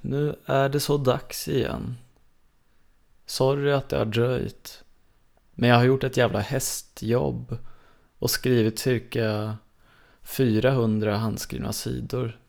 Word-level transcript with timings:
Nu 0.00 0.36
är 0.44 0.68
det 0.68 0.80
så 0.80 0.96
dags 0.96 1.48
igen. 1.48 1.96
Sorry 3.26 3.72
att 3.72 3.88
det 3.88 3.98
har 3.98 4.04
dröjt. 4.04 4.84
Men 5.54 5.70
jag 5.70 5.76
har 5.76 5.84
gjort 5.84 6.04
ett 6.04 6.16
jävla 6.16 6.40
hästjobb 6.40 7.58
och 8.18 8.30
skrivit 8.30 8.78
cirka 8.78 9.56
400 10.22 11.16
handskrivna 11.16 11.72
sidor 11.72 12.40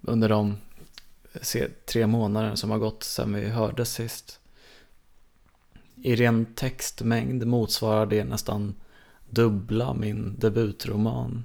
under 0.00 0.28
de 0.28 0.56
tre 1.86 2.06
månader 2.06 2.54
som 2.54 2.70
har 2.70 2.78
gått 2.78 3.02
sedan 3.02 3.34
vi 3.34 3.48
hördes 3.48 3.92
sist. 3.92 4.40
I 6.02 6.16
ren 6.16 6.46
textmängd 6.54 7.46
motsvarar 7.46 8.06
det 8.06 8.24
nästan 8.24 8.74
dubbla 9.30 9.94
min 9.94 10.36
debutroman. 10.38 11.44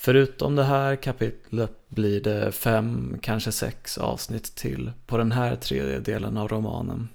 Förutom 0.00 0.56
det 0.56 0.64
här 0.64 0.96
kapitlet 0.96 1.72
blir 1.88 2.20
det 2.20 2.52
fem, 2.52 3.18
kanske 3.22 3.52
sex 3.52 3.98
avsnitt 3.98 4.54
till 4.54 4.92
på 5.06 5.16
den 5.16 5.32
här 5.32 5.56
tredjedelen 5.56 6.36
av 6.36 6.48
romanen. 6.48 7.08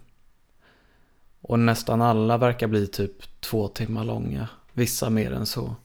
Och 1.41 1.59
nästan 1.59 2.01
alla 2.01 2.37
verkar 2.37 2.67
bli 2.67 2.87
typ 2.87 3.41
två 3.41 3.67
timmar 3.67 4.03
långa, 4.03 4.49
vissa 4.73 5.09
mer 5.09 5.31
än 5.31 5.45
så. 5.45 5.75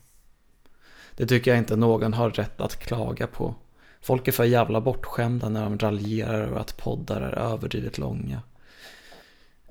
Det 1.16 1.26
tycker 1.26 1.50
jag 1.50 1.58
inte 1.58 1.76
någon 1.76 2.14
har 2.14 2.30
rätt 2.30 2.60
att 2.60 2.76
klaga 2.76 3.26
på. 3.26 3.54
Folk 4.00 4.28
är 4.28 4.32
för 4.32 4.44
jävla 4.44 4.80
bortskämda 4.80 5.48
när 5.48 5.62
de 5.64 5.78
raljerar 5.78 6.40
över 6.40 6.60
att 6.60 6.76
poddar 6.76 7.20
är 7.20 7.32
överdrivet 7.32 7.98
långa. 7.98 8.42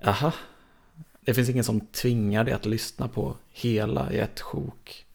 Aha, 0.03 0.33
det 1.21 1.33
finns 1.33 1.49
ingen 1.49 1.63
som 1.63 1.79
tvingar 1.79 2.43
dig 2.43 2.53
att 2.53 2.65
lyssna 2.65 3.07
på 3.07 3.35
hela 3.49 4.11
i 4.11 4.19
ett 4.19 4.41
sjok. 4.41 5.06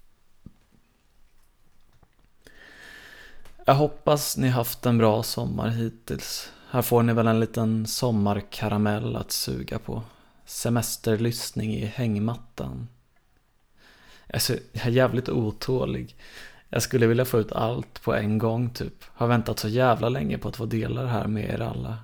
Jag 3.72 3.76
hoppas 3.76 4.36
ni 4.36 4.48
haft 4.48 4.86
en 4.86 4.98
bra 4.98 5.22
sommar 5.22 5.68
hittills. 5.68 6.52
Här 6.70 6.82
får 6.82 7.02
ni 7.02 7.12
väl 7.12 7.26
en 7.26 7.40
liten 7.40 7.86
sommarkaramell 7.86 9.16
att 9.16 9.30
suga 9.30 9.78
på. 9.78 10.02
Semesterlyssning 10.44 11.74
i 11.74 11.84
hängmattan. 11.84 12.88
Alltså, 14.32 14.54
jag 14.72 14.86
är 14.86 14.90
jävligt 14.90 15.28
otålig. 15.28 16.16
Jag 16.68 16.82
skulle 16.82 17.06
vilja 17.06 17.24
få 17.24 17.38
ut 17.38 17.52
allt 17.52 18.02
på 18.02 18.14
en 18.14 18.38
gång 18.38 18.70
typ. 18.70 19.04
Har 19.04 19.26
väntat 19.26 19.58
så 19.58 19.68
jävla 19.68 20.08
länge 20.08 20.38
på 20.38 20.48
att 20.48 20.56
få 20.56 20.66
dela 20.66 21.02
det 21.02 21.08
här 21.08 21.26
med 21.26 21.54
er 21.54 21.60
alla. 21.60 21.98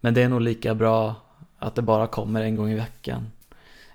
Men 0.00 0.14
det 0.14 0.22
är 0.22 0.28
nog 0.28 0.40
lika 0.40 0.74
bra 0.74 1.14
att 1.58 1.74
det 1.74 1.82
bara 1.82 2.06
kommer 2.06 2.42
en 2.42 2.56
gång 2.56 2.70
i 2.70 2.76
veckan. 2.76 3.30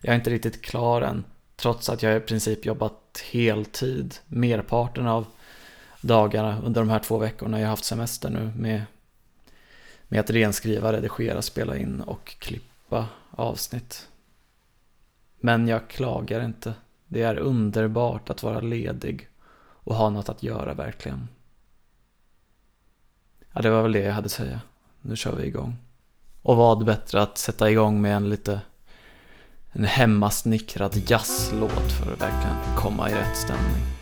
Jag 0.02 0.12
är 0.12 0.18
inte 0.18 0.30
riktigt 0.30 0.62
klar 0.62 1.02
än, 1.02 1.24
trots 1.56 1.90
att 1.90 2.04
jag 2.04 2.18
i 2.18 2.20
princip 2.20 2.66
jobbat 2.66 3.24
heltid 3.32 4.16
merparten 4.28 5.08
av 5.08 5.26
dagarna 6.02 6.62
under 6.62 6.82
de 6.82 6.90
här 6.90 7.00
två 7.00 7.18
veckorna 7.18 7.60
jag 7.60 7.68
haft 7.68 7.86
semester 7.86 8.30
nu 8.30 8.52
med, 8.58 8.84
med 10.08 10.20
att 10.20 10.30
renskriva, 10.30 10.94
redigera, 10.94 11.42
spela 11.42 11.78
in 11.78 12.02
och 12.02 12.36
klippa 12.40 13.08
avsnitt. 13.32 14.08
Men 15.40 15.68
jag 15.68 15.88
klagar 15.88 16.46
inte. 16.46 16.74
Det 17.08 17.22
är 17.22 17.38
underbart 17.38 18.30
att 18.30 18.44
vara 18.44 18.60
ledig 18.60 19.30
och 19.84 19.96
ha 19.96 20.10
något 20.10 20.30
att 20.30 20.44
göra 20.44 20.74
verkligen. 20.74 21.28
Ja, 23.54 23.62
det 23.62 23.70
var 23.70 23.82
väl 23.82 23.92
det 23.92 24.00
jag 24.00 24.14
hade 24.14 24.26
att 24.26 24.32
säga. 24.32 24.62
Nu 25.02 25.16
kör 25.16 25.36
vi 25.36 25.46
igång. 25.46 25.76
Och 26.42 26.58
vad 26.58 26.86
bättre 26.86 27.22
att 27.22 27.38
sätta 27.38 27.72
igång 27.72 28.02
med 28.02 28.16
en 28.16 28.30
lite 28.30 28.62
en 29.74 29.84
hemmasnickrad 29.84 31.02
jazzlåt 31.10 31.92
för 31.92 32.14
att 32.14 32.22
verkligen 32.22 32.76
komma 32.76 33.10
i 33.10 33.14
rätt 33.14 33.38
stämning. 33.38 34.01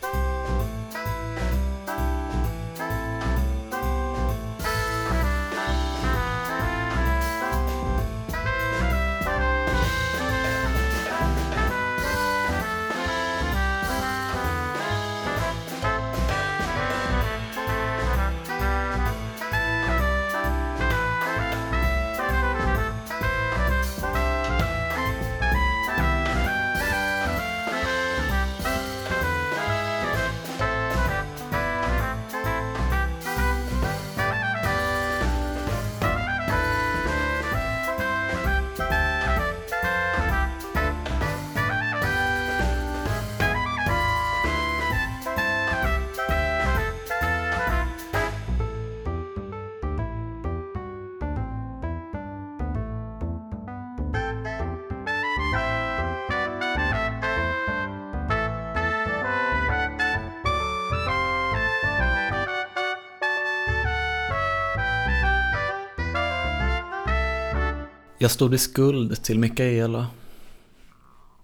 Jag 68.22 68.31
stod 68.31 68.53
i 68.53 68.57
skuld 68.57 69.24
till 69.24 69.40
Mikaela. 69.40 70.07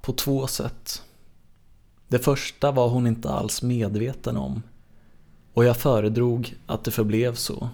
På 0.01 0.13
två 0.13 0.47
sätt. 0.47 1.03
Det 2.07 2.19
första 2.19 2.71
var 2.71 2.89
hon 2.89 3.07
inte 3.07 3.29
alls 3.29 3.61
medveten 3.61 4.37
om. 4.37 4.61
Och 5.53 5.65
jag 5.65 5.77
föredrog 5.77 6.55
att 6.65 6.83
det 6.83 6.91
förblev 6.91 7.35
så. 7.35 7.69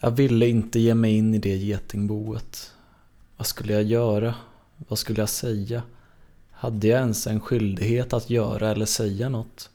Jag 0.00 0.10
ville 0.10 0.46
inte 0.46 0.80
ge 0.80 0.94
mig 0.94 1.16
in 1.16 1.34
i 1.34 1.38
det 1.38 1.56
getingboet. 1.56 2.72
Vad 3.36 3.46
skulle 3.46 3.72
jag 3.72 3.82
göra? 3.82 4.34
Vad 4.76 4.98
skulle 4.98 5.20
jag 5.20 5.28
säga? 5.28 5.82
Hade 6.50 6.86
jag 6.86 7.00
ens 7.00 7.26
en 7.26 7.40
skyldighet 7.40 8.12
att 8.12 8.30
göra 8.30 8.70
eller 8.70 8.86
säga 8.86 9.28
något? 9.28 9.70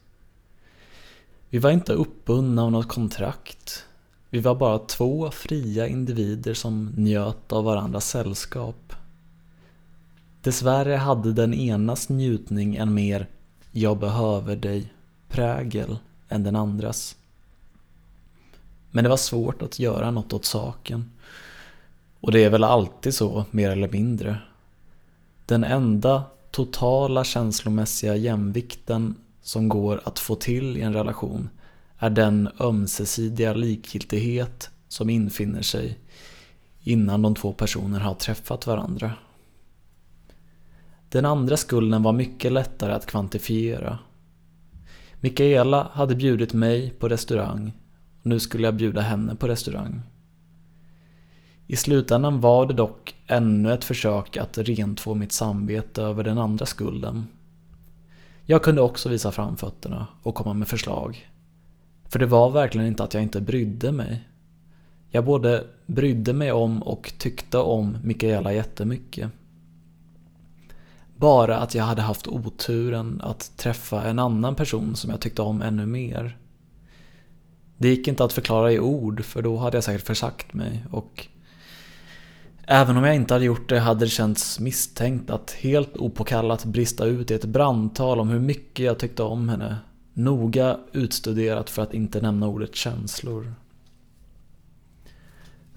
Vi 1.49 1.59
var 1.59 1.71
inte 1.71 1.93
uppbundna 1.93 2.63
av 2.63 2.71
något 2.71 2.87
kontrakt. 2.87 3.85
Vi 4.35 4.41
var 4.41 4.55
bara 4.55 4.79
två 4.79 5.31
fria 5.31 5.87
individer 5.87 6.53
som 6.53 6.93
njöt 6.97 7.51
av 7.51 7.63
varandras 7.63 8.09
sällskap. 8.09 8.93
Dessvärre 10.41 10.95
hade 10.95 11.33
den 11.33 11.53
enas 11.53 12.09
njutning 12.09 12.75
en 12.75 12.93
mer 12.93 13.27
”jag 13.71 13.99
behöver 13.99 14.55
dig” 14.55 14.93
prägel 15.29 15.97
än 16.29 16.43
den 16.43 16.55
andras. 16.55 17.15
Men 18.91 19.03
det 19.03 19.09
var 19.09 19.17
svårt 19.17 19.61
att 19.61 19.79
göra 19.79 20.11
något 20.11 20.33
åt 20.33 20.45
saken. 20.45 21.11
Och 22.19 22.31
det 22.31 22.43
är 22.43 22.49
väl 22.49 22.63
alltid 22.63 23.13
så, 23.13 23.45
mer 23.51 23.69
eller 23.69 23.89
mindre. 23.89 24.37
Den 25.45 25.63
enda 25.63 26.23
totala 26.51 27.23
känslomässiga 27.23 28.15
jämvikten 28.15 29.15
som 29.41 29.69
går 29.69 30.01
att 30.03 30.19
få 30.19 30.35
till 30.35 30.77
i 30.77 30.81
en 30.81 30.93
relation 30.93 31.49
är 31.97 32.09
den 32.09 32.49
ömsesidiga 32.59 33.53
likgiltighet 33.53 34.69
som 34.87 35.09
infinner 35.09 35.61
sig 35.61 35.99
innan 36.83 37.21
de 37.21 37.35
två 37.35 37.53
personerna 37.53 38.03
har 38.03 38.13
träffat 38.13 38.67
varandra. 38.67 39.11
Den 41.09 41.25
andra 41.25 41.57
skulden 41.57 42.03
var 42.03 42.13
mycket 42.13 42.51
lättare 42.51 42.93
att 42.93 43.05
kvantifiera. 43.05 43.99
Mikaela 45.19 45.89
hade 45.93 46.15
bjudit 46.15 46.53
mig 46.53 46.89
på 46.89 47.09
restaurang 47.09 47.71
och 48.21 48.25
nu 48.25 48.39
skulle 48.39 48.67
jag 48.67 48.75
bjuda 48.75 49.01
henne 49.01 49.35
på 49.35 49.47
restaurang. 49.47 50.01
I 51.67 51.75
slutändan 51.75 52.41
var 52.41 52.65
det 52.65 52.73
dock 52.73 53.15
ännu 53.27 53.73
ett 53.73 53.83
försök 53.83 54.37
att 54.37 54.57
rentvå 54.57 55.13
mitt 55.13 55.31
samvete 55.31 56.01
över 56.01 56.23
den 56.23 56.37
andra 56.37 56.65
skulden. 56.65 57.27
Jag 58.45 58.63
kunde 58.63 58.81
också 58.81 59.09
visa 59.09 59.31
framfötterna 59.31 60.07
och 60.23 60.35
komma 60.35 60.53
med 60.53 60.67
förslag. 60.67 61.27
För 62.05 62.19
det 62.19 62.25
var 62.25 62.49
verkligen 62.49 62.87
inte 62.87 63.03
att 63.03 63.13
jag 63.13 63.23
inte 63.23 63.41
brydde 63.41 63.91
mig. 63.91 64.23
Jag 65.09 65.25
både 65.25 65.63
brydde 65.85 66.33
mig 66.33 66.51
om 66.51 66.83
och 66.83 67.13
tyckte 67.17 67.57
om 67.57 67.97
Mikaela 68.03 68.53
jättemycket. 68.53 69.31
Bara 71.17 71.57
att 71.57 71.75
jag 71.75 71.83
hade 71.83 72.01
haft 72.01 72.27
oturen 72.27 73.21
att 73.23 73.51
träffa 73.57 74.03
en 74.03 74.19
annan 74.19 74.55
person 74.55 74.95
som 74.95 75.09
jag 75.09 75.19
tyckte 75.19 75.41
om 75.41 75.61
ännu 75.61 75.85
mer. 75.85 76.37
Det 77.77 77.87
gick 77.89 78.07
inte 78.07 78.23
att 78.23 78.33
förklara 78.33 78.71
i 78.71 78.79
ord 78.79 79.23
för 79.23 79.41
då 79.41 79.57
hade 79.57 79.77
jag 79.77 79.83
säkert 79.83 80.07
försagt 80.07 80.53
mig 80.53 80.85
och 80.91 81.27
Även 82.67 82.97
om 82.97 83.03
jag 83.03 83.15
inte 83.15 83.33
hade 83.33 83.45
gjort 83.45 83.69
det 83.69 83.79
hade 83.79 84.05
det 84.05 84.09
känts 84.09 84.59
misstänkt 84.59 85.29
att 85.29 85.51
helt 85.51 85.97
opåkallat 85.97 86.65
brista 86.65 87.05
ut 87.05 87.31
i 87.31 87.33
ett 87.33 87.45
brandtal 87.45 88.19
om 88.19 88.29
hur 88.29 88.39
mycket 88.39 88.85
jag 88.85 88.99
tyckte 88.99 89.23
om 89.23 89.49
henne 89.49 89.77
Noga 90.17 90.79
utstuderat 90.91 91.69
för 91.69 91.81
att 91.81 91.93
inte 91.93 92.21
nämna 92.21 92.47
ordet 92.47 92.75
känslor. 92.75 93.53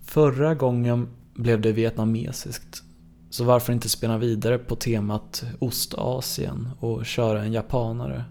Förra 0.05 0.55
gången 0.55 1.09
blev 1.35 1.61
det 1.61 1.73
vietnamesiskt. 1.73 2.83
Så 3.31 3.45
varför 3.45 3.73
inte 3.73 3.89
spela 3.89 4.19
vidare 4.19 4.59
på 4.59 4.77
temat 4.77 5.45
Ostasien 5.59 6.69
och 6.81 7.07
köra 7.07 7.43
en 7.43 7.53
japanare? 7.53 8.25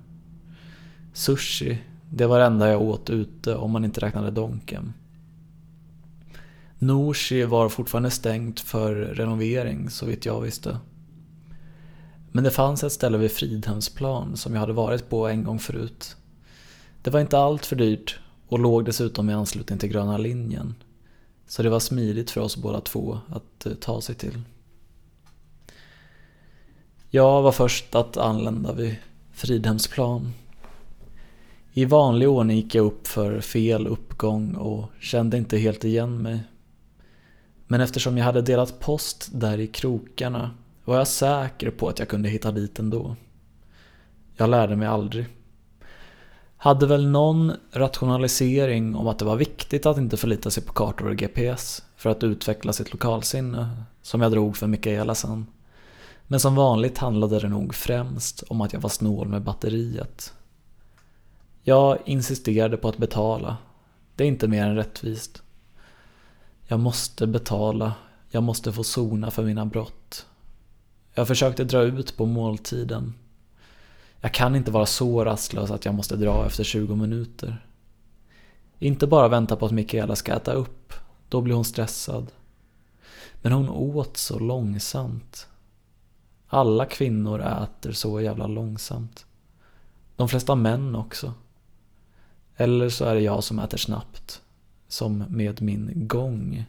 Sushi, 1.14 1.78
det 2.10 2.26
var 2.26 2.40
det 2.40 2.46
enda 2.46 2.70
jag 2.70 2.82
åt 2.82 3.10
ute 3.10 3.56
om 3.56 3.72
man 3.72 3.86
inte 3.86 4.02
räknade 4.02 4.32
Donken. 4.32 4.94
Norsi 6.80 7.44
var 7.44 7.70
fortfarande 7.70 8.12
stängt 8.12 8.60
för 8.60 8.96
renovering 8.96 9.90
så 9.90 10.06
vitt 10.06 10.26
jag 10.26 10.42
visste. 10.42 10.78
Men 12.32 12.44
det 12.44 12.52
fanns 12.52 12.84
ett 12.84 12.92
ställe 12.92 13.18
vid 13.18 13.32
Fridhemsplan 13.32 14.38
som 14.38 14.54
jag 14.54 14.60
hade 14.60 14.74
varit 14.74 15.10
på 15.10 15.28
en 15.28 15.44
gång 15.44 15.60
förut. 15.60 16.16
Det 17.02 17.10
var 17.10 17.20
inte 17.20 17.40
allt 17.40 17.66
för 17.66 17.76
dyrt 17.76 18.20
och 18.48 18.60
låg 18.60 18.86
dessutom 18.86 19.30
i 19.30 19.34
anslutning 19.34 19.80
till 19.80 19.90
Gröna 19.90 20.18
linjen. 20.18 20.76
Så 21.48 21.64
det 21.64 21.70
var 21.70 21.80
smidigt 21.80 22.32
för 22.32 22.42
oss 22.42 22.58
båda 22.58 22.82
två 22.82 23.20
att 23.30 23.66
eh, 23.66 23.74
ta 23.74 24.02
sig 24.02 24.16
till. 24.16 24.42
Jag 27.10 27.42
var 27.42 27.52
först 27.52 27.96
att 27.96 28.18
anlända 28.18 28.74
vid 28.74 28.96
Fridhemsplan. 29.32 30.34
I 31.74 31.86
vanlig 31.86 32.30
ordning 32.30 32.58
gick 32.58 32.76
jag 32.76 32.86
upp 32.86 33.08
för 33.08 33.42
fel 33.42 33.88
uppgång 33.88 34.56
och 34.56 34.90
kände 35.00 35.38
inte 35.38 35.58
helt 35.58 35.84
igen 35.84 36.22
mig. 36.22 36.40
Men 37.68 37.82
eftersom 37.82 38.18
jag 38.18 38.26
hade 38.26 38.42
delat 38.42 38.80
post 38.80 39.30
där 39.32 39.58
i 39.58 39.68
krokarna 39.68 40.52
var 40.88 40.98
jag 40.98 41.08
säker 41.08 41.72
på 41.72 41.90
att 41.90 42.00
jag 42.00 42.08
kunde 42.08 42.30
hitta 42.30 42.52
dit 42.52 42.80
ändå. 42.80 43.16
Jag 44.36 44.50
lärde 44.50 44.76
mig 44.76 44.88
aldrig. 44.88 45.28
Hade 46.58 46.88
väl 46.88 47.08
någon 47.08 47.54
rationalisering 47.72 48.96
om 48.96 49.08
att 49.08 49.20
det 49.20 49.26
var 49.26 49.36
viktigt 49.36 49.86
att 49.86 49.98
inte 49.98 50.18
förlita 50.18 50.52
sig 50.52 50.64
på 50.64 50.74
kartor 50.74 51.08
och 51.08 51.16
GPS 51.16 51.84
för 51.96 52.10
att 52.10 52.24
utveckla 52.24 52.74
sitt 52.74 52.92
lokalsinne, 52.92 53.70
som 54.02 54.22
jag 54.22 54.32
drog 54.32 54.58
för 54.58 54.68
Mikaela 54.68 55.16
sen. 55.16 55.46
Men 56.28 56.40
som 56.40 56.56
vanligt 56.56 56.98
handlade 56.98 57.40
det 57.40 57.50
nog 57.50 57.76
främst 57.76 58.44
om 58.44 58.62
att 58.62 58.74
jag 58.74 58.80
var 58.80 58.90
snål 58.90 59.28
med 59.28 59.42
batteriet. 59.42 60.34
Jag 61.64 61.98
insisterade 62.06 62.78
på 62.78 62.90
att 62.90 62.98
betala. 62.98 63.58
Det 64.16 64.24
är 64.24 64.28
inte 64.28 64.48
mer 64.48 64.66
än 64.66 64.76
rättvist. 64.76 65.42
Jag 66.68 66.80
måste 66.80 67.28
betala. 67.28 67.94
Jag 68.30 68.44
måste 68.44 68.72
få 68.72 68.84
sona 68.84 69.32
för 69.32 69.44
mina 69.44 69.66
brott. 69.66 70.26
Jag 71.18 71.28
försökte 71.28 71.64
dra 71.64 71.82
ut 71.82 72.18
på 72.18 72.26
måltiden. 72.26 73.14
Jag 74.22 74.34
kan 74.34 74.56
inte 74.56 74.72
vara 74.72 74.86
så 74.86 75.26
rastlös 75.26 75.72
att 75.72 75.86
jag 75.86 75.96
måste 75.96 76.16
dra 76.16 76.46
efter 76.46 76.64
20 76.64 76.96
minuter. 76.96 77.66
Inte 78.80 79.08
bara 79.08 79.28
vänta 79.28 79.56
på 79.56 79.66
att 79.66 79.72
Mikaela 79.72 80.16
ska 80.16 80.34
äta 80.34 80.54
upp, 80.54 80.94
då 81.30 81.42
blir 81.42 81.56
hon 81.56 81.66
stressad. 81.66 82.32
Men 83.42 83.52
hon 83.52 83.70
åt 83.70 84.18
så 84.18 84.40
långsamt. 84.40 85.48
Alla 86.48 86.86
kvinnor 86.86 87.42
äter 87.42 87.92
så 87.92 88.22
jävla 88.22 88.48
långsamt. 88.48 89.26
De 90.16 90.30
flesta 90.30 90.56
män 90.56 90.96
också. 90.96 91.34
Eller 92.56 92.90
så 92.90 93.06
är 93.06 93.16
det 93.16 93.22
jag 93.22 93.44
som 93.44 93.60
äter 93.60 93.78
snabbt. 93.78 94.42
Som 94.88 95.18
med 95.18 95.62
min 95.62 96.08
gång. 96.08 96.66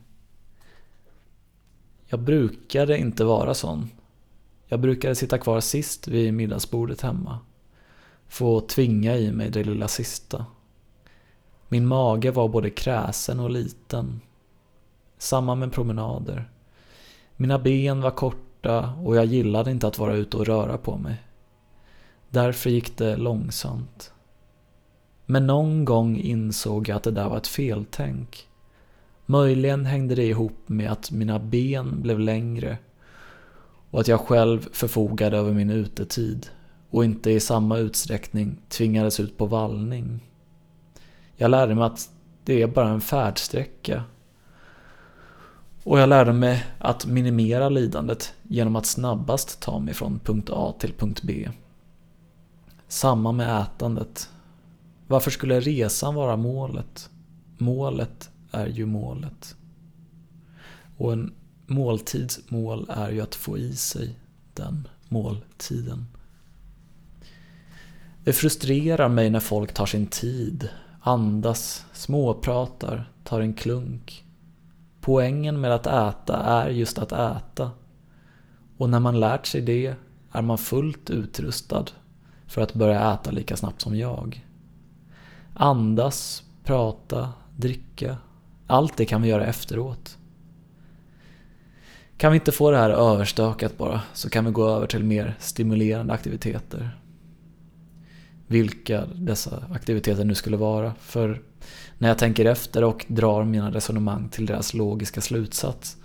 Jag 2.06 2.20
brukade 2.20 2.98
inte 2.98 3.24
vara 3.24 3.54
sån. 3.54 3.90
Jag 4.68 4.80
brukade 4.80 5.14
sitta 5.14 5.38
kvar 5.38 5.60
sist 5.60 6.08
vid 6.08 6.34
middagsbordet 6.34 7.00
hemma. 7.00 7.38
Få 8.28 8.60
tvinga 8.60 9.16
i 9.16 9.32
mig 9.32 9.50
det 9.50 9.64
lilla 9.64 9.88
sista. 9.88 10.46
Min 11.68 11.86
mage 11.86 12.30
var 12.30 12.48
både 12.48 12.70
kräsen 12.70 13.40
och 13.40 13.50
liten. 13.50 14.20
Samma 15.18 15.54
med 15.54 15.72
promenader. 15.72 16.50
Mina 17.36 17.58
ben 17.58 18.00
var 18.00 18.10
korta 18.10 18.94
och 19.02 19.16
jag 19.16 19.24
gillade 19.24 19.70
inte 19.70 19.86
att 19.86 19.98
vara 19.98 20.14
ute 20.14 20.36
och 20.36 20.46
röra 20.46 20.78
på 20.78 20.96
mig. 20.96 21.22
Därför 22.30 22.70
gick 22.70 22.96
det 22.96 23.16
långsamt. 23.16 24.12
Men 25.26 25.46
någon 25.46 25.84
gång 25.84 26.16
insåg 26.16 26.88
jag 26.88 26.96
att 26.96 27.02
det 27.02 27.10
där 27.10 27.28
var 27.28 27.36
ett 27.36 27.46
feltänk. 27.46 28.48
Möjligen 29.26 29.86
hängde 29.86 30.14
det 30.14 30.24
ihop 30.24 30.58
med 30.66 30.92
att 30.92 31.10
mina 31.10 31.38
ben 31.38 32.02
blev 32.02 32.20
längre 32.20 32.78
och 33.90 34.00
att 34.00 34.08
jag 34.08 34.20
själv 34.20 34.68
förfogade 34.72 35.36
över 35.36 35.52
min 35.52 35.70
utetid 35.70 36.46
och 36.90 37.04
inte 37.04 37.30
i 37.30 37.40
samma 37.40 37.78
utsträckning 37.78 38.60
tvingades 38.68 39.20
ut 39.20 39.36
på 39.36 39.46
vallning. 39.46 40.20
Jag 41.36 41.50
lärde 41.50 41.74
mig 41.74 41.84
att 41.84 42.10
det 42.44 42.62
är 42.62 42.66
bara 42.66 42.88
en 42.88 43.00
färdsträcka. 43.00 44.04
Och 45.84 45.98
jag 45.98 46.08
lärde 46.08 46.32
mig 46.32 46.64
att 46.78 47.06
minimera 47.06 47.68
lidandet 47.68 48.34
genom 48.42 48.76
att 48.76 48.86
snabbast 48.86 49.60
ta 49.62 49.78
mig 49.78 49.94
från 49.94 50.18
punkt 50.18 50.50
A 50.52 50.74
till 50.78 50.92
punkt 50.92 51.20
B. 51.22 51.48
Samma 52.88 53.32
med 53.32 53.62
ätandet. 53.62 54.30
Varför 55.06 55.30
skulle 55.30 55.60
resan 55.60 56.14
vara 56.14 56.36
målet? 56.36 57.10
Målet 57.58 58.30
är 58.50 58.66
ju 58.66 58.86
målet. 58.86 59.56
Och 60.96 61.12
en 61.12 61.32
måltidsmål 61.68 62.86
är 62.88 63.10
ju 63.10 63.20
att 63.20 63.34
få 63.34 63.58
i 63.58 63.76
sig 63.76 64.18
den 64.54 64.88
måltiden. 65.08 66.06
Det 68.24 68.32
frustrerar 68.32 69.08
mig 69.08 69.30
när 69.30 69.40
folk 69.40 69.74
tar 69.74 69.86
sin 69.86 70.06
tid, 70.06 70.68
andas, 71.00 71.86
småpratar, 71.92 73.12
tar 73.24 73.40
en 73.40 73.54
klunk. 73.54 74.24
Poängen 75.00 75.60
med 75.60 75.72
att 75.72 75.86
äta 75.86 76.36
är 76.36 76.70
just 76.70 76.98
att 76.98 77.12
äta. 77.12 77.70
Och 78.76 78.90
när 78.90 79.00
man 79.00 79.20
lärt 79.20 79.46
sig 79.46 79.60
det 79.60 79.94
är 80.32 80.42
man 80.42 80.58
fullt 80.58 81.10
utrustad 81.10 81.84
för 82.46 82.62
att 82.62 82.74
börja 82.74 83.12
äta 83.12 83.30
lika 83.30 83.56
snabbt 83.56 83.80
som 83.80 83.96
jag. 83.96 84.46
Andas, 85.54 86.42
prata, 86.64 87.32
dricka. 87.56 88.16
Allt 88.66 88.96
det 88.96 89.04
kan 89.04 89.22
vi 89.22 89.28
göra 89.28 89.46
efteråt. 89.46 90.17
Kan 92.18 92.32
vi 92.32 92.38
inte 92.38 92.52
få 92.52 92.70
det 92.70 92.76
här 92.76 92.90
överstökat 92.90 93.78
bara 93.78 94.00
så 94.14 94.30
kan 94.30 94.44
vi 94.44 94.50
gå 94.50 94.68
över 94.68 94.86
till 94.86 95.04
mer 95.04 95.36
stimulerande 95.38 96.12
aktiviteter. 96.12 96.98
Vilka 98.46 99.06
dessa 99.06 99.62
aktiviteter 99.72 100.24
nu 100.24 100.34
skulle 100.34 100.56
vara. 100.56 100.94
För 101.00 101.42
när 101.98 102.08
jag 102.08 102.18
tänker 102.18 102.44
efter 102.44 102.84
och 102.84 103.06
drar 103.08 103.44
mina 103.44 103.70
resonemang 103.70 104.28
till 104.28 104.46
deras 104.46 104.74
logiska 104.74 105.20
slutsats 105.20 105.96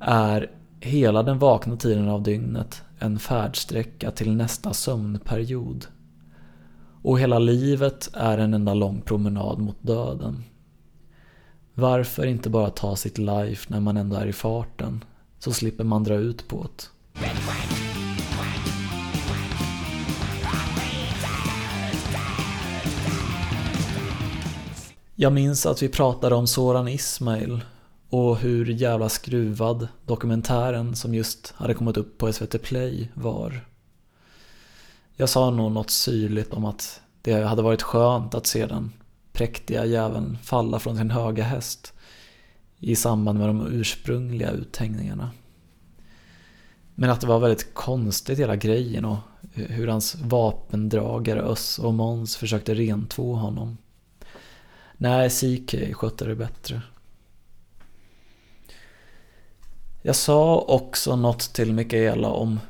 är 0.00 0.50
hela 0.80 1.22
den 1.22 1.38
vakna 1.38 1.76
tiden 1.76 2.08
av 2.08 2.22
dygnet 2.22 2.82
en 2.98 3.18
färdsträcka 3.18 4.10
till 4.10 4.36
nästa 4.36 4.72
sömnperiod. 4.72 5.86
Och 7.02 7.20
hela 7.20 7.38
livet 7.38 8.10
är 8.12 8.38
en 8.38 8.54
enda 8.54 8.74
lång 8.74 9.00
promenad 9.00 9.58
mot 9.58 9.82
döden. 9.82 10.44
Varför 11.74 12.26
inte 12.26 12.50
bara 12.50 12.70
ta 12.70 12.96
sitt 12.96 13.18
life 13.18 13.66
när 13.72 13.80
man 13.80 13.96
ändå 13.96 14.16
är 14.16 14.26
i 14.26 14.32
farten? 14.32 15.04
Så 15.38 15.52
slipper 15.52 15.84
man 15.84 16.04
dra 16.04 16.14
ut 16.14 16.48
på 16.48 16.62
det. 16.76 16.90
Jag 25.18 25.32
minns 25.32 25.66
att 25.66 25.82
vi 25.82 25.88
pratade 25.88 26.34
om 26.34 26.46
Soran 26.46 26.88
Ismail 26.88 27.64
och 28.10 28.36
hur 28.38 28.66
jävla 28.66 29.08
skruvad 29.08 29.88
dokumentären 30.04 30.96
som 30.96 31.14
just 31.14 31.54
hade 31.56 31.74
kommit 31.74 31.96
upp 31.96 32.18
på 32.18 32.32
SVT 32.32 32.62
Play 32.62 33.10
var. 33.14 33.66
Jag 35.16 35.28
sa 35.28 35.50
nog 35.50 35.72
något 35.72 35.90
syrligt 35.90 36.52
om 36.54 36.64
att 36.64 37.00
det 37.22 37.42
hade 37.42 37.62
varit 37.62 37.82
skönt 37.82 38.34
att 38.34 38.46
se 38.46 38.66
den 38.66 38.92
präktiga 39.32 39.84
jäveln 39.84 40.38
falla 40.42 40.78
från 40.78 40.96
sin 40.96 41.10
höga 41.10 41.44
häst 41.44 41.92
i 42.78 42.96
samband 42.96 43.38
med 43.38 43.48
de 43.48 43.66
ursprungliga 43.66 44.50
uthängningarna. 44.50 45.30
Men 46.94 47.10
att 47.10 47.20
det 47.20 47.26
var 47.26 47.38
väldigt 47.38 47.74
konstigt 47.74 48.38
hela 48.38 48.56
grejen 48.56 49.04
och 49.04 49.18
hur 49.52 49.86
hans 49.88 50.14
vapendragare 50.14 51.40
Öss 51.40 51.78
och 51.78 51.94
Måns 51.94 52.36
försökte 52.36 52.74
rentvå 52.74 53.34
honom. 53.34 53.78
Nej, 54.96 55.30
CK 55.30 55.94
skötte 55.94 56.24
det 56.24 56.34
bättre. 56.34 56.82
Jag 60.02 60.16
sa 60.16 60.58
också 60.58 61.16
något 61.16 61.40
till 61.54 61.72
Mikaela 61.72 62.28
om 62.28 62.60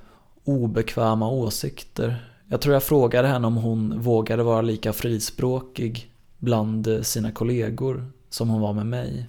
obekväma 0.44 1.30
åsikter. 1.30 2.30
Jag 2.48 2.60
tror 2.60 2.75
jag 2.75 2.82
frågade 2.82 3.28
henne 3.28 3.46
om 3.46 3.56
hon 3.56 4.00
vågade 4.00 4.42
vara 4.42 4.62
lika 4.62 4.92
frispråkig 4.92 6.10
bland 6.38 6.88
sina 7.02 7.32
kollegor 7.32 8.12
som 8.28 8.48
hon 8.48 8.60
var 8.60 8.72
med 8.72 8.86
mig. 8.86 9.28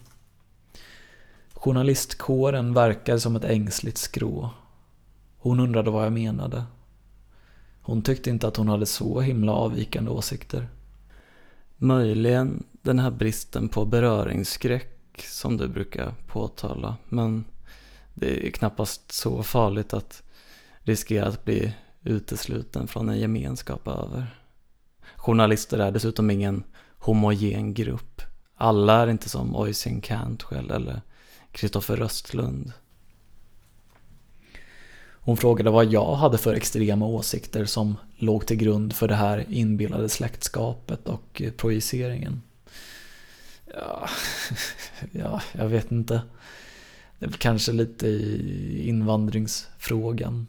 Journalistkåren 1.67 2.73
verkade 2.73 3.19
som 3.19 3.35
ett 3.35 3.43
ängsligt 3.43 3.97
skrå. 3.97 4.49
Hon 5.37 5.59
undrade 5.59 5.91
vad 5.91 6.05
jag 6.05 6.13
menade. 6.13 6.63
Hon 7.81 8.01
tyckte 8.01 8.29
inte 8.29 8.47
att 8.47 8.57
hon 8.57 8.69
hade 8.69 8.85
så 8.85 9.21
himla 9.21 9.51
avvikande 9.51 10.11
åsikter. 10.11 10.67
Möjligen 11.77 12.63
den 12.71 12.99
här 12.99 13.11
bristen 13.11 13.69
på 13.69 13.85
beröringsskräck 13.85 15.21
som 15.21 15.57
du 15.57 15.67
brukar 15.67 16.13
påtala. 16.27 16.97
Men 17.09 17.45
det 18.13 18.47
är 18.47 18.51
knappast 18.51 19.11
så 19.11 19.43
farligt 19.43 19.93
att 19.93 20.23
riskera 20.79 21.27
att 21.27 21.45
bli 21.45 21.73
utesluten 22.03 22.87
från 22.87 23.09
en 23.09 23.19
gemenskap 23.19 23.87
över. 23.87 24.39
Journalister 25.15 25.79
är 25.79 25.91
dessutom 25.91 26.29
ingen 26.29 26.63
homogen 26.97 27.73
grupp. 27.73 28.21
Alla 28.55 28.93
är 28.93 29.07
inte 29.07 29.29
som 29.29 29.55
Oisin 29.55 30.01
Cantwell 30.01 30.71
eller 30.71 31.01
Kristoffer 31.51 31.95
Röstlund. 31.95 32.73
Hon 35.27 35.37
frågade 35.37 35.69
vad 35.69 35.85
jag 35.85 36.15
hade 36.15 36.37
för 36.37 36.53
extrema 36.53 37.05
åsikter 37.05 37.65
som 37.65 37.95
låg 38.17 38.45
till 38.45 38.57
grund 38.57 38.93
för 38.93 39.07
det 39.07 39.15
här 39.15 39.45
inbillade 39.49 40.09
släktskapet 40.09 41.07
och 41.07 41.41
eh, 41.41 41.51
projiceringen. 41.51 42.41
Ja, 43.73 44.09
ja, 45.11 45.41
jag 45.51 45.67
vet 45.67 45.91
inte. 45.91 46.21
Det 47.19 47.25
är 47.25 47.29
väl 47.29 47.37
kanske 47.37 47.71
lite 47.71 48.07
i 48.07 48.87
invandringsfrågan. 48.87 50.47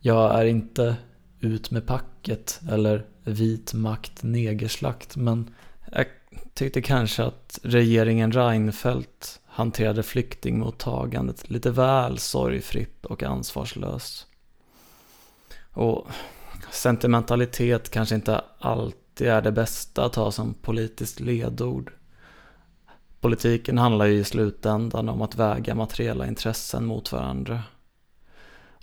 Jag 0.00 0.40
är 0.40 0.44
inte 0.44 0.96
ut 1.40 1.70
med 1.70 1.86
packet 1.86 2.60
eller 2.70 3.06
vit 3.24 3.74
makt 3.74 4.22
negerslakt 4.22 5.16
men 5.16 5.54
jag 5.92 6.06
tyckte 6.54 6.82
kanske 6.82 7.22
att 7.22 7.58
regeringen 7.62 8.32
Reinfeldt 8.32 9.40
hanterade 9.52 10.02
flyktingmottagandet 10.02 11.50
lite 11.50 11.70
väl 11.70 12.18
sorgfritt 12.18 13.06
och 13.06 13.22
ansvarslöst. 13.22 14.26
Och 15.72 16.06
sentimentalitet 16.70 17.90
kanske 17.90 18.14
inte 18.14 18.44
alltid 18.58 19.28
är 19.28 19.42
det 19.42 19.52
bästa 19.52 20.04
att 20.04 20.14
ha 20.14 20.30
som 20.30 20.54
politiskt 20.54 21.20
ledord. 21.20 21.92
Politiken 23.20 23.78
handlar 23.78 24.06
ju 24.06 24.18
i 24.18 24.24
slutändan 24.24 25.08
om 25.08 25.22
att 25.22 25.34
väga 25.34 25.74
materiella 25.74 26.26
intressen 26.26 26.84
mot 26.84 27.12
varandra. 27.12 27.62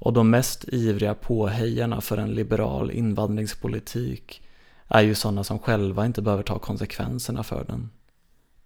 Och 0.01 0.13
de 0.13 0.29
mest 0.29 0.65
ivriga 0.67 1.13
påhejarna 1.13 2.01
för 2.01 2.17
en 2.17 2.31
liberal 2.31 2.91
invandringspolitik 2.91 4.41
är 4.87 5.01
ju 5.01 5.15
sådana 5.15 5.43
som 5.43 5.59
själva 5.59 6.05
inte 6.05 6.21
behöver 6.21 6.43
ta 6.43 6.59
konsekvenserna 6.59 7.43
för 7.43 7.63
den. 7.63 7.89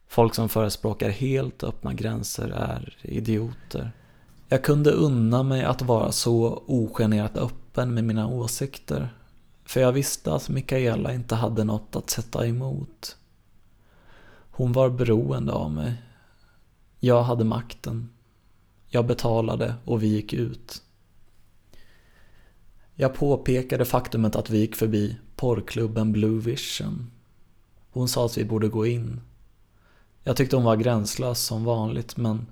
Folk 0.08 0.36
som 0.36 0.50
förespråkar 0.50 1.10
helt 1.10 1.64
öppna 1.64 1.94
gränser 1.94 2.50
är 2.50 2.96
idioter. 3.02 3.92
Jag 4.50 4.64
kunde 4.64 4.92
unna 4.92 5.44
mig 5.44 5.64
att 5.64 5.82
vara 5.82 6.12
så 6.12 6.64
ogenerat 6.68 7.38
öppen 7.38 7.94
med 7.94 8.04
mina 8.04 8.28
åsikter. 8.28 9.14
För 9.66 9.82
jag 9.82 9.92
visste 9.92 10.34
att 10.34 10.50
Mikaela 10.50 11.14
inte 11.14 11.36
hade 11.36 11.64
något 11.64 11.96
att 11.96 12.10
sätta 12.10 12.48
emot. 12.48 13.18
Hon 14.52 14.72
var 14.72 14.90
beroende 14.90 15.52
av 15.52 15.72
mig. 15.72 15.94
Jag 17.00 17.24
hade 17.24 17.44
makten. 17.44 18.10
Jag 18.90 19.06
betalade 19.06 19.76
och 19.86 20.04
vi 20.04 20.08
gick 20.08 20.34
ut. 20.34 20.82
Jag 22.96 23.14
påpekade 23.14 23.86
faktumet 23.86 24.36
att 24.36 24.50
vi 24.50 24.58
gick 24.58 24.76
förbi 24.76 25.18
porrklubben 25.36 26.12
Blue 26.12 26.40
Vision. 26.40 27.12
Hon 27.92 28.08
sa 28.08 28.26
att 28.26 28.38
vi 28.38 28.46
borde 28.46 28.68
gå 28.68 28.86
in. 28.86 29.22
Jag 30.24 30.38
tyckte 30.38 30.56
hon 30.56 30.66
var 30.66 30.76
gränslös 30.76 31.40
som 31.40 31.64
vanligt 31.64 32.18
men 32.18 32.46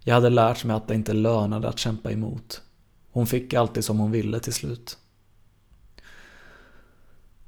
jag 0.00 0.14
hade 0.14 0.30
lärt 0.30 0.64
mig 0.64 0.76
att 0.76 0.88
det 0.88 0.94
inte 0.94 1.12
lönade 1.12 1.68
att 1.68 1.78
kämpa 1.78 2.12
emot. 2.12 2.62
Hon 3.10 3.26
fick 3.26 3.54
alltid 3.54 3.84
som 3.84 3.98
hon 3.98 4.10
ville 4.10 4.40
till 4.40 4.52
slut. 4.52 4.98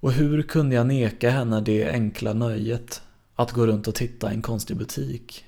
Och 0.01 0.13
hur 0.13 0.43
kunde 0.43 0.77
jag 0.77 0.87
neka 0.87 1.31
henne 1.31 1.61
det 1.61 1.91
enkla 1.91 2.33
nöjet 2.33 3.03
att 3.35 3.53
gå 3.53 3.67
runt 3.67 3.89
och 3.89 3.95
titta 3.95 4.31
i 4.33 4.35
en 4.35 4.43
konstig 4.43 4.77
butik? 4.77 5.45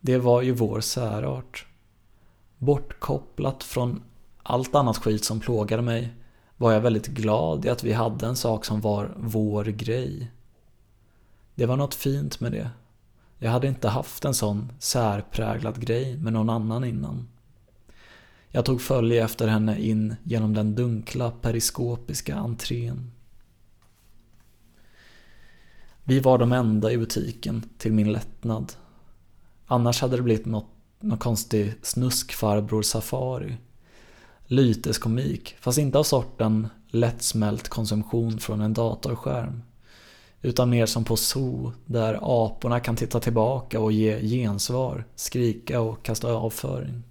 Det 0.00 0.18
var 0.18 0.42
ju 0.42 0.52
vår 0.52 0.80
särart. 0.80 1.66
Bortkopplat 2.58 3.64
från 3.64 4.02
allt 4.42 4.74
annat 4.74 4.98
skit 4.98 5.24
som 5.24 5.40
plågade 5.40 5.82
mig 5.82 6.14
var 6.56 6.72
jag 6.72 6.80
väldigt 6.80 7.06
glad 7.06 7.64
i 7.64 7.68
att 7.68 7.84
vi 7.84 7.92
hade 7.92 8.26
en 8.26 8.36
sak 8.36 8.64
som 8.64 8.80
var 8.80 9.14
vår 9.16 9.64
grej. 9.64 10.30
Det 11.54 11.66
var 11.66 11.76
något 11.76 11.94
fint 11.94 12.40
med 12.40 12.52
det. 12.52 12.70
Jag 13.38 13.50
hade 13.50 13.68
inte 13.68 13.88
haft 13.88 14.24
en 14.24 14.34
sån 14.34 14.72
särpräglad 14.78 15.80
grej 15.80 16.16
med 16.16 16.32
någon 16.32 16.50
annan 16.50 16.84
innan. 16.84 17.28
Jag 18.50 18.64
tog 18.64 18.80
följe 18.80 19.24
efter 19.24 19.48
henne 19.48 19.80
in 19.80 20.16
genom 20.22 20.54
den 20.54 20.74
dunkla 20.74 21.30
periskopiska 21.30 22.36
entrén. 22.36 23.10
Vi 26.04 26.20
var 26.20 26.38
de 26.38 26.52
enda 26.52 26.92
i 26.92 26.98
butiken, 26.98 27.62
till 27.78 27.92
min 27.92 28.12
lättnad. 28.12 28.72
Annars 29.66 30.00
hade 30.00 30.16
det 30.16 30.22
blivit 30.22 30.46
något, 30.46 30.70
något 31.00 31.20
konstig 31.20 31.74
snuskfarbror-safari. 31.82 33.56
Lyteskomik, 34.46 35.56
fast 35.60 35.78
inte 35.78 35.98
av 35.98 36.02
sorten 36.02 36.68
lättsmält 36.88 37.68
konsumtion 37.68 38.38
från 38.38 38.60
en 38.60 38.74
datorskärm. 38.74 39.62
Utan 40.42 40.70
mer 40.70 40.86
som 40.86 41.04
på 41.04 41.16
zoo, 41.16 41.72
där 41.86 42.18
aporna 42.22 42.80
kan 42.80 42.96
titta 42.96 43.20
tillbaka 43.20 43.80
och 43.80 43.92
ge 43.92 44.20
gensvar, 44.20 45.04
skrika 45.14 45.80
och 45.80 46.02
kasta 46.02 46.32
avföring. 46.32 47.02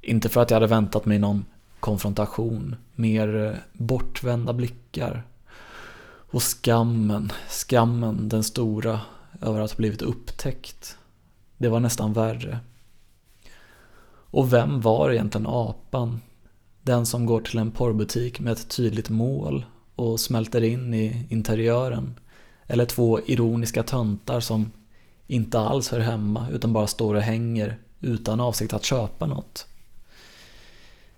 Inte 0.00 0.28
för 0.28 0.42
att 0.42 0.50
jag 0.50 0.56
hade 0.56 0.66
väntat 0.66 1.06
mig 1.06 1.18
någon 1.18 1.44
konfrontation, 1.80 2.76
mer 2.94 3.36
eh, 3.36 3.52
bortvända 3.72 4.52
blickar. 4.52 5.26
Och 6.30 6.42
skammen, 6.42 7.32
skammen 7.48 8.28
den 8.28 8.44
stora 8.44 9.00
över 9.40 9.60
att 9.60 9.70
ha 9.70 9.76
blivit 9.76 10.02
upptäckt. 10.02 10.98
Det 11.58 11.68
var 11.68 11.80
nästan 11.80 12.12
värre. 12.12 12.58
Och 14.30 14.52
vem 14.52 14.80
var 14.80 15.10
egentligen 15.10 15.46
apan? 15.46 16.20
Den 16.82 17.06
som 17.06 17.26
går 17.26 17.40
till 17.40 17.58
en 17.58 17.70
porrbutik 17.70 18.40
med 18.40 18.52
ett 18.52 18.68
tydligt 18.68 19.10
mål 19.10 19.64
och 19.96 20.20
smälter 20.20 20.64
in 20.64 20.94
i 20.94 21.26
interiören. 21.28 22.20
Eller 22.66 22.84
två 22.86 23.20
ironiska 23.20 23.82
töntar 23.82 24.40
som 24.40 24.72
inte 25.26 25.60
alls 25.60 25.90
hör 25.90 26.00
hemma 26.00 26.46
utan 26.52 26.72
bara 26.72 26.86
står 26.86 27.14
och 27.14 27.22
hänger 27.22 27.78
utan 28.00 28.40
avsikt 28.40 28.72
att 28.72 28.84
köpa 28.84 29.26
något. 29.26 29.66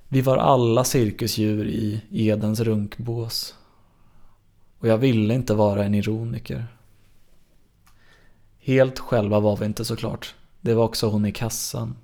Vi 0.08 0.20
var 0.20 0.36
alla 0.36 0.84
cirkusdjur 0.84 1.66
i 1.66 2.02
Edens 2.10 2.60
runkbås. 2.60 3.54
Och 4.78 4.88
jag 4.88 4.98
ville 4.98 5.34
inte 5.34 5.54
vara 5.54 5.84
en 5.84 5.94
ironiker. 5.94 6.66
Helt 8.60 8.98
själva 8.98 9.40
var 9.40 9.56
vi 9.56 9.66
inte 9.66 9.84
såklart. 9.84 10.34
Det 10.60 10.74
var 10.74 10.84
också 10.84 11.08
hon 11.08 11.26
i 11.26 11.32
kassan. 11.32 11.96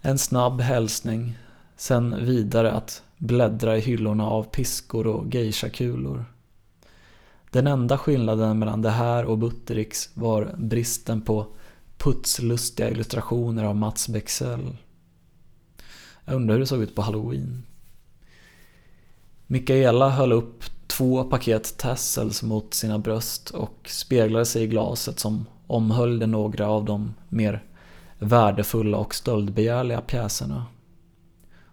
En 0.00 0.18
snabb 0.18 0.60
hälsning, 0.60 1.38
sen 1.76 2.26
vidare 2.26 2.72
att 2.72 3.02
bläddra 3.20 3.76
i 3.76 3.80
hyllorna 3.80 4.26
av 4.26 4.42
piskor 4.42 5.06
och 5.06 5.34
geishakulor. 5.34 6.24
Den 7.50 7.66
enda 7.66 7.98
skillnaden 7.98 8.58
mellan 8.58 8.82
det 8.82 8.90
här 8.90 9.24
och 9.24 9.38
Buttericks 9.38 10.10
var 10.14 10.54
bristen 10.58 11.20
på 11.20 11.46
putslustiga 11.98 12.90
illustrationer 12.90 13.64
av 13.64 13.76
Mats 13.76 14.08
Bexell. 14.08 14.76
Jag 16.24 16.34
undrar 16.34 16.54
hur 16.54 16.60
det 16.60 16.66
såg 16.66 16.82
ut 16.82 16.94
på 16.94 17.02
halloween. 17.02 17.62
Mikaela 19.46 20.08
höll 20.08 20.32
upp 20.32 20.64
två 20.86 21.24
paket 21.24 21.78
tassels 21.78 22.42
mot 22.42 22.74
sina 22.74 22.98
bröst 22.98 23.50
och 23.50 23.76
speglade 23.84 24.46
sig 24.46 24.62
i 24.62 24.66
glaset 24.66 25.18
som 25.18 25.46
omhöljde 25.66 26.26
några 26.26 26.68
av 26.68 26.84
de 26.84 27.14
mer 27.28 27.64
värdefulla 28.18 28.96
och 28.98 29.14
stöldbegärliga 29.14 30.00
pjäserna. 30.00 30.66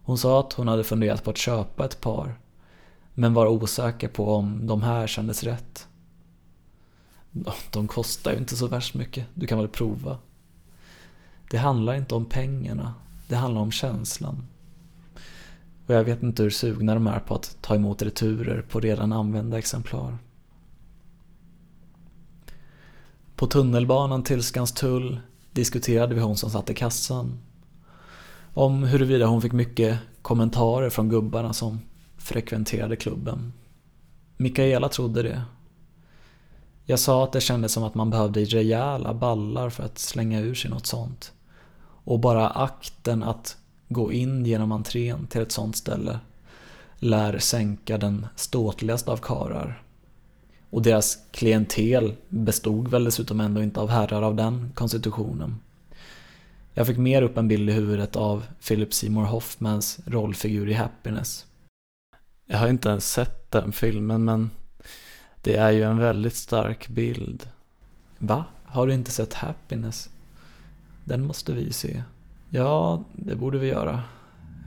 Hon 0.08 0.18
sa 0.18 0.40
att 0.40 0.54
hon 0.54 0.68
hade 0.68 0.84
funderat 0.84 1.24
på 1.24 1.30
att 1.30 1.38
köpa 1.38 1.86
ett 1.86 2.02
par, 2.02 2.40
men 3.14 3.34
var 3.34 3.48
osäker 3.48 4.08
på 4.08 4.36
om 4.36 4.68
de 4.68 4.82
här 4.82 5.08
kändes 5.08 5.44
rätt. 5.44 5.88
De 7.72 7.88
kostar 7.88 8.32
ju 8.32 8.38
inte 8.38 8.56
så 8.56 8.68
värst 8.68 8.94
mycket, 8.94 9.26
du 9.34 9.48
kan 9.48 9.58
väl 9.58 9.68
prova. 9.68 10.18
Det 11.50 11.58
handlar 11.58 11.94
inte 11.96 12.16
om 12.16 12.26
pengarna, 12.26 12.94
det 13.28 13.36
handlar 13.36 13.62
om 13.62 13.72
känslan. 13.72 14.48
Och 15.88 15.94
jag 15.94 16.04
vet 16.04 16.24
inte 16.24 16.44
hur 16.44 16.50
sugna 16.50 16.94
de 16.94 17.08
är 17.08 17.20
på 17.20 17.36
att 17.36 17.58
ta 17.62 17.76
emot 17.76 18.02
returer 18.02 18.62
på 18.62 18.80
redan 18.80 19.14
använda 19.14 19.58
exemplar. 19.58 20.18
På 23.36 23.48
tunnelbanan 23.48 24.24
till 24.24 24.44
Skanstull 24.44 25.20
diskuterade 25.52 26.16
vi 26.16 26.22
hon 26.22 26.38
som 26.38 26.50
satt 26.50 26.70
i 26.70 26.74
kassan. 26.74 27.40
Om 28.58 28.84
huruvida 28.84 29.26
hon 29.26 29.42
fick 29.42 29.52
mycket 29.52 30.00
kommentarer 30.22 30.90
från 30.90 31.10
gubbarna 31.10 31.54
som 31.54 31.80
frekventerade 32.18 32.96
klubben. 32.96 33.54
Mikaela 34.38 34.90
trodde 34.90 35.24
det. 35.24 35.42
Jag 36.86 37.00
sa 37.00 37.24
att 37.24 37.32
det 37.32 37.42
kändes 37.42 37.72
som 37.72 37.84
att 37.84 37.96
man 37.96 38.10
behövde 38.10 38.46
rejäla 38.46 39.14
ballar 39.14 39.70
för 39.70 39.84
att 39.84 39.98
slänga 39.98 40.40
ur 40.40 40.54
sig 40.54 40.72
något 40.72 40.86
sånt. 40.86 41.32
Och 41.80 42.20
bara 42.20 42.50
akten 42.50 43.24
att 43.24 43.58
gå 43.90 44.12
in 44.12 44.46
genom 44.46 44.72
entrén 44.72 45.28
till 45.28 45.42
ett 45.42 45.52
sånt 45.52 45.76
ställe 45.76 46.20
lär 46.96 47.40
sänka 47.40 47.98
den 47.98 48.28
ståtligaste 48.36 49.12
av 49.12 49.18
karar. 49.18 49.84
Och 50.70 50.82
deras 50.82 51.18
klientel 51.32 52.16
bestod 52.30 52.88
väl 52.88 53.04
dessutom 53.04 53.40
ändå 53.40 53.64
inte 53.64 53.80
av 53.80 53.90
herrar 53.90 54.22
av 54.22 54.36
den 54.36 54.72
konstitutionen. 54.76 55.60
Jag 56.78 56.88
fick 56.88 56.98
mer 56.98 57.22
upp 57.22 57.38
en 57.38 57.48
bild 57.48 57.70
i 57.70 57.74
huvudet 57.74 58.16
av 58.16 58.46
Philip 58.68 58.94
Seymour 58.94 59.26
Hoffmans 59.26 60.00
rollfigur 60.06 60.70
i 60.70 60.74
Happiness. 60.74 61.46
Jag 62.46 62.58
har 62.58 62.68
inte 62.68 62.90
ens 62.90 63.12
sett 63.12 63.52
den 63.52 63.72
filmen 63.72 64.26
men 64.26 64.50
det 65.42 65.56
är 65.56 65.72
ju 65.72 65.84
en 65.84 65.98
väldigt 65.98 66.36
stark 66.36 66.88
bild. 66.88 67.50
Va? 68.18 68.46
Har 68.66 68.88
du 68.88 68.94
inte 68.94 69.12
sett 69.12 69.34
Happiness? 69.34 70.10
Den 71.04 71.26
måste 71.26 71.54
vi 71.54 71.74
se. 71.74 72.04
Ja, 72.50 73.04
det 73.14 73.36
borde 73.36 73.58
vi 73.58 73.68
göra. 73.68 74.04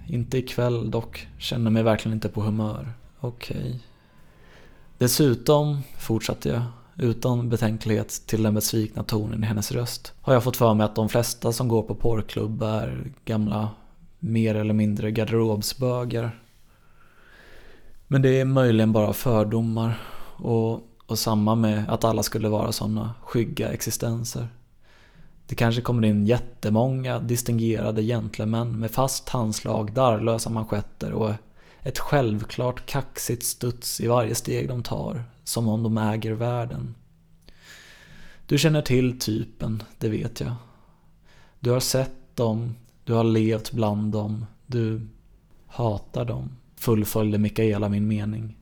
Inte 0.09 0.39
ikväll 0.39 0.91
dock, 0.91 1.29
känner 1.39 1.71
mig 1.71 1.83
verkligen 1.83 2.15
inte 2.15 2.29
på 2.29 2.43
humör. 2.43 2.93
Okej. 3.21 3.57
Okay. 3.57 3.79
Dessutom, 4.99 5.83
fortsatte 5.99 6.49
jag, 6.49 6.63
utan 7.01 7.49
betänklighet 7.49 8.23
till 8.27 8.43
den 8.43 8.55
besvikna 8.55 9.03
tonen 9.03 9.45
i 9.45 9.47
hennes 9.47 9.73
röst, 9.73 10.13
har 10.21 10.33
jag 10.33 10.45
fått 10.45 10.57
för 10.57 10.75
mig 10.75 10.85
att 10.85 10.95
de 10.95 11.09
flesta 11.09 11.53
som 11.53 11.69
går 11.69 11.83
på 11.83 11.95
porrklubb 11.95 12.63
är 12.63 13.13
gamla, 13.25 13.71
mer 14.19 14.55
eller 14.55 14.75
mindre 14.75 15.11
garderobsbögar. 15.11 16.41
Men 18.07 18.23
det 18.23 18.41
är 18.41 18.45
möjligen 18.45 18.93
bara 18.93 19.13
fördomar 19.13 20.01
och, 20.37 20.81
och 21.07 21.19
samma 21.19 21.55
med 21.55 21.85
att 21.89 22.05
alla 22.05 22.23
skulle 22.23 22.49
vara 22.49 22.73
sådana 22.73 23.15
skygga 23.23 23.69
existenser. 23.69 24.49
Det 25.47 25.55
kanske 25.55 25.83
kommer 25.83 26.09
in 26.09 26.27
jättemånga 26.27 27.19
distingerade 27.19 28.03
gentlemän 28.03 28.79
med 28.81 28.91
fast 28.91 29.29
handslag, 29.29 29.93
darrlösa 29.93 30.51
manschetter 30.51 31.13
och 31.13 31.33
ett 31.83 31.99
självklart 31.99 32.87
kaxigt 32.87 33.47
studs 33.47 34.01
i 34.01 34.07
varje 34.07 34.35
steg 34.35 34.69
de 34.69 34.83
tar, 34.83 35.23
som 35.51 35.69
om 35.69 35.83
de 35.83 35.99
äger 35.99 36.33
världen. 36.33 36.95
Du 38.47 38.59
känner 38.59 38.83
till 38.83 39.19
typen, 39.19 39.83
det 39.99 40.09
vet 40.09 40.41
jag. 40.41 40.55
Du 41.61 41.71
har 41.71 41.81
sett 41.81 42.37
dem, 42.37 42.75
du 43.05 43.13
har 43.13 43.25
levt 43.25 43.73
bland 43.73 44.13
dem, 44.13 44.47
du 44.67 45.09
hatar 45.67 46.25
dem, 46.25 46.51
fullföljde 46.77 47.39
Mikaela 47.39 47.89
min 47.89 48.09
mening. 48.09 48.57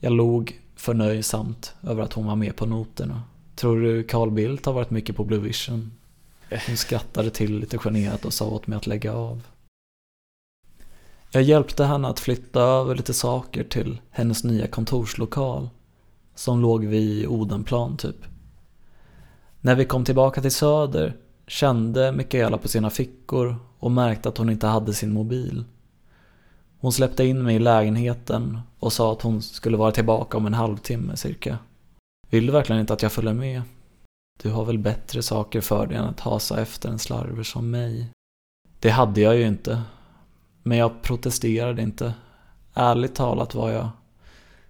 Jag 0.00 0.12
log 0.12 0.60
förnöjsamt 0.76 1.74
över 1.82 2.02
att 2.02 2.12
hon 2.12 2.26
var 2.26 2.36
med 2.36 2.56
på 2.56 2.66
noterna. 2.66 3.22
Tror 3.54 3.80
du 3.80 4.02
Carl 4.02 4.30
Bildt 4.30 4.66
har 4.66 4.72
varit 4.72 4.90
mycket 4.90 5.16
på 5.16 5.24
Blue 5.24 5.40
Vision? 5.40 5.92
Hon 6.66 6.76
skrattade 6.76 7.30
till 7.30 7.58
lite 7.58 7.78
generat 7.78 8.24
och 8.24 8.32
sa 8.32 8.48
åt 8.48 8.66
mig 8.66 8.76
att 8.76 8.86
lägga 8.86 9.14
av. 9.14 9.42
Jag 11.30 11.42
hjälpte 11.42 11.84
henne 11.84 12.08
att 12.08 12.20
flytta 12.20 12.60
över 12.60 12.94
lite 12.94 13.14
saker 13.14 13.64
till 13.64 14.00
hennes 14.10 14.44
nya 14.44 14.66
kontorslokal. 14.66 15.68
Som 16.34 16.60
låg 16.60 16.84
vid 16.84 17.26
Odenplan 17.26 17.96
typ. 17.96 18.16
När 19.60 19.74
vi 19.74 19.84
kom 19.84 20.04
tillbaka 20.04 20.40
till 20.40 20.50
Söder 20.50 21.16
kände 21.46 22.12
Mikaela 22.12 22.58
på 22.58 22.68
sina 22.68 22.90
fickor 22.90 23.56
och 23.78 23.90
märkte 23.90 24.28
att 24.28 24.38
hon 24.38 24.50
inte 24.50 24.66
hade 24.66 24.94
sin 24.94 25.12
mobil. 25.12 25.64
Hon 26.80 26.92
släppte 26.92 27.24
in 27.24 27.42
mig 27.42 27.56
i 27.56 27.58
lägenheten 27.58 28.60
och 28.78 28.92
sa 28.92 29.12
att 29.12 29.22
hon 29.22 29.42
skulle 29.42 29.76
vara 29.76 29.92
tillbaka 29.92 30.36
om 30.36 30.46
en 30.46 30.54
halvtimme 30.54 31.16
cirka. 31.16 31.58
Vill 32.30 32.46
du 32.46 32.52
verkligen 32.52 32.80
inte 32.80 32.92
att 32.92 33.02
jag 33.02 33.12
följer 33.12 33.34
med? 33.34 33.62
Du 34.42 34.50
har 34.50 34.64
väl 34.64 34.78
bättre 34.78 35.22
saker 35.22 35.60
för 35.60 35.86
dig 35.86 35.96
än 35.96 36.04
att 36.04 36.20
hasa 36.20 36.60
efter 36.60 36.88
en 36.88 36.98
slarver 36.98 37.42
som 37.42 37.70
mig? 37.70 38.10
Det 38.80 38.90
hade 38.90 39.20
jag 39.20 39.36
ju 39.36 39.46
inte. 39.46 39.82
Men 40.62 40.78
jag 40.78 41.02
protesterade 41.02 41.82
inte. 41.82 42.14
Ärligt 42.74 43.14
talat 43.14 43.54
var 43.54 43.70
jag 43.70 43.88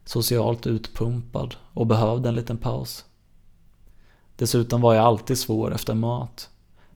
socialt 0.05 0.67
utpumpad 0.67 1.57
och 1.73 1.87
behövde 1.87 2.29
en 2.29 2.35
liten 2.35 2.59
paus. 2.59 3.05
Dessutom 4.37 4.81
var 4.81 4.95
jag 4.95 5.05
alltid 5.05 5.39
svår 5.39 5.75
efter 5.75 5.95
mat. 5.95 6.51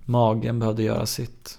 Magen 0.04 0.58
behövde 0.58 0.82
göra 0.82 1.06
sitt. 1.06 1.58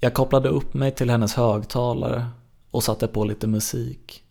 Jag 0.00 0.14
kopplade 0.14 0.48
upp 0.48 0.74
mig 0.74 0.90
till 0.90 1.10
hennes 1.10 1.34
högtalare 1.34 2.26
och 2.70 2.84
satte 2.84 3.06
på 3.06 3.24
lite 3.24 3.46
musik. 3.46 4.22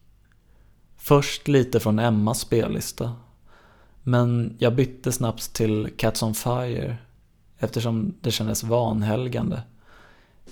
Först 0.98 1.48
lite 1.48 1.80
från 1.80 2.00
Emmas 2.00 2.40
spellista. 2.40 3.14
Men 4.04 4.56
jag 4.60 4.76
bytte 4.76 5.12
snabbt 5.12 5.54
till 5.54 5.90
Cats 5.98 6.24
on 6.24 6.34
Fire 6.34 6.98
eftersom 7.58 8.14
det 8.22 8.32
kändes 8.32 8.64
vanhelgande. 8.64 9.62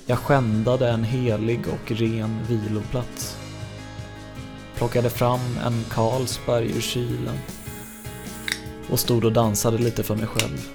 Jag 0.05 0.19
skändade 0.19 0.89
en 0.89 1.03
helig 1.03 1.59
och 1.67 1.91
ren 1.91 2.39
viloplats. 2.47 3.50
Plockade 4.81 5.09
fram 5.09 5.39
en 5.65 5.83
Carlsberg 5.89 6.71
ur 6.77 6.81
kylen 6.81 7.37
och 8.89 8.99
stod 8.99 9.25
och 9.25 9.33
dansade 9.33 9.77
lite 9.77 10.03
för 10.03 10.15
mig 10.15 10.27
själv. 10.27 10.69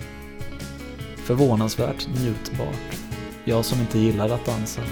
Förvånansvärt 1.16 2.08
njutbart. 2.08 2.98
Jag 3.44 3.64
som 3.64 3.80
inte 3.80 3.98
gillar 3.98 4.28
att 4.28 4.46
dansa. 4.46 4.82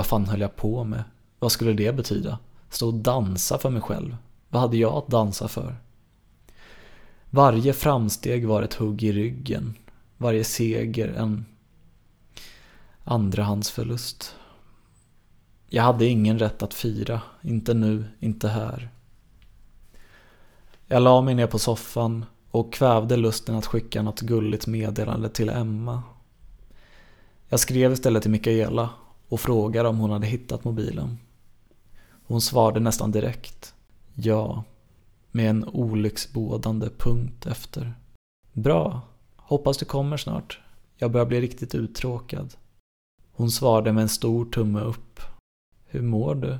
Vad 0.00 0.06
fan 0.06 0.26
höll 0.26 0.40
jag 0.40 0.56
på 0.56 0.84
med? 0.84 1.04
Vad 1.38 1.52
skulle 1.52 1.72
det 1.72 1.96
betyda? 1.96 2.38
Stå 2.70 2.88
och 2.88 2.94
dansa 2.94 3.58
för 3.58 3.70
mig 3.70 3.82
själv? 3.82 4.16
Vad 4.48 4.62
hade 4.62 4.76
jag 4.76 4.94
att 4.94 5.08
dansa 5.08 5.48
för? 5.48 5.76
Varje 7.30 7.72
framsteg 7.72 8.46
var 8.46 8.62
ett 8.62 8.74
hugg 8.74 9.02
i 9.02 9.12
ryggen. 9.12 9.74
Varje 10.16 10.44
seger 10.44 11.08
en 11.08 11.44
andrahandsförlust. 13.04 14.34
Jag 15.68 15.82
hade 15.82 16.06
ingen 16.06 16.38
rätt 16.38 16.62
att 16.62 16.74
fira. 16.74 17.22
Inte 17.42 17.74
nu, 17.74 18.04
inte 18.20 18.48
här. 18.48 18.90
Jag 20.86 21.02
la 21.02 21.20
mig 21.20 21.34
ner 21.34 21.46
på 21.46 21.58
soffan 21.58 22.24
och 22.50 22.72
kvävde 22.72 23.16
lusten 23.16 23.54
att 23.54 23.66
skicka 23.66 24.02
något 24.02 24.20
gulligt 24.20 24.66
meddelande 24.66 25.28
till 25.28 25.48
Emma. 25.48 26.02
Jag 27.48 27.60
skrev 27.60 27.92
istället 27.92 28.22
till 28.22 28.30
Mikaela 28.30 28.90
och 29.30 29.40
frågade 29.40 29.88
om 29.88 29.98
hon 29.98 30.10
hade 30.10 30.26
hittat 30.26 30.64
mobilen. 30.64 31.18
Hon 32.26 32.40
svarade 32.40 32.80
nästan 32.80 33.12
direkt. 33.12 33.74
Ja. 34.14 34.64
Med 35.30 35.50
en 35.50 35.64
olycksbådande 35.64 36.88
punkt 36.98 37.46
efter. 37.46 37.94
Bra. 38.52 39.00
Hoppas 39.36 39.78
du 39.78 39.84
kommer 39.84 40.16
snart. 40.16 40.60
Jag 40.96 41.10
börjar 41.10 41.26
bli 41.26 41.40
riktigt 41.40 41.74
uttråkad. 41.74 42.54
Hon 43.32 43.50
svarade 43.50 43.92
med 43.92 44.02
en 44.02 44.08
stor 44.08 44.44
tumme 44.44 44.80
upp. 44.80 45.20
Hur 45.86 46.02
mår 46.02 46.34
du? 46.34 46.58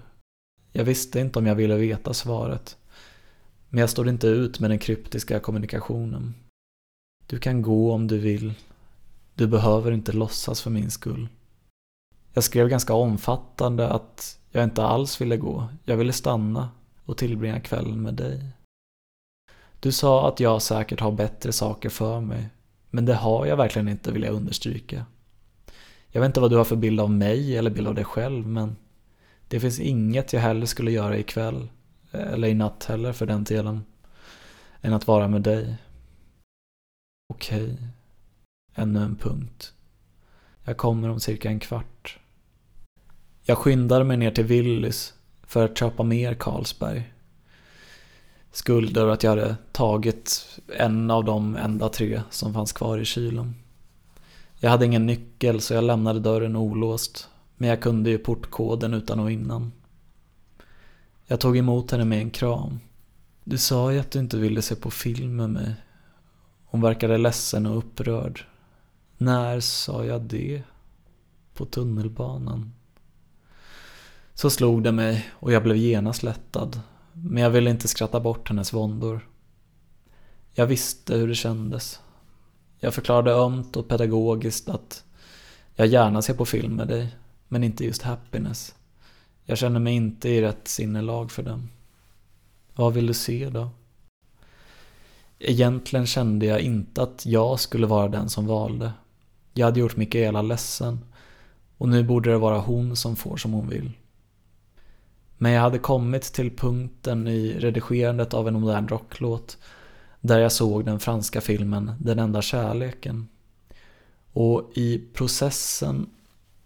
Jag 0.72 0.84
visste 0.84 1.20
inte 1.20 1.38
om 1.38 1.46
jag 1.46 1.54
ville 1.54 1.76
veta 1.76 2.14
svaret. 2.14 2.76
Men 3.68 3.80
jag 3.80 3.90
stod 3.90 4.08
inte 4.08 4.26
ut 4.26 4.60
med 4.60 4.70
den 4.70 4.78
kryptiska 4.78 5.40
kommunikationen. 5.40 6.34
Du 7.26 7.38
kan 7.38 7.62
gå 7.62 7.92
om 7.92 8.06
du 8.06 8.18
vill. 8.18 8.54
Du 9.34 9.46
behöver 9.46 9.92
inte 9.92 10.12
låtsas 10.12 10.62
för 10.62 10.70
min 10.70 10.90
skull. 10.90 11.28
Jag 12.32 12.44
skrev 12.44 12.68
ganska 12.68 12.94
omfattande 12.94 13.88
att 13.88 14.38
jag 14.50 14.64
inte 14.64 14.84
alls 14.84 15.20
ville 15.20 15.36
gå. 15.36 15.68
Jag 15.84 15.96
ville 15.96 16.12
stanna 16.12 16.68
och 17.04 17.16
tillbringa 17.16 17.60
kvällen 17.60 18.02
med 18.02 18.14
dig. 18.14 18.46
Du 19.80 19.92
sa 19.92 20.28
att 20.28 20.40
jag 20.40 20.62
säkert 20.62 21.00
har 21.00 21.12
bättre 21.12 21.52
saker 21.52 21.88
för 21.88 22.20
mig. 22.20 22.48
Men 22.90 23.04
det 23.06 23.14
har 23.14 23.46
jag 23.46 23.56
verkligen 23.56 23.88
inte, 23.88 24.12
vill 24.12 24.22
jag 24.22 24.34
understryka. 24.34 25.06
Jag 26.08 26.20
vet 26.20 26.28
inte 26.28 26.40
vad 26.40 26.50
du 26.50 26.56
har 26.56 26.64
för 26.64 26.76
bild 26.76 27.00
av 27.00 27.10
mig 27.10 27.56
eller 27.56 27.70
bild 27.70 27.88
av 27.88 27.94
dig 27.94 28.04
själv, 28.04 28.46
men 28.46 28.76
det 29.48 29.60
finns 29.60 29.80
inget 29.80 30.32
jag 30.32 30.40
hellre 30.40 30.66
skulle 30.66 30.90
göra 30.90 31.18
ikväll, 31.18 31.68
eller 32.10 32.48
i 32.48 32.54
natt 32.54 32.84
heller 32.84 33.12
för 33.12 33.26
den 33.26 33.44
delen, 33.44 33.84
än 34.80 34.92
att 34.92 35.06
vara 35.06 35.28
med 35.28 35.42
dig. 35.42 35.76
Okej. 37.28 37.76
Ännu 38.74 39.02
en 39.02 39.16
punkt. 39.16 39.74
Jag 40.64 40.76
kommer 40.76 41.08
om 41.08 41.20
cirka 41.20 41.48
en 41.48 41.60
kvart. 41.60 42.19
Jag 43.42 43.58
skyndade 43.58 44.04
mig 44.04 44.16
ner 44.16 44.30
till 44.30 44.44
Willys 44.44 45.14
för 45.42 45.64
att 45.64 45.78
köpa 45.78 46.02
mer 46.02 46.34
Carlsberg. 46.34 47.12
Skuld 48.52 48.96
över 48.96 49.12
att 49.12 49.22
jag 49.22 49.30
hade 49.30 49.56
tagit 49.72 50.46
en 50.76 51.10
av 51.10 51.24
de 51.24 51.56
enda 51.56 51.88
tre 51.88 52.22
som 52.30 52.54
fanns 52.54 52.72
kvar 52.72 52.98
i 52.98 53.04
kylen. 53.04 53.54
Jag 54.58 54.70
hade 54.70 54.86
ingen 54.86 55.06
nyckel 55.06 55.60
så 55.60 55.74
jag 55.74 55.84
lämnade 55.84 56.20
dörren 56.20 56.56
olåst, 56.56 57.28
men 57.56 57.68
jag 57.68 57.82
kunde 57.82 58.10
ju 58.10 58.18
portkoden 58.18 58.94
utan 58.94 59.20
och 59.20 59.30
innan. 59.30 59.72
Jag 61.26 61.40
tog 61.40 61.56
emot 61.56 61.90
henne 61.90 62.04
med 62.04 62.18
en 62.18 62.30
kram. 62.30 62.80
Du 63.44 63.58
sa 63.58 63.92
ju 63.92 63.98
att 63.98 64.10
du 64.10 64.18
inte 64.18 64.36
ville 64.36 64.62
se 64.62 64.74
på 64.74 64.90
film 64.90 65.36
med 65.36 65.50
mig. 65.50 65.74
Hon 66.64 66.80
verkade 66.80 67.18
ledsen 67.18 67.66
och 67.66 67.78
upprörd. 67.78 68.46
När 69.18 69.60
sa 69.60 70.04
jag 70.04 70.22
det? 70.22 70.62
På 71.54 71.64
tunnelbanan. 71.64 72.72
Så 74.40 74.50
slog 74.50 74.82
det 74.82 74.92
mig 74.92 75.30
och 75.32 75.52
jag 75.52 75.62
blev 75.62 75.76
genast 75.76 76.22
lättad. 76.22 76.80
Men 77.12 77.42
jag 77.42 77.50
ville 77.50 77.70
inte 77.70 77.88
skratta 77.88 78.20
bort 78.20 78.48
hennes 78.48 78.72
våndor. 78.72 79.28
Jag 80.54 80.66
visste 80.66 81.14
hur 81.14 81.28
det 81.28 81.34
kändes. 81.34 82.00
Jag 82.78 82.94
förklarade 82.94 83.32
ömt 83.32 83.76
och 83.76 83.88
pedagogiskt 83.88 84.68
att 84.68 85.04
jag 85.74 85.86
gärna 85.86 86.22
ser 86.22 86.34
på 86.34 86.44
film 86.44 86.74
med 86.74 86.88
dig, 86.88 87.16
men 87.48 87.64
inte 87.64 87.84
just 87.84 88.02
happiness. 88.02 88.74
Jag 89.44 89.58
känner 89.58 89.80
mig 89.80 89.94
inte 89.94 90.28
i 90.28 90.42
rätt 90.42 90.68
sinnelag 90.68 91.30
för 91.30 91.42
den. 91.42 91.68
Vad 92.74 92.94
vill 92.94 93.06
du 93.06 93.14
se 93.14 93.50
då? 93.50 93.70
Egentligen 95.38 96.06
kände 96.06 96.46
jag 96.46 96.60
inte 96.60 97.02
att 97.02 97.26
jag 97.26 97.60
skulle 97.60 97.86
vara 97.86 98.08
den 98.08 98.28
som 98.28 98.46
valde. 98.46 98.92
Jag 99.54 99.66
hade 99.66 99.80
gjort 99.80 99.96
Mikaela 99.96 100.42
ledsen 100.42 100.98
och 101.78 101.88
nu 101.88 102.04
borde 102.04 102.30
det 102.30 102.38
vara 102.38 102.58
hon 102.58 102.96
som 102.96 103.16
får 103.16 103.36
som 103.36 103.52
hon 103.52 103.68
vill. 103.68 103.92
Men 105.42 105.52
jag 105.52 105.60
hade 105.60 105.78
kommit 105.78 106.22
till 106.22 106.56
punkten 106.56 107.28
i 107.28 107.58
redigerandet 107.58 108.34
av 108.34 108.48
en 108.48 108.60
modern 108.60 108.88
rocklåt 108.88 109.58
där 110.20 110.38
jag 110.38 110.52
såg 110.52 110.84
den 110.84 111.00
franska 111.00 111.40
filmen 111.40 111.92
Den 111.98 112.18
enda 112.18 112.42
kärleken. 112.42 113.28
Och 114.32 114.70
i 114.74 114.98
processen 115.14 116.10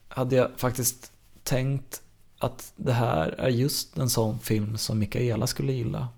hade 0.09 0.37
jag 0.37 0.51
faktiskt 0.57 1.13
tänkt 1.43 2.03
att 2.39 2.73
det 2.77 2.93
här 2.93 3.29
är 3.29 3.49
just 3.49 3.99
en 3.99 4.11
sån 4.11 4.39
film 4.39 4.79
som 4.79 4.99
Mikaela 4.99 5.47
skulle 5.47 5.73
gilla. 5.73 6.09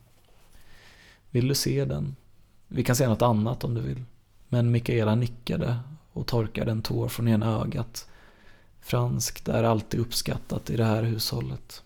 Vill 1.30 1.48
du 1.48 1.54
se 1.54 1.84
den? 1.84 2.16
Vi 2.68 2.84
kan 2.84 2.96
se 2.96 3.08
något 3.08 3.22
annat 3.22 3.64
om 3.64 3.74
du 3.74 3.80
vill. 3.80 4.04
Men 4.48 4.70
Mikaela 4.70 5.14
nickade 5.14 5.78
och 6.12 6.26
torkade 6.26 6.70
en 6.70 6.82
tår 6.82 7.08
från 7.08 7.28
ena 7.28 7.60
ögat. 7.62 8.08
Franskt 8.80 9.48
är 9.48 9.62
alltid 9.62 10.00
uppskattat 10.00 10.70
i 10.70 10.76
det 10.76 10.84
här 10.84 11.02
hushållet. 11.02 11.82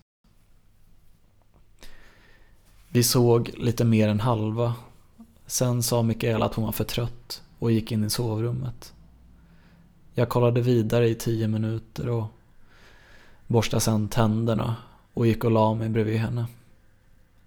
Vi 2.93 3.03
såg 3.03 3.51
lite 3.57 3.85
mer 3.85 4.07
än 4.07 4.19
halva. 4.19 4.75
Sen 5.45 5.83
sa 5.83 6.01
Mikaela 6.01 6.45
att 6.45 6.53
hon 6.53 6.65
var 6.65 6.71
för 6.71 6.83
trött 6.83 7.41
och 7.59 7.71
gick 7.71 7.91
in 7.91 8.03
i 8.03 8.09
sovrummet. 8.09 8.93
Jag 10.13 10.29
kollade 10.29 10.61
vidare 10.61 11.09
i 11.09 11.15
tio 11.15 11.47
minuter 11.47 12.09
och 12.09 12.25
borstade 13.47 13.81
sen 13.81 14.07
tänderna 14.07 14.75
och 15.13 15.27
gick 15.27 15.43
och 15.43 15.51
la 15.51 15.73
mig 15.73 15.89
bredvid 15.89 16.19
henne. 16.19 16.45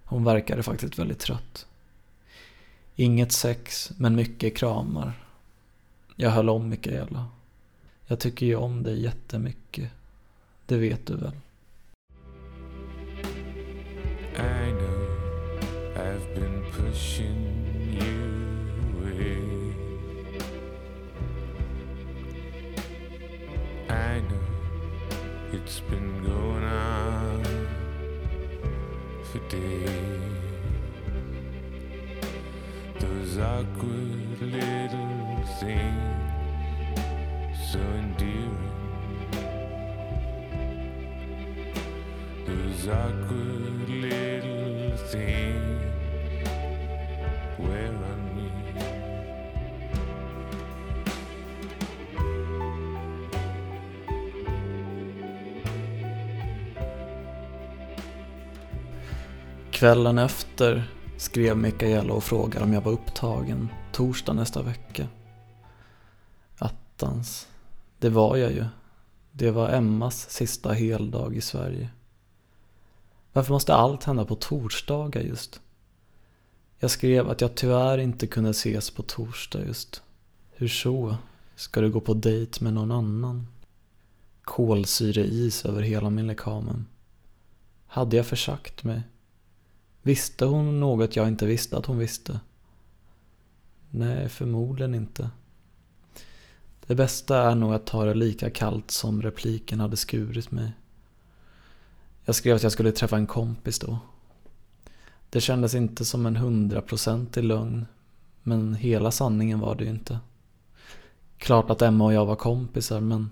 Hon 0.04 0.24
verkade 0.24 0.62
faktiskt 0.62 0.98
väldigt 0.98 1.18
trött. 1.18 1.66
Inget 2.96 3.33
sex, 3.33 3.92
men 3.96 4.16
mycket 4.16 4.57
kramar. 4.57 5.12
Jag 6.16 6.30
höll 6.30 6.50
om 6.50 6.68
Mikaela. 6.68 7.26
Jag 8.07 8.20
tycker 8.20 8.46
ju 8.46 8.57
om 8.57 8.83
dig 8.83 9.02
jättemycket. 9.02 9.90
Det 10.66 10.76
vet 10.76 11.07
du 11.07 11.16
väl? 11.16 11.33
I've 16.05 16.35
been 16.35 16.62
pushing 16.71 17.40
you 17.99 18.19
away 19.01 19.40
I 23.88 24.21
know 24.21 24.47
it's 25.53 25.81
been 25.81 26.23
going 26.23 26.64
on 26.64 27.43
for 29.33 29.38
days 29.49 30.35
Those 33.01 33.38
awkward 33.38 34.40
little 34.43 35.45
things 35.59 36.35
so 37.73 37.79
endearing. 37.79 38.71
Those 42.47 42.88
awkward 42.88 43.88
little 43.88 44.97
things 45.09 45.54
Kvällen 59.85 60.18
efter 60.18 60.90
skrev 61.16 61.57
Mikaela 61.57 62.12
och 62.14 62.25
frågade 62.25 62.64
om 62.64 62.73
jag 62.73 62.81
var 62.81 62.92
upptagen 62.92 63.68
torsdag 63.92 64.33
nästa 64.33 64.62
vecka. 64.62 65.09
Attans, 66.59 67.49
det 67.99 68.09
var 68.09 68.37
jag 68.37 68.53
ju. 68.53 68.64
Det 69.33 69.51
var 69.51 69.68
Emmas 69.68 70.31
sista 70.31 70.73
heldag 70.73 71.37
i 71.37 71.40
Sverige. 71.40 71.88
Varför 73.33 73.53
måste 73.53 73.75
allt 73.75 74.05
hända 74.05 74.25
på 74.25 74.35
torsdagar 74.35 75.20
just? 75.20 75.61
Jag 76.79 76.90
skrev 76.90 77.31
att 77.31 77.40
jag 77.40 77.55
tyvärr 77.55 77.99
inte 77.99 78.27
kunde 78.27 78.51
ses 78.51 78.90
på 78.90 79.03
torsdag 79.03 79.66
just. 79.66 80.03
Hur 80.53 80.68
så? 80.68 81.16
Ska 81.57 81.81
du 81.81 81.90
gå 81.90 82.01
på 82.01 82.14
dejt 82.14 82.64
med 82.64 82.73
någon 82.73 82.90
annan? 82.90 83.47
Kolsyreis 84.42 85.64
över 85.64 85.83
hela 85.83 86.11
min 86.11 86.27
lekamen. 86.27 86.87
Hade 87.87 88.16
jag 88.16 88.27
försagt 88.27 88.85
mig? 88.85 89.03
Visste 90.07 90.45
hon 90.45 90.81
något 90.81 91.17
jag 91.17 91.29
inte 91.29 91.47
visste 91.47 91.77
att 91.79 91.87
hon 91.87 91.99
visste? 91.99 92.40
Nej, 93.90 94.29
förmodligen 94.29 94.95
inte. 94.95 95.31
Det 96.87 96.95
bästa 96.95 97.51
är 97.51 97.55
nog 97.55 97.75
att 97.75 97.87
ta 97.87 98.05
det 98.05 98.14
lika 98.14 98.51
kallt 98.51 98.90
som 98.90 99.23
repliken 99.23 99.81
hade 99.81 99.97
skurit 99.97 100.51
mig. 100.51 100.73
Jag 102.25 102.35
skrev 102.35 102.57
att 102.57 102.62
jag 102.62 102.73
skulle 102.73 102.93
träffa 102.93 103.17
en 103.17 103.27
kompis 103.27 103.79
då. 103.79 103.99
Det 105.31 105.40
kändes 105.40 105.75
inte 105.75 106.05
som 106.05 106.27
en 106.27 106.37
hundraprocentig 106.37 107.45
lögn, 107.45 107.87
men 108.43 108.75
hela 108.75 109.11
sanningen 109.11 109.61
var 109.61 109.75
det 109.75 109.85
ju 109.85 109.90
inte. 109.90 110.19
Klart 111.38 111.71
att 111.71 111.83
Emma 111.83 112.05
och 112.05 112.12
jag 112.12 112.27
var 112.27 112.37
kompisar, 112.37 113.01
men 113.01 113.31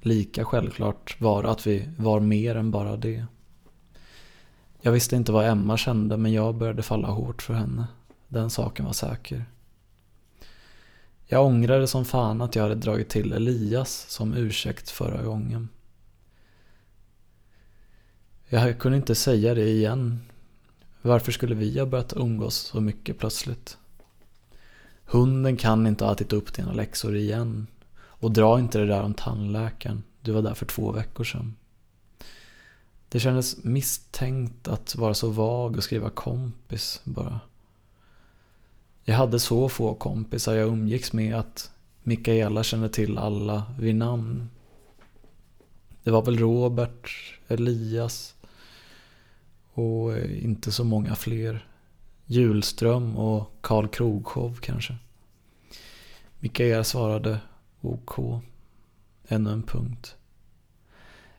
lika 0.00 0.44
självklart 0.44 1.20
var 1.20 1.42
det 1.42 1.50
att 1.50 1.66
vi 1.66 1.88
var 1.98 2.20
mer 2.20 2.54
än 2.54 2.70
bara 2.70 2.96
det. 2.96 3.26
Jag 4.80 4.92
visste 4.92 5.16
inte 5.16 5.32
vad 5.32 5.46
Emma 5.46 5.76
kände 5.76 6.16
men 6.16 6.32
jag 6.32 6.54
började 6.54 6.82
falla 6.82 7.08
hårt 7.08 7.42
för 7.42 7.54
henne. 7.54 7.86
Den 8.28 8.50
saken 8.50 8.86
var 8.86 8.92
säker. 8.92 9.44
Jag 11.26 11.46
ångrade 11.46 11.86
som 11.86 12.04
fan 12.04 12.40
att 12.40 12.56
jag 12.56 12.62
hade 12.62 12.74
dragit 12.74 13.08
till 13.08 13.32
Elias 13.32 14.06
som 14.08 14.34
ursäkt 14.34 14.90
förra 14.90 15.22
gången. 15.22 15.68
Jag 18.48 18.78
kunde 18.78 18.96
inte 18.96 19.14
säga 19.14 19.54
det 19.54 19.68
igen. 19.68 20.20
Varför 21.02 21.32
skulle 21.32 21.54
vi 21.54 21.78
ha 21.78 21.86
börjat 21.86 22.12
umgås 22.16 22.54
så 22.54 22.80
mycket 22.80 23.18
plötsligt? 23.18 23.78
Hunden 25.04 25.56
kan 25.56 25.86
inte 25.86 26.04
ha 26.04 26.12
ätit 26.12 26.32
upp 26.32 26.54
dina 26.54 26.72
läxor 26.72 27.16
igen. 27.16 27.66
Och 27.96 28.30
dra 28.30 28.58
inte 28.58 28.78
det 28.78 28.86
där 28.86 29.02
om 29.02 29.14
tandläkaren. 29.14 30.02
Du 30.20 30.32
var 30.32 30.42
där 30.42 30.54
för 30.54 30.66
två 30.66 30.92
veckor 30.92 31.24
sedan. 31.24 31.56
Det 33.12 33.20
kändes 33.20 33.64
misstänkt 33.64 34.68
att 34.68 34.96
vara 34.96 35.14
så 35.14 35.30
vag 35.30 35.76
och 35.76 35.84
skriva 35.84 36.10
kompis 36.10 37.00
bara. 37.04 37.40
Jag 39.04 39.14
hade 39.14 39.40
så 39.40 39.68
få 39.68 39.94
kompisar 39.94 40.54
jag 40.54 40.68
umgicks 40.68 41.12
med 41.12 41.34
att 41.34 41.70
Mikaela 42.02 42.62
kände 42.62 42.88
till 42.88 43.18
alla 43.18 43.72
vid 43.78 43.94
namn. 43.94 44.50
Det 46.02 46.10
var 46.10 46.22
väl 46.22 46.38
Robert, 46.38 47.10
Elias 47.48 48.34
och 49.72 50.16
eh, 50.16 50.44
inte 50.44 50.72
så 50.72 50.84
många 50.84 51.14
fler. 51.14 51.66
Julström 52.26 53.16
och 53.16 53.52
Karl 53.60 53.88
Krogshow 53.88 54.54
kanske. 54.60 54.96
Mikaela 56.38 56.84
svarade 56.84 57.40
OK. 57.80 58.42
Ännu 59.28 59.52
en 59.52 59.62
punkt. 59.62 60.16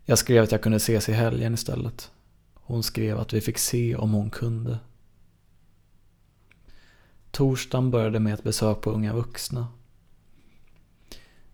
Jag 0.05 0.17
skrev 0.17 0.43
att 0.43 0.51
jag 0.51 0.61
kunde 0.61 0.75
ses 0.75 1.09
i 1.09 1.13
helgen 1.13 1.53
istället. 1.53 2.11
Hon 2.53 2.83
skrev 2.83 3.19
att 3.19 3.33
vi 3.33 3.41
fick 3.41 3.57
se 3.57 3.95
om 3.95 4.11
hon 4.11 4.29
kunde. 4.29 4.79
Torsdagen 7.31 7.91
började 7.91 8.19
med 8.19 8.33
ett 8.33 8.43
besök 8.43 8.81
på 8.81 8.91
Unga 8.91 9.13
Vuxna. 9.13 9.67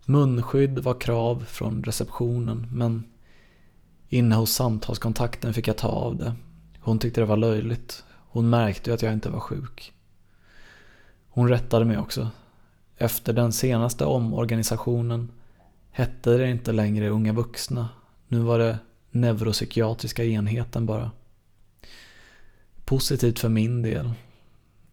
Munskydd 0.04 0.78
var 0.78 1.00
krav 1.00 1.44
från 1.44 1.84
receptionen 1.84 2.66
men 2.72 3.04
inne 4.08 4.34
hos 4.34 4.52
samtalskontakten 4.52 5.54
fick 5.54 5.68
jag 5.68 5.76
ta 5.76 5.88
av 5.88 6.16
det. 6.16 6.34
Hon 6.80 6.98
tyckte 6.98 7.20
det 7.20 7.26
var 7.26 7.36
löjligt. 7.36 8.04
Hon 8.10 8.50
märkte 8.50 8.90
ju 8.90 8.94
att 8.94 9.02
jag 9.02 9.12
inte 9.12 9.30
var 9.30 9.40
sjuk. 9.40 9.92
Hon 11.28 11.48
rättade 11.48 11.84
mig 11.84 11.98
också. 11.98 12.28
Efter 12.96 13.32
den 13.32 13.52
senaste 13.52 14.04
omorganisationen 14.04 15.30
hette 15.90 16.36
det 16.36 16.50
inte 16.50 16.72
längre 16.72 17.08
Unga 17.08 17.32
Vuxna 17.32 17.88
nu 18.28 18.38
var 18.38 18.58
det 18.58 18.78
neuropsykiatriska 19.10 20.24
enheten 20.24 20.86
bara. 20.86 21.10
Positivt 22.84 23.38
för 23.38 23.48
min 23.48 23.82
del. 23.82 24.12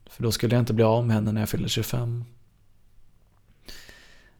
För 0.06 0.24
då 0.24 0.32
skulle 0.32 0.56
jag 0.56 0.62
inte 0.62 0.74
bli 0.74 0.84
av 0.84 1.08
med 1.08 1.16
henne 1.16 1.32
när 1.32 1.42
jag 1.42 1.50
fyllde 1.50 1.70
25. 1.70 2.26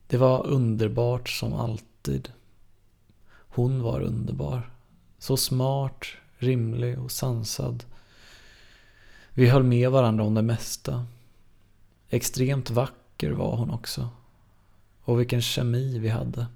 Det 0.08 0.18
var 0.18 0.48
underbart 0.48 1.30
som 1.30 1.54
alltid. 1.54 2.30
Hon 3.32 3.82
var 3.82 4.02
underbar. 4.02 4.70
Så 5.18 5.38
smart, 5.38 6.06
rimlig 6.38 7.00
och 7.00 7.12
sansad. 7.12 7.84
Vi 9.34 9.50
höll 9.50 9.64
med 9.64 9.92
varandra 9.92 10.24
om 10.24 10.34
det 10.34 10.42
mesta. 10.42 11.06
Extremt 12.10 12.70
vacker 12.70 13.32
var 13.32 13.58
hon 13.58 13.72
också. 13.72 14.10
Och 15.02 15.20
vilken 15.20 15.42
kemi 15.42 16.00
vi 16.00 16.10
hade. 16.10 16.48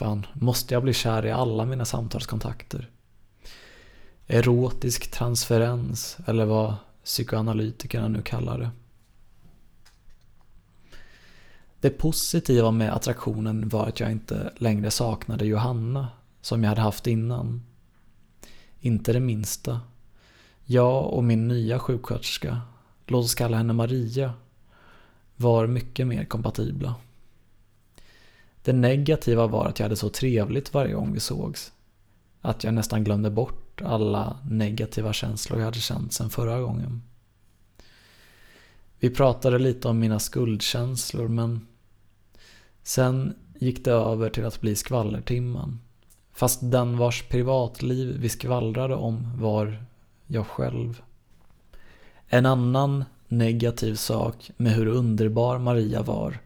Fan, 0.00 0.26
måste 0.32 0.74
jag 0.74 0.82
bli 0.82 0.92
kär 0.92 1.26
i 1.26 1.30
alla 1.30 1.64
mina 1.64 1.84
samtalskontakter? 1.84 2.90
Erotisk 4.26 5.10
transferens, 5.10 6.18
eller 6.26 6.44
vad 6.44 6.74
psykoanalytikerna 7.04 8.08
nu 8.08 8.22
kallar 8.22 8.58
det. 8.58 8.70
Det 11.80 11.90
positiva 11.90 12.70
med 12.70 12.94
attraktionen 12.94 13.68
var 13.68 13.86
att 13.86 14.00
jag 14.00 14.12
inte 14.12 14.52
längre 14.56 14.90
saknade 14.90 15.46
Johanna, 15.46 16.08
som 16.40 16.62
jag 16.62 16.68
hade 16.68 16.80
haft 16.80 17.06
innan. 17.06 17.62
Inte 18.80 19.12
det 19.12 19.20
minsta. 19.20 19.80
Jag 20.64 21.12
och 21.12 21.24
min 21.24 21.48
nya 21.48 21.78
sjuksköterska, 21.78 22.60
låt 23.06 23.24
oss 23.24 23.34
kalla 23.34 23.56
henne 23.56 23.72
Maria, 23.72 24.34
var 25.36 25.66
mycket 25.66 26.06
mer 26.06 26.24
kompatibla. 26.24 26.94
Det 28.70 28.76
negativa 28.76 29.46
var 29.46 29.66
att 29.66 29.78
jag 29.78 29.84
hade 29.84 29.96
så 29.96 30.08
trevligt 30.08 30.74
varje 30.74 30.94
gång 30.94 31.12
vi 31.12 31.20
sågs. 31.20 31.72
Att 32.40 32.64
jag 32.64 32.74
nästan 32.74 33.04
glömde 33.04 33.30
bort 33.30 33.82
alla 33.82 34.38
negativa 34.50 35.12
känslor 35.12 35.58
jag 35.58 35.64
hade 35.64 35.78
känt 35.78 36.12
sedan 36.12 36.30
förra 36.30 36.60
gången. 36.60 37.02
Vi 38.98 39.10
pratade 39.10 39.58
lite 39.58 39.88
om 39.88 39.98
mina 39.98 40.18
skuldkänslor 40.18 41.28
men 41.28 41.66
sen 42.82 43.34
gick 43.58 43.84
det 43.84 43.92
över 43.92 44.30
till 44.30 44.44
att 44.44 44.60
bli 44.60 44.76
skvallertimman. 44.76 45.80
Fast 46.32 46.60
den 46.62 46.98
vars 46.98 47.22
privatliv 47.28 48.16
vi 48.20 48.28
skvallrade 48.28 48.94
om 48.94 49.40
var 49.40 49.84
jag 50.26 50.46
själv. 50.46 51.02
En 52.28 52.46
annan 52.46 53.04
negativ 53.28 53.94
sak 53.94 54.50
med 54.56 54.72
hur 54.72 54.86
underbar 54.86 55.58
Maria 55.58 56.02
var 56.02 56.38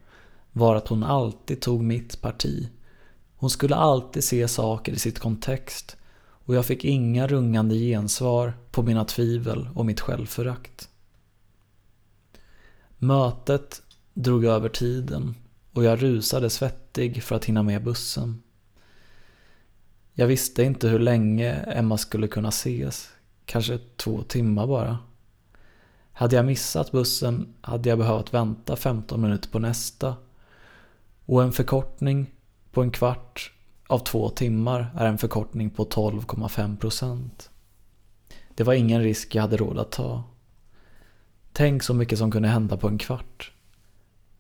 var 0.57 0.77
att 0.77 0.89
hon 0.89 1.05
alltid 1.05 1.61
tog 1.61 1.83
mitt 1.83 2.21
parti. 2.21 2.69
Hon 3.37 3.51
skulle 3.51 3.75
alltid 3.77 4.25
se 4.25 4.49
saker 4.49 4.93
i 4.93 4.99
sitt 4.99 5.19
kontext 5.19 5.97
och 6.17 6.55
jag 6.55 6.67
fick 6.67 6.85
inga 6.85 7.27
rungande 7.27 7.75
gensvar 7.75 8.53
på 8.71 8.83
mina 8.83 9.05
tvivel 9.05 9.69
och 9.75 9.87
mitt 9.87 10.01
självförakt. 10.01 10.89
Mötet 12.99 13.83
drog 14.15 14.45
över 14.45 14.69
tiden 14.69 15.35
och 15.73 15.85
jag 15.85 16.03
rusade 16.03 16.51
svettig 16.51 17.23
för 17.23 17.37
att 17.37 17.45
hinna 17.45 17.63
med 17.63 17.85
bussen. 17.85 18.43
Jag 20.13 20.27
visste 20.27 20.63
inte 20.63 20.89
hur 20.89 20.99
länge 20.99 21.53
Emma 21.55 21.99
skulle 21.99 22.29
kunna 22.29 22.49
ses, 22.49 23.09
kanske 23.45 23.79
två 23.97 24.23
timmar 24.23 24.67
bara. 24.67 24.99
Hade 26.13 26.37
jag 26.37 26.45
missat 26.45 26.93
bussen 26.93 27.55
hade 27.61 27.89
jag 27.89 27.99
behövt 27.99 28.35
vänta 28.35 28.77
15 28.77 29.21
minuter 29.21 29.49
på 29.49 29.59
nästa. 29.59 30.17
Och 31.27 31.43
en 31.43 31.53
förkortning 31.53 32.31
på 32.71 32.83
en 32.83 32.91
kvart 32.91 33.53
av 33.87 33.99
två 33.99 34.29
timmar 34.29 34.95
är 34.97 35.07
en 35.07 35.19
förkortning 35.19 35.71
på 35.71 35.85
12,5% 35.85 37.31
Det 38.55 38.65
var 38.65 38.75
ingen 38.75 39.03
risk 39.03 39.35
jag 39.35 39.43
hade 39.43 39.57
råd 39.57 39.79
att 39.79 39.93
ta. 39.93 40.25
Tänk 41.53 41.83
så 41.83 41.95
mycket 41.95 42.19
som 42.19 42.31
kunde 42.31 42.49
hända 42.49 42.77
på 42.77 42.89
en 42.89 42.99
kvart. 42.99 43.53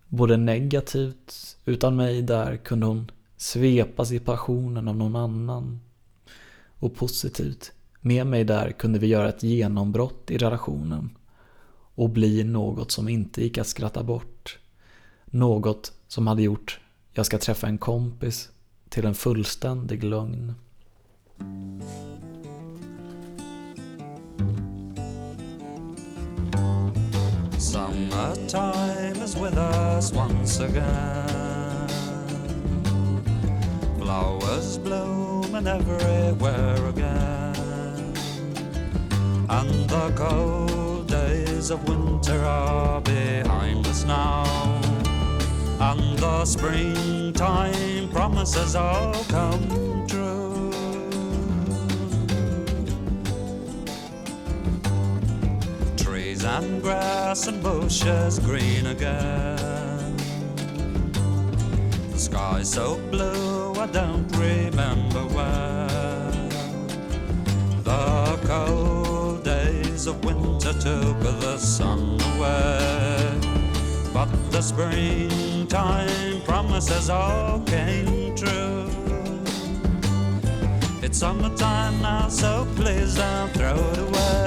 Både 0.09 0.37
negativt, 0.37 1.57
utan 1.65 1.97
mig 1.97 2.23
där 2.23 2.57
kunde 2.57 2.87
hon 2.87 3.11
svepas 3.37 4.13
i 4.13 4.19
passionen 4.19 4.89
av 4.89 4.97
någon 4.97 5.17
annan. 5.17 5.81
Och 6.79 6.95
positivt, 6.95 7.73
med 8.01 8.27
mig 8.27 8.45
där 8.45 8.73
kunde 8.73 8.99
vi 8.99 9.07
göra 9.07 9.29
ett 9.29 9.43
genombrott 9.43 10.31
i 10.31 10.39
relationen 10.39 11.17
och 11.95 12.11
bli 12.11 12.45
något 12.45 12.91
som 12.91 13.09
inte 13.09 13.43
gick 13.43 13.59
att 13.59 13.67
skratta 13.67 14.03
bort. 14.03 14.34
Något 15.35 15.93
som 16.09 16.27
hade 16.27 16.43
gjort 16.43 16.81
jag 17.13 17.27
ska 17.27 17.39
träffa 17.39 17.67
en 17.67 17.79
kompis 17.79 18.49
till 18.89 19.07
en 19.07 19.15
fullständig 19.15 20.05
lögn. 20.05 20.55
Summertime 27.59 29.25
is 29.25 29.37
with 29.37 29.59
us 29.59 30.13
once 30.13 30.65
again. 30.65 31.89
Flowers 34.01 34.79
blooming 34.79 35.67
everywhere 35.67 36.89
again. 36.89 37.55
And 39.49 39.91
the 39.91 40.13
cold 40.17 41.09
days 41.09 41.71
of 41.71 41.89
winter 41.89 42.45
are 42.45 43.01
behind 43.01 43.87
us 43.87 44.05
now. 44.05 44.74
And 45.87 46.19
the 46.19 46.47
springtime 46.47 48.09
promises 48.09 48.75
all 48.75 49.13
come 49.25 50.07
true. 50.09 50.73
Trees 55.99 56.43
and 56.43 56.81
grass 56.83 57.49
and 57.49 57.63
bushes 57.63 58.39
green 58.39 58.87
again. 58.87 60.17
The 62.13 62.19
sky 62.19 62.63
so 62.63 62.97
blue 63.11 63.75
I 63.75 63.87
don't 63.87 64.31
remember 64.39 65.25
when. 65.37 66.49
The 67.85 68.39
cold 68.47 69.45
days 69.45 70.07
of 70.07 70.25
winter 70.25 70.73
took 70.73 71.21
the 71.21 71.59
sun 71.59 72.19
away. 72.37 73.04
But 74.15 74.29
the 74.53 74.63
springtime 74.63 76.41
promises 76.43 77.11
all 77.11 77.59
came 77.67 78.37
true. 78.37 78.89
It's 81.03 81.19
summertime 81.19 82.01
now, 82.01 82.29
so 82.29 82.65
please 82.77 83.17
don't 83.17 83.51
throw 83.51 83.75
it 83.75 83.99
away. 83.99 84.45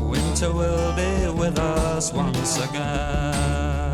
Winter 0.00 0.50
will 0.54 0.92
be 0.96 1.28
with 1.38 1.58
us 1.58 2.14
once 2.14 2.56
again. 2.56 3.92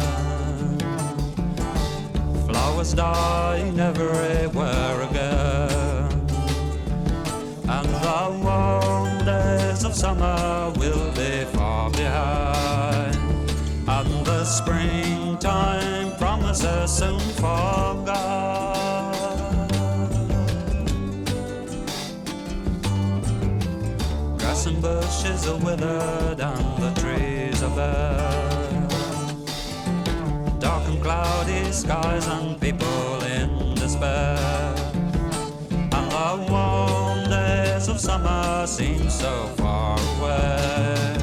Flowers 2.47 2.95
dying 2.95 3.81
everywhere 3.81 5.02
soon 16.55 17.19
forgot. 17.19 18.13
Grass 24.39 24.67
and 24.67 24.83
bushes 24.83 25.49
are 25.49 25.57
withered, 25.57 26.41
and 26.41 26.83
the 26.83 26.93
trees 27.01 27.63
are 27.63 27.75
bare. 27.75 28.89
Dark 30.59 30.87
and 30.89 31.03
cloudy 31.03 31.73
skies, 31.73 32.27
and 32.29 32.61
people 32.61 33.23
in 33.25 33.75
despair. 33.75 34.75
And 35.71 36.11
the 36.11 36.47
warm 36.51 37.31
days 37.31 37.89
of 37.89 37.99
summer 37.99 38.67
seem 38.67 39.09
so 39.09 39.47
far 39.57 39.99
away. 40.19 41.17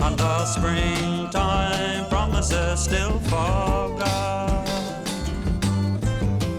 And 0.00 0.16
the 0.18 0.44
springtime 0.46 1.99
promises 2.40 2.84
still 2.84 3.18
forgot. 3.28 4.66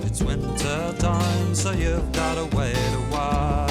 It's 0.04 0.22
winter 0.22 0.94
time, 1.00 1.56
so 1.56 1.72
you've 1.72 2.12
gotta 2.12 2.46
wait 2.56 2.76
a 2.76 3.04
while. 3.10 3.68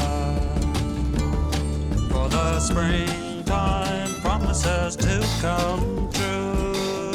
For 2.11 2.29
the 2.29 2.59
springtime 2.59 4.09
promises 4.23 4.96
to 4.96 5.25
come 5.40 6.11
true. 6.12 7.12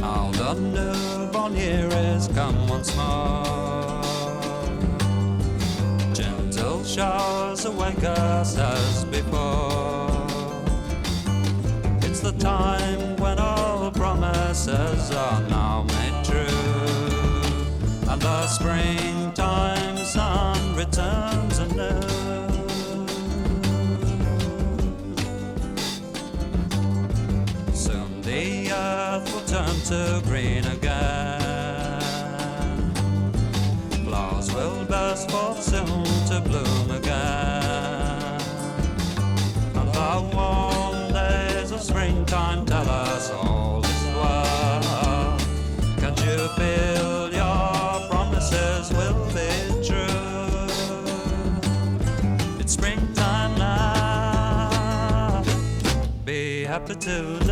Now 0.00 0.30
the 0.32 0.54
newborn 0.54 1.54
year 1.56 1.88
is 1.92 2.26
come 2.28 2.68
once 2.68 2.96
more. 2.96 4.02
Gentle 6.14 6.82
showers 6.84 7.66
awake 7.66 8.02
us 8.02 8.56
as 8.56 9.04
before 9.04 9.90
promises 14.70 15.10
are 15.14 15.42
now 15.48 15.82
made 15.82 16.24
true, 16.24 16.46
and 18.08 18.22
the 18.22 18.46
springtime 18.46 19.96
sun 20.04 20.76
returns 20.76 21.58
anew. 21.58 22.00
Soon 27.72 28.22
the 28.22 28.70
earth 28.72 29.32
will 29.32 29.46
turn 29.46 29.74
to 29.86 30.22
green 30.24 30.64
Be 56.90 56.96
happy 56.96 57.49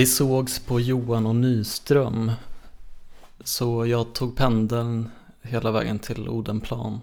Vi 0.00 0.06
sågs 0.06 0.58
på 0.58 0.80
Johan 0.80 1.26
och 1.26 1.36
Nyström. 1.36 2.32
Så 3.44 3.86
jag 3.86 4.12
tog 4.12 4.36
pendeln 4.36 5.10
hela 5.42 5.70
vägen 5.70 5.98
till 5.98 6.28
Odenplan. 6.28 7.00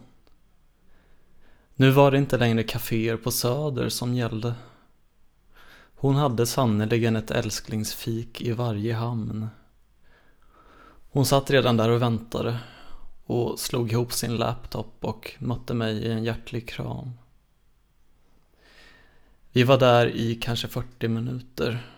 Nu 1.76 1.92
var 1.92 2.12
det 2.12 2.18
inte 2.18 2.38
längre 2.38 2.64
kaféer 2.64 3.18
på 3.18 3.32
Söder 3.32 3.90
som 3.90 4.14
gällde. 4.14 4.54
Hon 5.96 6.16
hade 6.16 6.46
sannerligen 6.46 7.16
ett 7.16 7.32
älsklingsfik 7.32 8.42
i 8.42 8.52
varje 8.52 8.94
hamn. 8.94 9.48
Hon 11.12 11.26
satt 11.26 11.52
redan 11.52 11.78
där 11.78 11.90
och 11.90 12.02
väntade 12.02 12.60
och 13.26 13.60
slog 13.60 13.92
ihop 13.92 14.14
sin 14.14 14.36
laptop 14.36 14.94
och 15.02 15.34
mötte 15.40 15.74
mig 15.74 15.98
i 15.98 16.12
en 16.12 16.24
hjärtlig 16.24 16.70
kram. 16.70 17.12
Vi 19.52 19.64
var 19.64 19.78
där 19.78 20.08
i 20.08 20.36
kanske 20.36 20.68
40 20.68 21.08
minuter. 21.08 21.97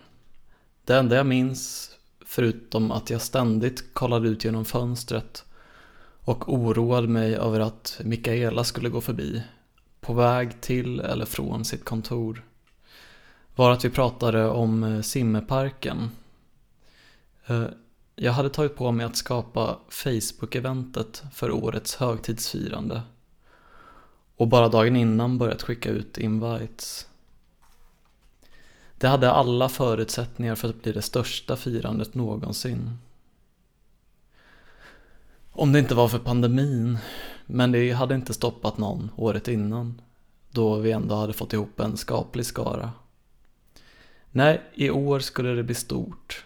Det 0.84 0.96
enda 0.96 1.16
jag 1.16 1.26
minns, 1.26 1.90
förutom 2.24 2.90
att 2.90 3.10
jag 3.10 3.22
ständigt 3.22 3.94
kollade 3.94 4.28
ut 4.28 4.44
genom 4.44 4.64
fönstret 4.64 5.44
och 6.24 6.54
oroade 6.54 7.08
mig 7.08 7.34
över 7.34 7.60
att 7.60 8.00
Mikaela 8.04 8.64
skulle 8.64 8.88
gå 8.88 9.00
förbi, 9.00 9.42
på 10.00 10.12
väg 10.12 10.60
till 10.60 11.00
eller 11.00 11.24
från 11.24 11.64
sitt 11.64 11.84
kontor, 11.84 12.44
var 13.56 13.70
att 13.70 13.84
vi 13.84 13.90
pratade 13.90 14.48
om 14.48 14.84
eh, 14.84 15.00
simmeparken. 15.00 16.10
Eh, 17.46 17.64
jag 18.16 18.32
hade 18.32 18.50
tagit 18.50 18.76
på 18.76 18.92
mig 18.92 19.06
att 19.06 19.16
skapa 19.16 19.78
Facebook-eventet 19.88 21.22
för 21.32 21.50
årets 21.50 21.96
högtidsfirande 21.96 23.02
och 24.36 24.48
bara 24.48 24.68
dagen 24.68 24.96
innan 24.96 25.38
börjat 25.38 25.62
skicka 25.62 25.90
ut 25.90 26.18
invites. 26.18 27.06
Det 29.00 29.08
hade 29.08 29.30
alla 29.30 29.68
förutsättningar 29.68 30.54
för 30.54 30.68
att 30.68 30.82
bli 30.82 30.92
det 30.92 31.02
största 31.02 31.56
firandet 31.56 32.14
någonsin. 32.14 32.98
Om 35.52 35.72
det 35.72 35.78
inte 35.78 35.94
var 35.94 36.08
för 36.08 36.18
pandemin, 36.18 36.98
men 37.46 37.72
det 37.72 37.92
hade 37.92 38.14
inte 38.14 38.34
stoppat 38.34 38.78
någon 38.78 39.10
året 39.16 39.48
innan, 39.48 40.00
då 40.50 40.76
vi 40.76 40.92
ändå 40.92 41.14
hade 41.14 41.32
fått 41.32 41.52
ihop 41.52 41.80
en 41.80 41.96
skaplig 41.96 42.46
skara. 42.46 42.92
Nej, 44.30 44.62
i 44.74 44.90
år 44.90 45.20
skulle 45.20 45.54
det 45.54 45.62
bli 45.62 45.74
stort. 45.74 46.44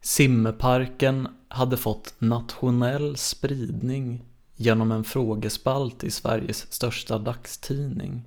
Simmeparken 0.00 1.28
hade 1.48 1.76
fått 1.76 2.14
nationell 2.18 3.16
spridning 3.16 4.24
genom 4.56 4.92
en 4.92 5.04
frågespalt 5.04 6.04
i 6.04 6.10
Sveriges 6.10 6.72
största 6.72 7.18
dagstidning. 7.18 8.22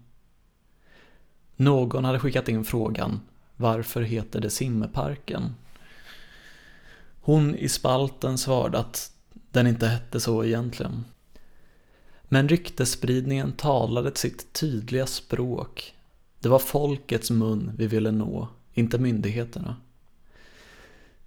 Någon 1.64 2.06
hade 2.06 2.20
skickat 2.20 2.50
in 2.50 2.64
frågan 2.64 3.20
Varför 3.56 4.02
heter 4.02 4.42
det 4.42 4.50
Simmeparken? 4.50 5.56
Hon 7.22 7.56
i 7.56 7.70
spalten 7.70 8.38
svarade 8.38 8.80
att 8.80 9.12
den 9.52 9.68
inte 9.68 9.88
hette 9.88 10.20
så 10.20 10.44
egentligen. 10.44 11.06
Men 12.24 12.50
ryktespridningen 12.50 13.52
talade 13.52 14.16
sitt 14.16 14.54
tydliga 14.54 15.06
språk. 15.06 15.94
Det 16.40 16.50
var 16.50 16.60
folkets 16.60 17.32
mun 17.32 17.72
vi 17.78 17.88
ville 17.88 18.12
nå, 18.12 18.48
inte 18.74 18.98
myndigheterna. 18.98 19.76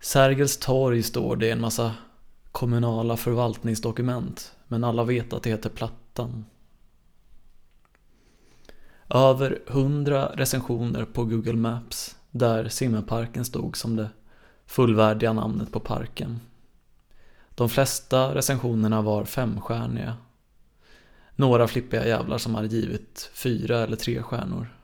Sergels 0.01 0.57
torg 0.57 1.03
står 1.03 1.37
det 1.37 1.46
i 1.46 1.51
en 1.51 1.61
massa 1.61 1.94
kommunala 2.53 3.16
förvaltningsdokument, 3.16 4.53
men 4.68 4.85
alla 4.85 5.05
vet 5.05 5.33
att 5.33 5.42
det 5.42 5.51
heter 5.51 5.70
Plattan. 5.70 6.44
Över 9.09 9.62
hundra 9.66 10.27
recensioner 10.27 11.05
på 11.05 11.25
Google 11.25 11.53
Maps 11.53 12.16
där 12.31 12.69
simmerparken 12.69 13.45
stod 13.45 13.77
som 13.77 13.97
det 13.97 14.09
fullvärdiga 14.66 15.33
namnet 15.33 15.73
på 15.73 15.81
parken. 15.81 16.40
De 17.55 17.69
flesta 17.69 18.35
recensionerna 18.35 19.03
var 19.03 19.25
femstjärniga. 19.25 20.16
Några 21.37 21.69
flippiga 21.69 22.07
jävlar 22.07 22.38
som 22.38 22.55
hade 22.55 22.69
givit 22.69 23.31
fyra 23.35 23.79
eller 23.79 23.97
tre 23.97 24.23
stjärnor. 24.23 24.77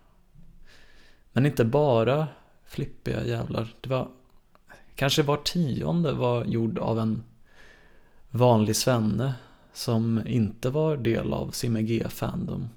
Men 1.32 1.46
inte 1.46 1.64
bara 1.64 2.28
flippiga 2.64 3.24
jävlar. 3.24 3.74
Det 3.80 3.88
var 3.88 4.08
kanske 4.94 5.22
var 5.22 5.36
tionde 5.36 6.12
var 6.12 6.44
gjord 6.44 6.78
av 6.78 6.98
en 6.98 7.22
vanlig 8.30 8.76
svenne 8.76 9.34
som 9.72 10.26
inte 10.26 10.70
var 10.70 10.96
del 10.96 11.32
av 11.32 11.50
Simme 11.50 12.08
Fandom. 12.08 12.68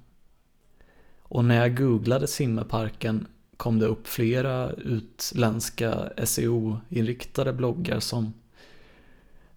Och 1.28 1.46
när 1.46 1.56
jag 1.56 1.78
googlade 1.78 2.28
simmerparken 2.28 3.28
kom 3.58 3.80
det 3.80 3.86
upp 3.86 4.08
flera 4.08 4.72
utländska 4.72 6.10
SEO-inriktade 6.26 7.54
bloggar 7.54 8.00
som 8.00 8.34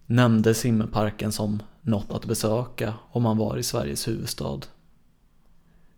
nämnde 0.05 0.53
simmerparken 0.53 1.31
som 1.31 1.63
något 1.81 2.11
att 2.11 2.25
besöka 2.25 2.93
om 3.11 3.23
man 3.23 3.37
var 3.37 3.57
i 3.57 3.63
Sveriges 3.63 4.07
huvudstad. 4.07 4.59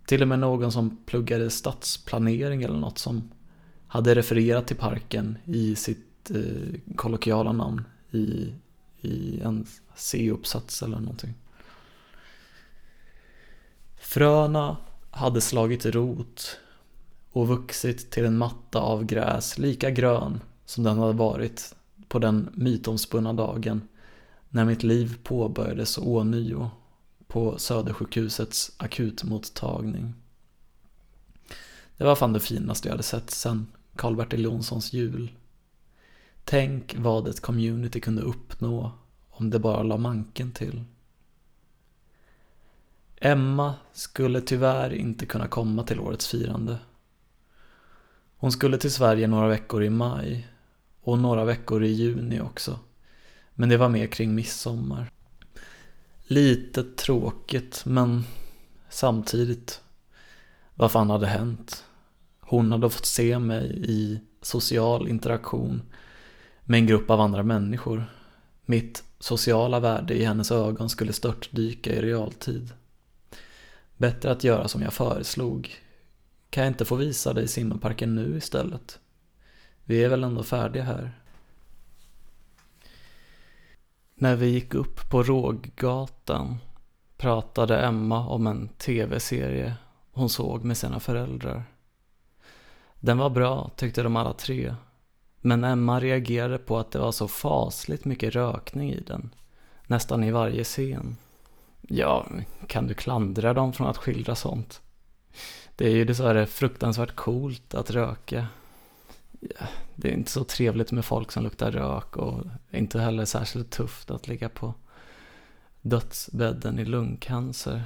Till 0.06 0.22
och 0.22 0.28
med 0.28 0.40
någon 0.40 0.72
som 0.72 0.98
pluggade 1.06 1.50
stadsplanering 1.50 2.64
eller 2.64 2.78
något 2.78 2.98
som 2.98 3.32
hade 3.88 4.16
refererat 4.16 4.68
till 4.68 4.78
parken 4.78 5.38
i 5.46 5.76
sitt 5.76 6.32
eh, 6.32 6.96
kollokiala 6.96 7.52
namn 7.52 7.84
i, 8.12 8.54
i 9.02 9.42
en 9.42 9.66
C-uppsats 9.96 10.84
eller 10.84 11.00
någonting. 11.00 11.34
Fröna 13.98 14.78
hade 15.12 15.42
slagit 15.42 15.86
rot 15.86 16.58
och 17.32 17.48
vuxit 17.48 18.12
till 18.12 18.26
en 18.26 18.38
matta 18.38 18.80
av 18.80 19.06
gräs 19.06 19.58
lika 19.58 19.90
grön 19.90 20.42
som 20.66 20.84
den 20.84 20.98
hade 20.98 21.14
varit 21.14 21.76
på 22.08 22.20
den 22.20 22.50
mytomspunna 22.54 23.34
dagen 23.34 23.82
när 24.50 24.66
mitt 24.66 24.84
liv 24.84 25.18
påbörjades 25.24 25.98
ånyo 25.98 26.70
på 27.28 27.58
Södersjukhusets 27.58 28.72
akutmottagning. 28.78 30.14
Det 31.98 32.04
var 32.04 32.16
fan 32.16 32.34
det 32.34 32.40
finaste 32.40 32.88
jag 32.88 32.94
hade 32.94 33.04
sett 33.04 33.32
sen 33.32 33.68
Karl-Bertil 33.96 34.44
Jonssons 34.44 34.94
jul. 34.94 35.32
Tänk 36.44 36.96
vad 36.98 37.28
ett 37.28 37.40
community 37.40 38.00
kunde 38.00 38.22
uppnå 38.22 38.92
om 39.30 39.50
det 39.50 39.60
bara 39.60 39.84
la 39.84 39.98
manken 39.98 40.52
till. 40.52 40.84
Emma 43.24 43.74
skulle 43.94 44.42
tyvärr 44.42 44.94
inte 44.94 45.26
kunna 45.26 45.48
komma 45.48 45.84
till 45.84 46.00
årets 46.00 46.28
firande. 46.28 46.78
Hon 48.36 48.52
skulle 48.52 48.78
till 48.78 48.92
Sverige 48.92 49.28
några 49.28 49.48
veckor 49.48 49.84
i 49.84 49.90
maj 49.90 50.48
och 51.02 51.20
några 51.20 51.46
veckor 51.46 51.84
i 51.84 51.88
juni 51.88 52.42
också. 52.42 52.80
Men 53.54 53.70
det 53.70 53.78
var 53.78 53.90
mer 53.90 54.08
kring 54.08 54.36
midsommar. 54.36 55.12
Lite 56.24 56.84
tråkigt 56.84 57.84
men 57.86 58.24
samtidigt, 58.90 59.82
vad 60.76 60.92
fan 60.92 61.10
hade 61.10 61.28
hänt? 61.28 61.86
Hon 62.40 62.72
hade 62.72 62.90
fått 62.90 63.06
se 63.06 63.40
mig 63.40 63.84
i 63.84 64.20
social 64.42 65.08
interaktion 65.08 65.82
med 66.64 66.78
en 66.78 66.88
grupp 66.88 67.10
av 67.10 67.22
andra 67.22 67.44
människor. 67.44 68.06
Mitt 68.66 69.04
sociala 69.20 69.80
värde 69.80 70.14
i 70.14 70.26
hennes 70.26 70.52
ögon 70.52 70.90
skulle 70.90 71.14
störtdyka 71.14 71.94
i 71.94 72.02
realtid. 72.02 72.74
Bättre 74.02 74.32
att 74.32 74.44
göra 74.44 74.68
som 74.68 74.82
jag 74.82 74.94
föreslog. 74.94 75.76
Kan 76.50 76.64
jag 76.64 76.72
inte 76.72 76.86
få 76.86 76.96
visa 76.96 77.34
dig 77.34 77.48
simmarparken 77.48 78.16
nu 78.16 78.38
istället? 78.38 79.00
Vi 79.84 80.04
är 80.04 80.10
väl 80.10 80.24
ändå 80.24 80.44
färdiga 80.44 80.84
här. 80.84 81.12
När 84.16 84.36
vi 84.36 84.48
gick 84.48 84.74
upp 84.74 85.10
på 85.10 85.24
Råggatan 85.24 86.58
pratade 87.18 87.80
Emma 87.80 88.28
om 88.28 88.48
en 88.48 88.68
tv-serie 88.68 89.74
hon 90.12 90.30
såg 90.30 90.64
med 90.64 90.78
sina 90.78 91.00
föräldrar. 91.00 91.64
Den 93.00 93.18
var 93.18 93.30
bra, 93.30 93.72
tyckte 93.76 94.04
de 94.04 94.16
alla 94.16 94.34
tre. 94.34 94.76
Men 95.42 95.64
Emma 95.64 96.00
reagerade 96.00 96.58
på 96.58 96.78
att 96.78 96.92
det 96.92 97.00
var 97.00 97.12
så 97.12 97.28
fasligt 97.28 98.06
mycket 98.06 98.36
rökning 98.36 98.92
i 98.92 99.00
den. 99.00 99.30
Nästan 99.88 100.24
i 100.24 100.32
varje 100.32 100.64
scen. 100.64 101.18
Ja, 101.82 102.28
kan 102.68 102.88
du 102.88 102.94
klandra 102.94 103.54
dem 103.54 103.74
från 103.74 103.88
att 103.88 103.98
skildra 103.98 104.36
sånt? 104.36 104.82
Det 105.76 105.86
är 105.86 105.96
ju 105.96 106.06
dessvärre 106.06 106.46
fruktansvärt 106.46 107.16
coolt 107.16 107.74
att 107.74 107.92
röka. 107.92 108.48
Ja, 109.40 109.66
det 109.96 110.10
är 110.10 110.14
inte 110.14 110.32
så 110.32 110.44
trevligt 110.44 110.92
med 110.92 111.06
folk 111.06 111.32
som 111.32 111.44
luktar 111.44 111.72
rök 111.72 112.18
och 112.18 112.44
inte 112.72 113.00
heller 113.00 113.26
särskilt 113.26 113.70
tufft 113.70 114.12
att 114.12 114.28
ligga 114.28 114.50
på 114.50 114.74
dödsbädden 115.82 116.80
i 116.80 116.86
lungcancer. 116.86 117.84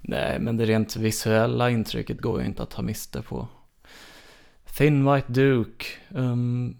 Nej, 0.00 0.38
men 0.38 0.56
det 0.56 0.66
rent 0.66 0.96
visuella 0.96 1.70
intrycket 1.70 2.20
går 2.20 2.40
ju 2.40 2.46
inte 2.46 2.62
att 2.62 2.70
ta 2.70 2.82
miste 2.82 3.22
på. 3.22 3.48
Thin 4.76 5.12
White 5.12 5.32
Duke. 5.32 5.86
Um, 6.08 6.76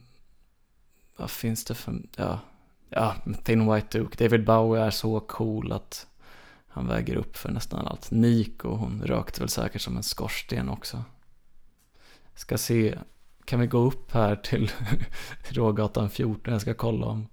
vad 1.17 1.31
finns 1.31 1.65
det 1.65 1.75
för... 1.75 1.95
Ja, 2.17 2.39
ja, 2.89 3.15
Thin 3.45 3.73
White 3.73 3.99
Duke. 3.99 4.25
David 4.25 4.45
Bowie 4.45 4.83
är 4.83 4.91
så 4.91 5.21
cool 5.21 5.73
att 5.73 6.07
han 6.73 6.87
väger 6.87 7.17
upp 7.17 7.37
för 7.37 7.51
nästan 7.51 7.87
allt. 7.87 8.11
Nico, 8.11 8.69
hon 8.69 9.03
rökte 9.03 9.41
väl 9.41 9.49
säkert 9.49 9.83
som 9.83 9.97
en 9.97 10.03
skorsten 10.03 10.69
också. 10.69 11.05
Ska 12.35 12.59
se, 12.59 12.99
kan 13.45 13.61
vi 13.61 13.67
gå 13.67 13.79
upp 13.79 14.13
här 14.13 14.37
till 14.37 14.71
Rågatan 15.49 16.11
14? 16.11 16.53
Jag 16.53 16.61
ska 16.61 16.75
kolla 16.75 17.07
om, 17.07 17.27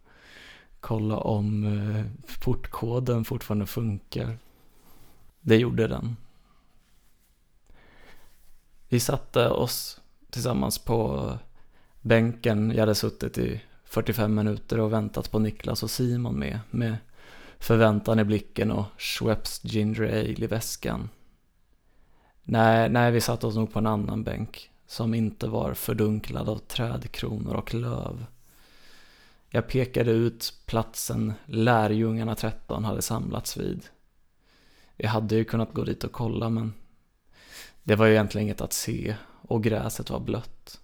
kolla 0.79 1.17
om 1.17 1.63
eh, 1.63 2.05
portkoden 2.43 3.25
fortfarande 3.25 3.65
funkar. 3.65 4.37
Det 5.41 5.57
gjorde 5.57 5.87
den. 5.87 6.15
Vi 8.89 8.99
satte 8.99 9.49
oss 9.49 10.01
tillsammans 10.29 10.79
på 10.79 11.31
bänken. 12.01 12.71
Jag 12.71 12.79
hade 12.79 12.95
suttit 12.95 13.37
i 13.37 13.61
45 13.83 14.35
minuter 14.35 14.79
och 14.79 14.93
väntat 14.93 15.31
på 15.31 15.39
Niklas 15.39 15.83
och 15.83 15.91
Simon 15.91 16.39
med. 16.39 16.59
Med 16.69 16.97
förväntan 17.59 18.19
i 18.19 18.23
blicken 18.23 18.71
och 18.71 18.85
Schweppes 18.97 19.61
ginger 19.63 20.03
ale 20.03 20.45
i 20.45 20.47
väskan. 20.47 21.09
Nej, 22.43 22.89
nej, 22.89 23.11
vi 23.11 23.21
satte 23.21 23.47
oss 23.47 23.55
nog 23.55 23.73
på 23.73 23.79
en 23.79 23.87
annan 23.87 24.23
bänk 24.23 24.71
som 24.87 25.13
inte 25.13 25.47
var 25.47 25.73
fördunklad 25.73 26.49
av 26.49 26.57
trädkronor 26.57 27.53
och 27.53 27.73
löv. 27.73 28.25
Jag 29.49 29.67
pekade 29.67 30.11
ut 30.11 30.53
platsen 30.65 31.33
lärjungarna 31.45 32.35
13 32.35 32.85
hade 32.85 33.01
samlats 33.01 33.57
vid. 33.57 33.85
Vi 34.95 35.07
hade 35.07 35.35
ju 35.35 35.43
kunnat 35.43 35.73
gå 35.73 35.83
dit 35.83 36.03
och 36.03 36.11
kolla 36.11 36.49
men 36.49 36.73
det 37.83 37.95
var 37.95 38.05
ju 38.05 38.13
egentligen 38.13 38.47
inget 38.47 38.61
att 38.61 38.73
se 38.73 39.15
och 39.41 39.63
gräset 39.63 40.09
var 40.09 40.19
blött. 40.19 40.81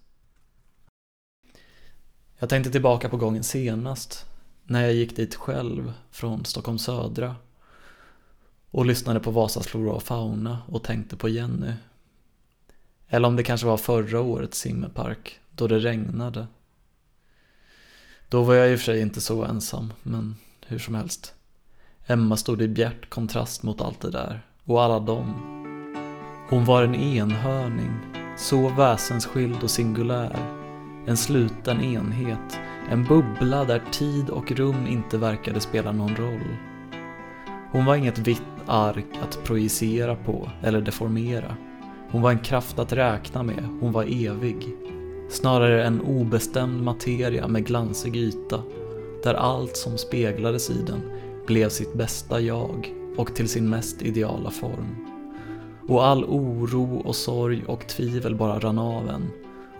Jag 2.38 2.48
tänkte 2.48 2.72
tillbaka 2.72 3.08
på 3.08 3.16
gången 3.16 3.44
senast 3.44 4.26
när 4.64 4.82
jag 4.82 4.94
gick 4.94 5.16
dit 5.16 5.34
själv 5.34 5.92
från 6.10 6.44
Stockholm 6.44 6.78
södra 6.78 7.36
och 8.70 8.86
lyssnade 8.86 9.20
på 9.20 9.30
Vasas 9.30 9.66
flora 9.66 9.92
och 9.92 10.02
fauna 10.02 10.58
och 10.68 10.82
tänkte 10.82 11.16
på 11.16 11.28
Jenny. 11.28 11.72
Eller 13.08 13.28
om 13.28 13.36
det 13.36 13.42
kanske 13.42 13.66
var 13.66 13.76
förra 13.76 14.20
årets 14.20 14.58
simmerpark 14.58 15.40
då 15.50 15.66
det 15.66 15.78
regnade. 15.78 16.46
Då 18.28 18.42
var 18.42 18.54
jag 18.54 18.72
i 18.72 18.74
och 18.74 18.78
för 18.78 18.84
sig 18.84 19.00
inte 19.00 19.20
så 19.20 19.44
ensam, 19.44 19.92
men 20.02 20.36
hur 20.66 20.78
som 20.78 20.94
helst. 20.94 21.34
Emma 22.06 22.36
stod 22.36 22.62
i 22.62 22.68
bjärt 22.68 23.10
kontrast 23.10 23.62
mot 23.62 23.80
allt 23.80 24.00
det 24.00 24.10
där 24.10 24.46
och 24.64 24.82
alla 24.82 25.00
dem. 25.00 25.34
Hon 26.48 26.64
var 26.64 26.82
en 26.82 26.94
enhörning, 26.94 27.90
så 28.38 28.68
väsensskild 28.68 29.62
och 29.62 29.70
singulär. 29.70 30.36
En 31.06 31.16
sluten 31.16 31.80
enhet, 31.80 32.58
en 32.90 33.04
bubbla 33.04 33.64
där 33.64 33.82
tid 33.92 34.30
och 34.30 34.52
rum 34.52 34.86
inte 34.86 35.18
verkade 35.18 35.60
spela 35.60 35.92
någon 35.92 36.16
roll. 36.16 36.56
Hon 37.72 37.84
var 37.84 37.96
inget 37.96 38.18
vitt 38.18 38.42
ark 38.66 39.18
att 39.22 39.44
projicera 39.44 40.16
på 40.16 40.50
eller 40.62 40.80
deformera. 40.80 41.56
Hon 42.10 42.22
var 42.22 42.30
en 42.30 42.38
kraft 42.38 42.78
att 42.78 42.92
räkna 42.92 43.42
med, 43.42 43.68
hon 43.80 43.92
var 43.92 44.02
evig. 44.02 44.68
Snarare 45.30 45.84
en 45.84 46.00
obestämd 46.00 46.82
materia 46.82 47.48
med 47.48 47.66
glansig 47.66 48.16
yta, 48.16 48.62
där 49.22 49.34
allt 49.34 49.76
som 49.76 49.98
speglades 49.98 50.70
i 50.70 50.82
den 50.86 51.00
blev 51.46 51.68
sitt 51.68 51.94
bästa 51.94 52.40
jag 52.40 52.94
och 53.16 53.34
till 53.34 53.48
sin 53.48 53.68
mest 53.68 54.02
ideala 54.02 54.50
form. 54.50 54.96
Och 55.88 56.06
all 56.06 56.24
oro 56.24 57.02
och 57.04 57.16
sorg 57.16 57.64
och 57.66 57.88
tvivel 57.88 58.36
bara 58.36 58.58
rann 58.58 58.78
av 58.78 59.08
en 59.08 59.30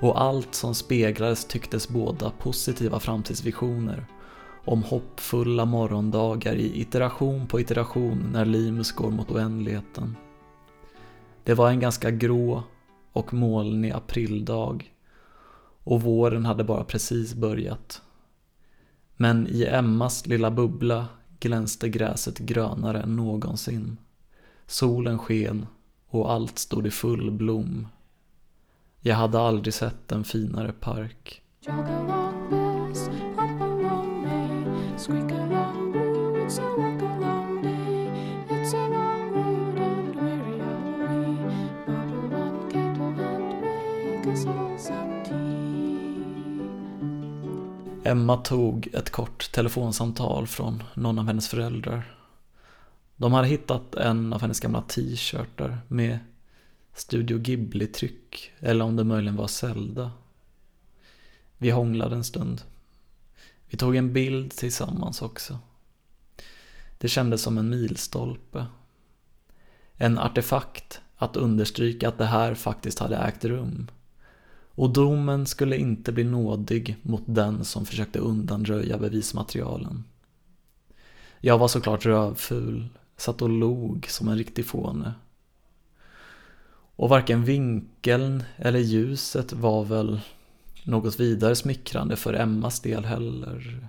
och 0.05 0.23
allt 0.23 0.55
som 0.55 0.75
speglades 0.75 1.45
tycktes 1.45 1.89
båda 1.89 2.31
positiva 2.31 3.01
framtidsvisioner 3.01 4.07
om 4.65 4.83
hoppfulla 4.83 5.65
morgondagar 5.65 6.55
i 6.55 6.81
iteration 6.81 7.47
på 7.47 7.61
iteration 7.61 8.29
när 8.33 8.45
Limus 8.45 8.93
går 8.93 9.11
mot 9.11 9.31
oändligheten. 9.31 10.17
Det 11.45 11.55
var 11.55 11.71
en 11.71 11.81
ganska 11.81 12.11
grå 12.11 12.63
och 13.13 13.35
molnig 13.35 13.91
aprildag 13.91 14.93
och 15.85 16.03
våren 16.03 16.45
hade 16.45 16.65
bara 16.65 16.85
precis 16.85 17.35
börjat. 17.35 18.03
Men 19.17 19.47
i 19.47 19.65
Emmas 19.65 20.27
lilla 20.27 20.51
bubbla 20.51 21.07
glänste 21.41 21.89
gräset 21.89 22.39
grönare 22.39 23.01
än 23.01 23.17
någonsin. 23.17 23.97
Solen 24.67 25.19
sken 25.19 25.67
och 26.09 26.33
allt 26.33 26.59
stod 26.59 26.87
i 26.87 26.91
full 26.91 27.31
blom. 27.31 27.87
Jag 29.07 29.15
hade 29.15 29.41
aldrig 29.41 29.75
sett 29.75 30.13
en 30.13 30.25
finare 30.25 30.73
park. 30.73 31.43
Emma 48.05 48.37
tog 48.37 48.89
ett 48.93 49.11
kort 49.11 49.53
telefonsamtal 49.53 50.47
från 50.47 50.83
någon 50.95 51.19
av 51.19 51.27
hennes 51.27 51.49
föräldrar. 51.49 52.17
De 53.17 53.33
hade 53.33 53.49
hittat 53.49 53.95
en 53.95 54.33
av 54.33 54.41
hennes 54.41 54.61
gamla 54.61 54.83
t-shirtar 54.83 55.79
med 55.89 56.19
Studio 56.95 57.39
Ghibli-tryck, 57.39 58.51
eller 58.61 58.85
om 58.85 58.97
det 58.97 59.05
möjligen 59.05 59.37
var 59.37 59.47
Zelda. 59.47 60.11
Vi 61.59 61.71
hånglade 61.71 62.17
en 62.17 62.25
stund. 62.25 62.63
Vi 63.67 63.77
tog 63.77 63.97
en 63.97 64.13
bild 64.13 64.51
tillsammans 64.51 65.23
också. 65.23 65.59
Det 66.99 67.09
kändes 67.09 67.43
som 67.43 67.59
en 67.59 67.69
milstolpe. 67.69 68.67
En 69.95 70.19
artefakt 70.19 71.01
att 71.17 71.37
understryka 71.37 72.09
att 72.09 72.19
det 72.19 72.25
här 72.25 72.55
faktiskt 72.55 72.99
hade 72.99 73.17
ägt 73.17 73.45
rum. 73.45 73.91
Och 74.77 74.93
domen 74.93 75.47
skulle 75.47 75.77
inte 75.77 76.13
bli 76.13 76.25
nådig 76.25 76.97
mot 77.03 77.23
den 77.27 77.65
som 77.65 77.87
försökte 77.87 78.19
undanröja 78.19 78.99
bevismaterialen. 78.99 80.05
Jag 81.41 81.59
var 81.59 81.69
såklart 81.69 82.07
rövful, 82.07 82.89
satt 83.17 83.43
och 83.43 83.51
log 83.51 84.07
som 84.09 84.29
en 84.29 84.39
riktig 84.39 84.67
fåne. 84.67 85.15
Och 86.97 87.09
varken 87.09 87.45
vinkeln 87.45 88.45
eller 88.57 88.79
ljuset 88.79 89.53
var 89.53 89.85
väl 89.85 90.21
något 90.85 91.21
vidare 91.21 91.57
smickrande 91.57 92.17
för 92.17 92.35
Emmas 92.35 92.81
del 92.81 93.05
heller. 93.05 93.89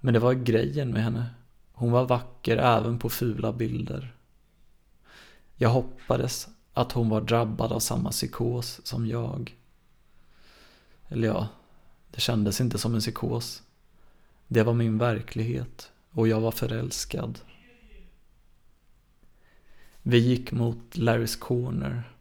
Men 0.00 0.14
det 0.14 0.20
var 0.20 0.32
grejen 0.32 0.92
med 0.92 1.02
henne. 1.02 1.26
Hon 1.72 1.92
var 1.92 2.06
vacker 2.06 2.56
även 2.56 2.98
på 2.98 3.08
fula 3.08 3.52
bilder. 3.52 4.14
Jag 5.56 5.68
hoppades 5.68 6.48
att 6.72 6.92
hon 6.92 7.08
var 7.08 7.20
drabbad 7.20 7.72
av 7.72 7.78
samma 7.78 8.10
psykos 8.10 8.80
som 8.84 9.06
jag. 9.06 9.56
Eller 11.08 11.28
ja, 11.28 11.48
det 12.10 12.20
kändes 12.20 12.60
inte 12.60 12.78
som 12.78 12.94
en 12.94 13.00
psykos. 13.00 13.62
Det 14.46 14.62
var 14.62 14.74
min 14.74 14.98
verklighet 14.98 15.90
och 16.10 16.28
jag 16.28 16.40
var 16.40 16.50
förälskad. 16.50 17.38
Vi 20.10 20.18
gick 20.18 20.52
mot 20.52 20.96
Larrys 20.96 21.36
Corner. 21.36 22.12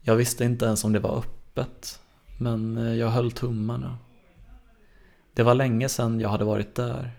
Jag 0.00 0.16
visste 0.16 0.44
inte 0.44 0.64
ens 0.64 0.84
om 0.84 0.92
det 0.92 0.98
var 0.98 1.18
öppet, 1.18 2.00
men 2.38 2.76
eh, 2.76 2.94
jag 2.94 3.08
höll 3.08 3.32
tummarna. 3.32 3.98
Det 5.34 5.42
var 5.42 5.54
länge 5.54 5.88
sedan 5.88 6.20
jag 6.20 6.28
hade 6.28 6.44
varit 6.44 6.74
där. 6.74 7.10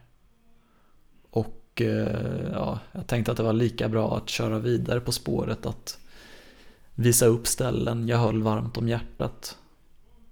Och 1.30 1.82
eh, 1.82 2.52
ja, 2.52 2.80
jag 2.92 3.08
tänkte 3.08 3.32
att 3.32 3.38
det 3.38 3.44
var 3.44 3.54
lika 3.54 3.90
bra 3.90 4.18
att 4.18 4.30
köra 4.30 4.60
vidare 4.60 5.00
på 5.00 5.12
spåret 5.12 5.66
att 5.66 6.00
visa 6.96 7.26
upp 7.26 7.48
ställen 7.48 8.08
jag 8.08 8.18
höll 8.18 8.44
varmt 8.44 8.78
om 8.78 8.88
hjärtat. 8.88 9.58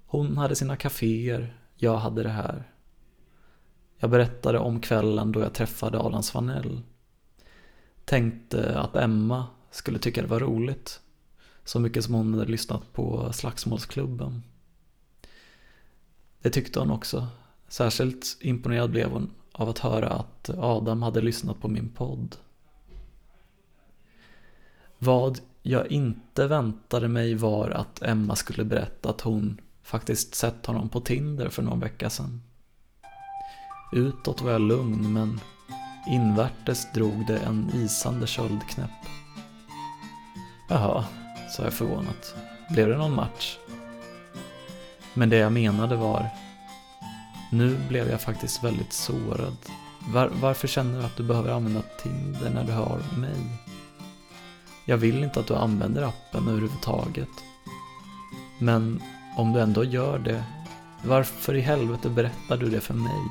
Hon 0.05 0.37
hade 0.37 0.55
sina 0.55 0.75
kaféer, 0.75 1.57
jag 1.75 1.97
hade 1.97 2.23
det 2.23 2.29
här. 2.29 2.71
Jag 3.97 4.09
berättade 4.09 4.59
om 4.59 4.81
kvällen 4.81 5.31
då 5.31 5.39
jag 5.39 5.53
träffade 5.53 5.99
Adam 5.99 6.23
Svanell. 6.23 6.81
Tänkte 8.09 8.79
att 8.79 8.95
Emma 8.95 9.47
skulle 9.71 9.99
tycka 9.99 10.21
det 10.21 10.27
var 10.27 10.39
roligt. 10.39 10.99
Så 11.63 11.79
mycket 11.79 12.03
som 12.03 12.13
hon 12.13 12.33
hade 12.33 12.51
lyssnat 12.51 12.93
på 12.93 13.33
Slagsmålsklubben. 13.33 14.43
Det 16.41 16.49
tyckte 16.49 16.79
hon 16.79 16.91
också. 16.91 17.27
Särskilt 17.67 18.37
imponerad 18.41 18.91
blev 18.91 19.09
hon 19.09 19.31
av 19.51 19.69
att 19.69 19.79
höra 19.79 20.09
att 20.09 20.49
Adam 20.49 21.01
hade 21.01 21.21
lyssnat 21.21 21.61
på 21.61 21.67
min 21.67 21.89
podd. 21.89 22.35
Vad 24.97 25.39
jag 25.61 25.87
inte 25.87 26.47
väntade 26.47 27.07
mig 27.07 27.35
var 27.35 27.69
att 27.69 28.01
Emma 28.01 28.35
skulle 28.35 28.63
berätta 28.63 29.09
att 29.09 29.21
hon 29.21 29.61
faktiskt 29.81 30.35
sett 30.35 30.65
honom 30.65 30.89
på 30.89 31.01
Tinder 31.01 31.49
för 31.49 31.63
någon 31.63 31.79
vecka 31.79 32.09
sedan. 32.09 32.41
Utåt 33.93 34.41
var 34.41 34.51
jag 34.51 34.61
lugn 34.61 35.13
men 35.13 35.39
invärtes 36.07 36.91
drog 36.93 37.25
det 37.27 37.37
en 37.37 37.71
isande 37.73 38.27
köldknäpp. 38.27 38.89
Jaha, 40.67 41.05
sa 41.49 41.63
jag 41.63 41.73
förvånat. 41.73 42.35
Blev 42.69 42.87
det 42.89 42.97
någon 42.97 43.15
match? 43.15 43.57
Men 45.13 45.29
det 45.29 45.37
jag 45.37 45.51
menade 45.51 45.95
var 45.95 46.29
nu 47.51 47.77
blev 47.87 48.09
jag 48.09 48.21
faktiskt 48.21 48.63
väldigt 48.63 48.93
sårad. 48.93 49.57
Var, 50.13 50.27
varför 50.27 50.67
känner 50.67 50.99
du 50.99 51.05
att 51.05 51.17
du 51.17 51.23
behöver 51.23 51.51
använda 51.51 51.81
Tinder 52.03 52.49
när 52.49 52.63
du 52.63 52.71
har 52.71 53.01
mig? 53.17 53.37
Jag 54.85 54.97
vill 54.97 55.23
inte 55.23 55.39
att 55.39 55.47
du 55.47 55.55
använder 55.55 56.03
appen 56.03 56.47
överhuvudtaget. 56.47 57.29
Men 58.59 59.01
om 59.37 59.53
du 59.53 59.61
ändå 59.61 59.83
gör 59.83 60.19
det, 60.19 60.43
varför 61.03 61.55
i 61.55 61.61
helvete 61.61 62.09
berättar 62.09 62.57
du 62.57 62.69
det 62.69 62.81
för 62.81 62.93
mig? 62.93 63.21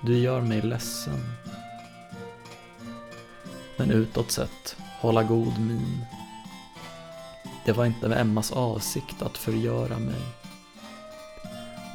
Du 0.00 0.18
gör 0.18 0.40
mig 0.40 0.62
ledsen. 0.62 1.39
Men 3.80 3.90
utåt 3.90 4.30
sett, 4.30 4.76
hålla 5.00 5.22
god 5.22 5.60
min. 5.60 6.04
Det 7.64 7.72
var 7.72 7.86
inte 7.86 8.08
med 8.08 8.20
Emmas 8.20 8.52
avsikt 8.52 9.22
att 9.22 9.38
förgöra 9.38 9.98
mig. 9.98 10.20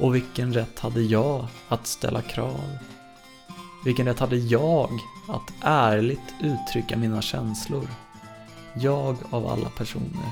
Och 0.00 0.14
vilken 0.14 0.52
rätt 0.52 0.78
hade 0.78 1.02
jag 1.02 1.46
att 1.68 1.86
ställa 1.86 2.22
krav? 2.22 2.78
Vilken 3.84 4.06
rätt 4.06 4.18
hade 4.18 4.36
jag 4.36 4.90
att 5.28 5.52
ärligt 5.60 6.34
uttrycka 6.42 6.96
mina 6.96 7.22
känslor? 7.22 7.88
Jag 8.74 9.16
av 9.30 9.46
alla 9.46 9.68
personer. 9.68 10.30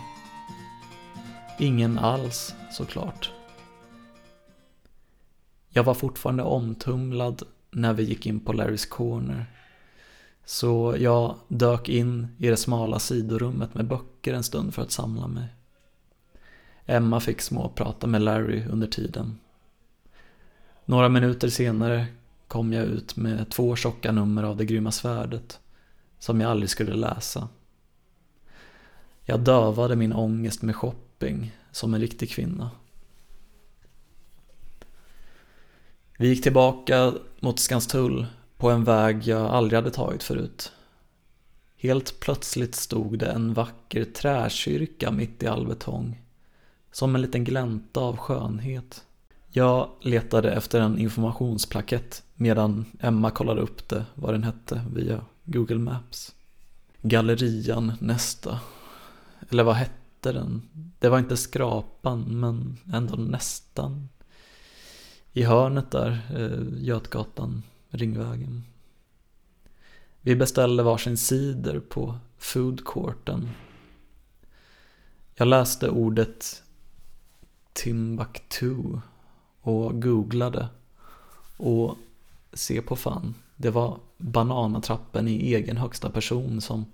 Ingen 1.59 1.99
alls, 1.99 2.55
såklart. 2.73 3.33
Jag 5.71 5.85
var 5.85 5.95
fortfarande 5.95 6.43
omtumlad 6.43 7.43
när 7.71 7.93
vi 7.93 8.03
gick 8.03 8.27
in 8.27 8.41
på 8.41 8.53
Larrys 8.53 8.87
Corner. 8.87 9.47
Så 10.45 10.97
jag 10.99 11.37
dök 11.49 11.89
in 11.89 12.29
i 12.39 12.49
det 12.49 12.57
smala 12.57 12.99
sidorummet 12.99 13.75
med 13.75 13.87
böcker 13.87 14.35
en 14.35 14.43
stund 14.43 14.75
för 14.75 14.83
att 14.83 14.93
samla 14.93 15.27
mig. 15.27 15.49
Emma 16.87 17.21
fick 17.21 17.41
småprata 17.41 18.07
med 18.07 18.23
Larry 18.23 18.65
under 18.67 18.87
tiden. 18.87 19.39
Några 20.85 21.09
minuter 21.09 21.49
senare 21.49 22.07
kom 22.49 22.73
jag 22.73 22.85
ut 22.85 23.17
med 23.17 23.51
två 23.51 23.77
tjocka 23.77 24.13
nummer 24.13 24.43
av 24.43 24.57
Det 24.57 24.65
grymma 24.65 24.91
svärdet 24.91 25.61
som 26.19 26.41
jag 26.41 26.51
aldrig 26.51 26.71
skulle 26.71 26.95
läsa. 26.95 27.49
Jag 29.25 29.41
dövade 29.41 29.97
min 29.97 30.13
ångest 30.13 30.63
med 30.63 30.77
shopping 30.77 31.57
som 31.73 31.95
en 31.95 32.01
riktig 32.01 32.31
kvinna. 32.31 32.71
Vi 36.19 36.29
gick 36.29 36.43
tillbaka 36.43 37.13
mot 37.41 37.59
Skanstull 37.59 38.27
på 38.65 38.71
en 38.71 38.85
väg 38.85 39.23
jag 39.27 39.47
aldrig 39.47 39.77
hade 39.77 39.91
tagit 39.91 40.23
förut. 40.23 40.73
Helt 41.77 42.21
plötsligt 42.21 42.75
stod 42.75 43.19
det 43.19 43.27
en 43.27 43.55
vacker 43.55 44.05
träkyrka 44.05 45.11
mitt 45.11 45.43
i 45.43 45.47
all 45.47 45.67
betong. 45.67 46.23
Som 46.93 47.15
en 47.15 47.23
liten 47.23 47.45
glänta 47.45 48.01
av 48.01 48.17
skönhet. 48.17 49.05
Jag 49.51 49.89
letade 50.01 50.53
efter 50.53 50.81
en 50.81 50.99
informationsplakett 50.99 52.23
medan 52.35 52.85
Emma 53.01 53.31
kollade 53.31 53.61
upp 53.61 53.89
det, 53.89 54.05
vad 54.15 54.35
den 54.35 54.45
hette, 54.45 54.85
via 54.95 55.25
Google 55.45 55.79
Maps. 55.79 56.35
Gallerian 57.03 57.93
nästa. 58.01 58.61
Eller 59.51 59.63
vad 59.63 59.75
hette 59.75 60.33
den? 60.33 60.63
Det 60.99 61.09
var 61.09 61.19
inte 61.19 61.37
Skrapan, 61.37 62.41
men 62.41 62.77
ändå 62.93 63.17
nästan. 63.17 64.09
I 65.33 65.43
hörnet 65.43 65.91
där, 65.91 66.19
eh, 66.35 66.85
Götgatan, 66.85 67.63
Ringvägen. 67.95 68.65
Vi 70.21 70.37
beställde 70.37 70.83
varsin 70.83 71.17
cider 71.17 71.81
på 71.81 72.19
foodcourten. 72.39 73.51
Jag 75.35 75.49
läste 75.49 75.91
ordet 75.91 76.63
Timbuktu 77.73 78.77
och 79.61 80.03
googlade. 80.03 80.69
Och 81.57 81.97
se 82.53 82.83
på 82.83 82.97
fan, 82.97 83.35
det 83.57 83.71
var 83.71 83.99
bananatrappen 84.17 85.29
i 85.29 85.55
egen 85.55 85.77
högsta 85.77 86.11
person 86.11 86.61
som 86.61 86.85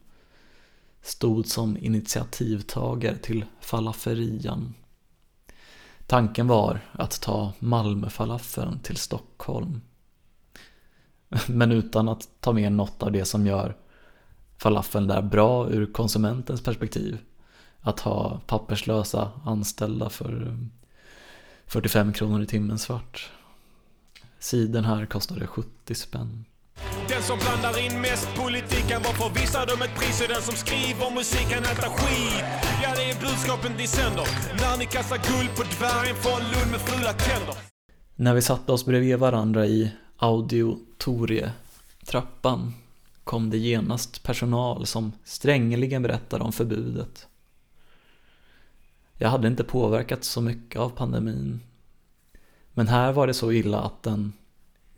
stod 1.03 1.46
som 1.46 1.76
initiativtagare 1.76 3.16
till 3.16 3.44
falaferian. 3.61 4.74
Tanken 6.07 6.46
var 6.46 6.80
att 6.92 7.20
ta 7.20 7.53
Malmöfalafeln 7.59 8.80
till 8.80 8.96
Stockholm. 8.96 9.80
Men 11.47 11.72
utan 11.72 12.09
att 12.09 12.28
ta 12.41 12.53
med 12.53 12.72
något 12.72 13.03
av 13.03 13.12
det 13.12 13.24
som 13.24 13.47
gör 13.47 13.76
falafeln 14.59 15.07
där 15.07 15.22
bra 15.22 15.70
ur 15.70 15.93
konsumentens 15.93 16.62
perspektiv. 16.62 17.18
Att 17.81 18.01
ha 18.01 18.41
papperslösa 18.47 19.31
anställda 19.45 20.11
för 20.11 20.57
45 21.66 22.12
kronor 22.12 22.43
i 22.43 22.47
timmen 22.47 22.78
svart. 22.78 23.31
Siden 24.39 24.85
här 24.85 25.07
kostade 25.07 25.47
70 25.47 25.95
spänn. 25.95 26.45
Den 27.09 27.22
som 27.22 27.39
blandar 27.39 27.85
in 27.87 28.01
mest 28.01 28.28
politik 28.37 28.89
kan 28.89 29.03
vara 29.03 29.14
förvissad 29.14 29.70
om 29.74 29.83
ett 29.83 29.95
pris 29.99 30.20
och 30.22 30.28
den 30.28 30.43
som 30.43 30.55
skriver 30.55 31.14
musik 31.14 31.47
kan 31.49 31.62
äta 31.62 31.89
skit. 31.97 32.45
Ja, 32.83 32.91
det 32.97 33.05
är 33.11 33.20
budskapen 33.20 33.72
de 33.78 33.87
sänder. 33.87 34.26
När 34.62 34.78
ni 34.78 34.87
kastar 34.87 35.16
guld 35.16 35.51
på 35.57 35.62
dvärgen 35.62 36.16
från 36.16 36.41
Lund 36.53 36.70
med 36.70 36.81
fula 36.81 37.12
tänder. 37.12 37.57
När 38.16 38.35
vi 38.35 38.43
satte 38.43 38.72
oss 38.72 38.85
bredvid 38.85 39.18
varandra 39.18 39.66
i 39.66 39.93
Audiotorietrappan 40.22 42.74
kom 43.24 43.50
det 43.50 43.58
genast 43.58 44.22
personal 44.22 44.86
som 44.86 45.12
strängeligen 45.24 46.02
berättade 46.02 46.44
om 46.44 46.52
förbudet. 46.52 47.28
Jag 49.16 49.28
hade 49.28 49.48
inte 49.48 49.64
påverkats 49.64 50.28
så 50.28 50.40
mycket 50.40 50.80
av 50.80 50.90
pandemin. 50.90 51.60
Men 52.72 52.88
här 52.88 53.12
var 53.12 53.26
det 53.26 53.34
så 53.34 53.52
illa 53.52 53.80
att 53.80 54.06
en 54.06 54.32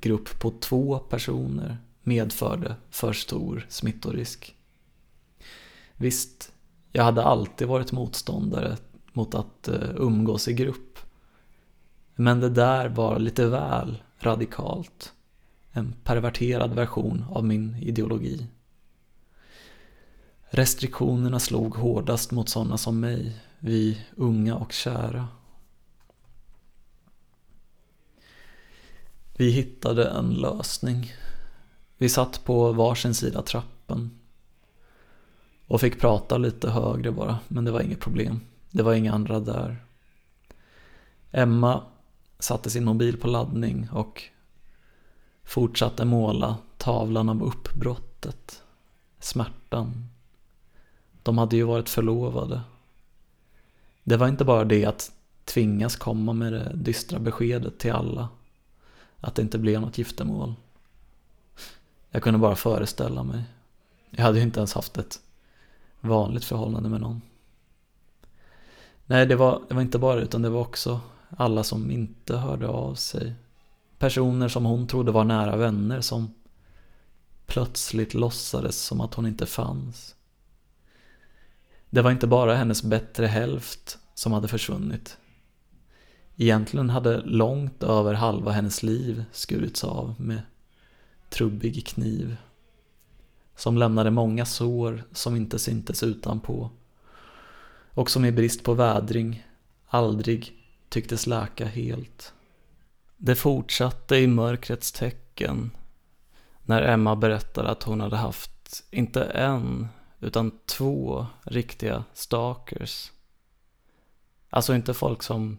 grupp 0.01 0.41
på 0.41 0.53
två 0.61 0.99
personer 0.99 1.77
medförde 2.03 2.77
för 2.91 3.13
stor 3.13 3.67
smittorisk. 3.69 4.57
Visst, 5.97 6.53
jag 6.93 7.05
hade 7.05 7.25
alltid 7.25 7.69
varit 7.69 7.93
motståndare 7.93 8.77
mot 9.13 9.35
att 9.35 9.69
eh, 9.69 9.91
umgås 9.97 10.49
i 10.49 10.53
grupp. 10.53 10.99
Men 12.15 12.41
det 12.41 12.51
där 12.51 12.89
var 12.89 13.19
lite 13.19 13.47
väl 13.47 14.03
radikalt. 14.23 15.13
En 15.73 15.95
perverterad 16.05 16.75
version 16.75 17.25
av 17.31 17.45
min 17.45 17.77
ideologi. 17.77 18.47
Restriktionerna 20.51 21.41
slog 21.41 21.75
hårdast 21.75 22.31
mot 22.31 22.49
sådana 22.49 22.79
som 22.79 23.01
mig, 23.01 23.37
vi 23.59 24.01
unga 24.17 24.57
och 24.57 24.73
kära. 24.73 25.29
Vi 29.37 29.51
hittade 29.51 30.09
en 30.09 30.35
lösning. 30.35 31.13
Vi 31.99 32.09
satt 32.09 32.45
på 32.45 32.73
varsin 32.73 33.15
sida 33.15 33.43
trappen. 33.43 34.19
Och 35.67 35.81
fick 35.81 36.01
prata 36.01 36.39
lite 36.39 36.71
högre 36.71 37.11
bara, 37.11 37.39
men 37.49 37.65
det 37.65 37.71
var 37.71 37.81
inget 37.81 38.01
problem. 38.01 38.41
Det 38.71 38.83
var 38.83 38.95
inga 38.95 39.13
andra 39.13 39.41
där. 39.41 39.85
Emma 41.31 41.83
satte 42.43 42.71
sin 42.71 42.85
mobil 42.85 43.17
på 43.17 43.29
laddning 43.29 43.89
och 43.93 44.23
fortsatte 45.45 46.05
måla 46.05 46.57
tavlan 46.77 47.29
av 47.29 47.43
uppbrottet, 47.43 48.63
smärtan. 49.19 50.09
De 51.23 51.39
hade 51.39 51.57
ju 51.57 51.63
varit 51.63 51.89
förlovade. 51.89 52.61
Det 54.05 54.17
var 54.17 54.29
inte 54.29 54.45
bara 54.45 54.65
det 54.65 54.85
att 54.85 55.13
tvingas 55.45 55.97
komma 55.97 56.33
med 56.33 56.53
det 56.53 56.73
dystra 56.75 57.19
beskedet 57.19 57.79
till 57.79 57.93
alla. 57.93 58.29
Att 59.21 59.35
det 59.35 59.43
inte 59.43 59.59
blev 59.59 59.81
något 59.81 59.99
giftermål. 59.99 60.55
Jag 62.11 62.23
kunde 62.23 62.39
bara 62.39 62.57
föreställa 62.57 63.23
mig. 63.23 63.45
Jag 64.11 64.25
hade 64.25 64.39
ju 64.39 64.45
inte 64.45 64.61
ens 64.61 64.75
haft 64.75 64.99
ett 64.99 65.21
vanligt 66.01 66.45
förhållande 66.45 66.89
med 66.89 67.01
någon. 67.01 67.21
Nej, 69.07 69.27
det 69.27 69.37
var, 69.37 69.63
det 69.69 69.75
var 69.75 69.83
inte 69.83 69.99
bara 69.99 70.17
det, 70.17 70.23
utan 70.23 70.43
det 70.43 70.51
var 70.51 70.61
också 70.61 71.01
alla 71.37 71.65
som 71.65 71.91
inte 71.91 72.37
hörde 72.37 72.69
av 72.69 72.95
sig. 72.95 73.35
Personer 73.99 74.49
som 74.49 74.65
hon 74.65 74.87
trodde 74.87 75.13
var 75.13 75.25
nära 75.25 75.57
vänner 75.57 76.01
som 76.01 76.35
plötsligt 77.47 78.15
låtsades 78.15 78.83
som 78.83 79.01
att 79.01 79.15
hon 79.15 79.27
inte 79.27 79.47
fanns. 79.47 80.15
Det 81.91 82.03
var 82.03 82.11
inte 82.11 82.27
bara 82.27 82.55
hennes 82.55 82.83
bättre 82.83 83.27
hälft 83.27 83.99
som 84.15 84.33
hade 84.33 84.49
försvunnit. 84.49 85.19
Egentligen 86.37 86.91
hade 86.91 87.21
långt 87.21 87.83
över 87.83 88.15
halva 88.15 88.53
hennes 88.53 88.83
liv 88.83 89.25
skurits 89.33 89.85
av 89.85 90.15
med 90.19 90.43
trubbig 91.29 91.87
kniv. 91.87 92.37
Som 93.57 93.79
lämnade 93.79 94.11
många 94.11 94.47
sår 94.47 95.05
som 95.13 95.37
inte 95.37 95.59
syntes 95.59 96.03
utanpå. 96.03 96.71
Och 97.95 98.11
som 98.11 98.25
i 98.25 98.33
brist 98.33 98.63
på 98.63 98.75
vädring 98.75 99.47
aldrig 99.87 100.62
tycktes 100.93 101.27
läka 101.27 101.67
helt. 101.67 102.35
Det 103.17 103.35
fortsatte 103.35 104.17
i 104.17 104.27
mörkrets 104.27 104.93
tecken 104.93 105.71
när 106.63 106.83
Emma 106.83 107.17
berättade 107.17 107.69
att 107.69 107.83
hon 107.83 108.01
hade 108.01 108.17
haft, 108.17 108.85
inte 108.91 109.25
en, 109.25 109.89
utan 110.21 110.59
två 110.67 111.27
riktiga 111.43 112.05
stalkers. 112.13 113.13
Alltså 114.51 114.75
inte 114.75 114.95
folk 114.95 115.23
som 115.23 115.59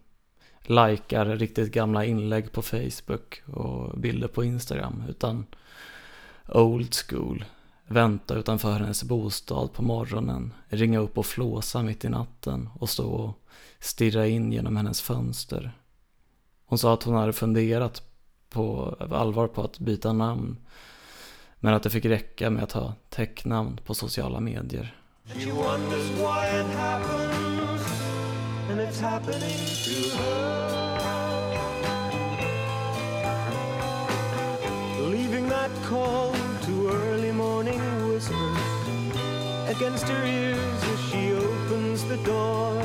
likar 0.62 1.26
riktigt 1.26 1.72
gamla 1.72 2.06
inlägg 2.06 2.52
på 2.52 2.62
Facebook 2.62 3.42
och 3.46 4.00
bilder 4.00 4.28
på 4.28 4.44
Instagram, 4.44 5.04
utan 5.10 5.46
old 6.48 6.96
school. 6.96 7.46
Vänta 7.88 8.36
utanför 8.36 8.72
hennes 8.72 9.04
bostad 9.04 9.74
på 9.74 9.82
morgonen, 9.82 10.54
ringa 10.68 11.00
upp 11.00 11.18
och 11.18 11.26
flåsa 11.26 11.84
mitt 11.84 12.06
i 12.06 12.10
natten 12.10 12.70
och 12.80 12.90
stå 12.90 13.10
och 13.10 13.40
stirra 13.80 14.28
in 14.28 14.52
genom 14.52 14.78
hennes 14.78 15.02
fönster. 15.02 15.72
Hon 16.66 16.80
sa 16.80 16.94
att 16.94 17.04
hon 17.04 17.16
hade 17.16 17.34
funderat 17.34 18.02
på 18.50 18.96
allvar 19.12 19.48
på 19.48 19.64
att 19.64 19.80
byta 19.80 20.14
namn 20.14 20.58
men 21.60 21.74
att 21.74 21.84
det 21.84 21.90
fick 21.90 22.06
räcka 22.06 22.50
med 22.50 22.64
att 22.64 22.72
ha 22.72 22.94
täcknamn 23.10 23.80
på 23.86 23.94
sociala 23.94 24.40
medier. 24.40 24.96
Leaving 35.12 35.50
that 35.50 35.72
call 35.90 36.43
against 39.76 40.08
her 40.08 40.26
ears 40.26 40.84
as 40.94 41.00
she 41.10 41.34
opens 41.34 42.04
the 42.04 42.18
door. 42.18 42.84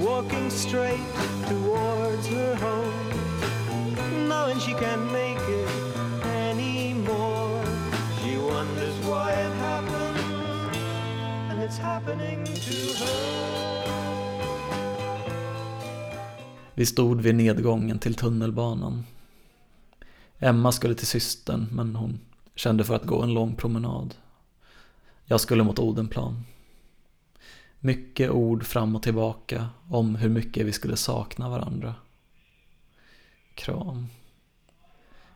Walking 0.00 0.50
straight 0.50 1.12
towards 1.48 2.26
her 2.28 2.54
home, 2.56 4.28
knowing 4.28 4.58
she 4.60 4.72
can't 4.72 5.12
make 5.12 5.44
it 5.48 5.68
anymore. 6.26 7.64
She 8.20 8.36
wonders 8.38 8.96
why 9.08 9.32
it 9.32 9.54
happened, 9.68 10.76
and 11.50 11.62
it's 11.62 11.78
happening 11.78 12.44
to 12.44 13.04
her. 13.04 13.42
Vi 16.74 16.86
stod 16.86 17.20
vid 17.20 17.34
nedgången 17.34 17.98
till 17.98 18.14
tunnelbanan. 18.14 19.04
Emma 20.38 20.72
skulle 20.72 20.94
till 20.94 21.06
systern 21.06 21.66
men 21.72 21.96
hon 21.96 22.20
kände 22.54 22.84
för 22.84 22.94
att 22.94 23.04
gå 23.04 23.22
en 23.22 23.34
lång 23.34 23.54
promenad. 23.54 24.14
Jag 25.32 25.40
skulle 25.40 25.62
mot 25.62 25.78
Odenplan. 25.78 26.44
Mycket 27.78 28.30
ord 28.30 28.64
fram 28.64 28.96
och 28.96 29.02
tillbaka 29.02 29.68
om 29.88 30.14
hur 30.14 30.28
mycket 30.28 30.66
vi 30.66 30.72
skulle 30.72 30.96
sakna 30.96 31.48
varandra. 31.48 31.94
Kram. 33.54 34.06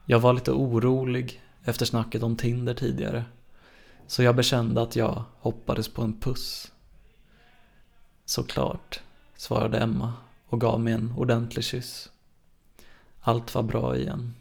Jag 0.07 0.20
var 0.20 0.32
lite 0.32 0.53
orolig 0.53 1.42
efter 1.64 1.86
snacket 1.86 2.22
om 2.22 2.36
Tinder 2.36 2.74
tidigare. 2.74 3.24
Så 4.07 4.22
jag 4.22 4.36
bekände 4.36 4.82
att 4.82 4.97
jag 4.97 5.24
hoppades 5.38 5.88
på 5.88 6.03
en 6.03 6.20
puss. 6.20 6.72
Såklart, 8.24 9.01
svarade 9.36 9.78
Emma 9.78 10.12
och 10.47 10.61
gav 10.61 10.80
mig 10.80 10.92
en 10.92 11.14
ordentlig 11.16 11.64
kyss. 11.64 12.11
Allt 13.20 13.55
var 13.55 13.62
bra 13.62 13.97
igen. 13.97 14.34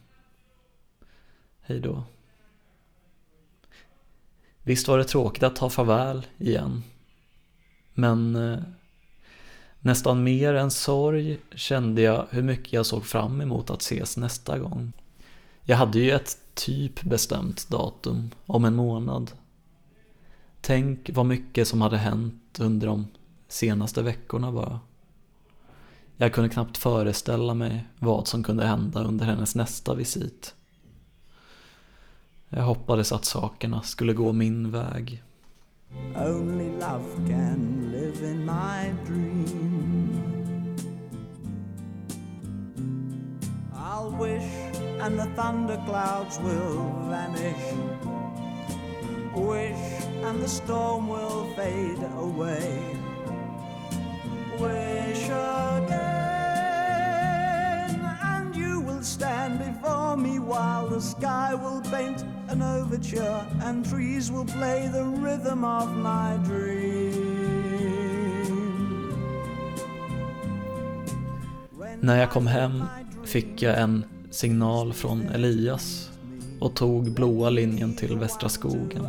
Hej 1.61 1.79
då. 1.79 2.03
Visst 4.65 4.87
var 4.87 4.97
det 4.97 5.03
tråkigt 5.03 5.43
att 5.43 5.55
ta 5.55 5.69
farväl 5.69 6.25
igen. 6.37 6.83
Men 7.93 8.35
eh, 8.35 8.59
nästan 9.79 10.23
mer 10.23 10.53
än 10.53 10.71
sorg 10.71 11.37
kände 11.55 12.01
jag 12.01 12.25
hur 12.29 12.41
mycket 12.41 12.73
jag 12.73 12.85
såg 12.85 13.05
fram 13.05 13.41
emot 13.41 13.69
att 13.69 13.81
ses 13.81 14.17
nästa 14.17 14.59
gång. 14.59 14.91
Jag 15.63 15.77
hade 15.77 15.99
ju 15.99 16.11
ett 16.11 16.37
typ 16.53 17.03
bestämt 17.03 17.69
datum 17.69 18.31
om 18.45 18.65
en 18.65 18.75
månad. 18.75 19.31
Tänk 20.61 21.09
vad 21.13 21.25
mycket 21.25 21.67
som 21.67 21.81
hade 21.81 21.97
hänt 21.97 22.57
under 22.59 22.87
de 22.87 23.07
senaste 23.47 24.01
veckorna 24.01 24.51
bara. 24.51 24.79
Jag 26.17 26.33
kunde 26.33 26.49
knappt 26.49 26.77
föreställa 26.77 27.53
mig 27.53 27.85
vad 27.99 28.27
som 28.27 28.43
kunde 28.43 28.65
hända 28.65 29.03
under 29.03 29.25
hennes 29.25 29.55
nästa 29.55 29.93
visit. 29.93 30.55
Jag 32.49 32.63
hoppades 32.63 33.11
att 33.11 33.25
sakerna 33.25 33.81
skulle 33.81 34.13
gå 34.13 34.33
min 34.33 34.71
väg. 34.71 35.23
Only 36.15 36.69
love 36.71 37.27
can 37.27 37.91
live 37.91 38.31
in 38.31 38.45
my 38.45 38.93
dream. 39.05 40.21
I'll 43.73 44.11
wish 44.19 44.43
and 45.01 45.19
the 45.19 45.27
thunderclouds 45.35 46.39
will 46.39 47.09
vanish. 47.09 47.73
Wish 49.35 50.05
and 50.23 50.41
the 50.41 50.47
storm 50.47 51.07
will 51.07 51.45
fade 51.55 52.03
away. 52.17 52.81
Wish 54.59 55.29
again, 55.29 56.24
stand 59.05 59.59
before 59.59 60.17
me 60.17 60.39
while 60.39 60.89
the 60.89 61.01
sky 61.01 61.53
will 61.53 61.81
paint 61.91 62.25
an 62.49 62.61
overture 62.61 63.45
and 63.63 63.89
trees 63.89 64.31
will 64.31 64.45
play 64.45 64.89
the 64.93 65.03
rhythm 65.03 65.63
of 65.63 65.89
my 65.97 66.37
dream. 66.47 67.45
När 72.01 72.19
jag 72.19 72.31
kom 72.31 72.47
hem 72.47 72.83
fick 73.25 73.61
jag 73.61 73.79
en 73.79 74.05
signal 74.31 74.93
från 74.93 75.21
Elias 75.21 76.11
och 76.59 76.75
tog 76.75 77.11
blåa 77.11 77.49
linjen 77.49 77.95
till 77.95 78.17
Västra 78.17 78.49
skogen. 78.49 79.07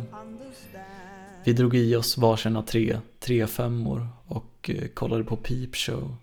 Vi 1.43 1.53
drog 1.53 1.75
i 1.75 1.95
oss 1.95 2.17
varsina 2.17 2.61
tre, 2.61 2.97
tre 3.19 3.47
femmor 3.47 4.07
och 4.27 4.69
eh, 4.69 4.87
kollade 4.87 5.23
på 5.23 5.35
Peep 5.35 5.75
Show. 5.75 6.15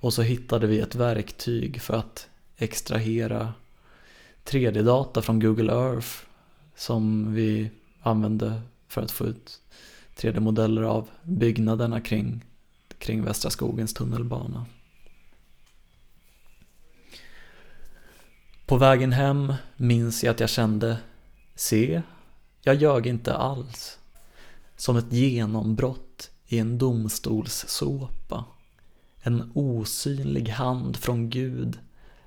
Och 0.00 0.14
så 0.14 0.22
hittade 0.22 0.66
vi 0.66 0.80
ett 0.80 0.94
verktyg 0.94 1.80
för 1.82 1.94
att 1.94 2.28
extrahera 2.64 3.52
3D-data 4.44 5.22
från 5.22 5.40
Google 5.40 5.72
Earth 5.72 6.08
som 6.76 7.34
vi 7.34 7.70
använde 8.02 8.62
för 8.88 9.02
att 9.02 9.10
få 9.10 9.26
ut 9.26 9.60
3D-modeller 10.16 10.82
av 10.82 11.08
byggnaderna 11.22 12.00
kring, 12.00 12.44
kring 12.98 13.24
Västra 13.24 13.50
skogens 13.50 13.94
tunnelbana. 13.94 14.66
På 18.66 18.76
vägen 18.76 19.12
hem 19.12 19.54
minns 19.76 20.24
jag 20.24 20.32
att 20.32 20.40
jag 20.40 20.50
kände, 20.50 20.98
se, 21.54 22.02
jag 22.62 22.74
ljög 22.74 23.06
inte 23.06 23.34
alls. 23.34 23.98
Som 24.76 24.96
ett 24.96 25.12
genombrott 25.12 26.30
i 26.46 26.58
en 26.58 26.78
domstolssåpa. 26.78 28.44
En 29.20 29.50
osynlig 29.54 30.48
hand 30.48 30.96
från 30.96 31.30
Gud 31.30 31.78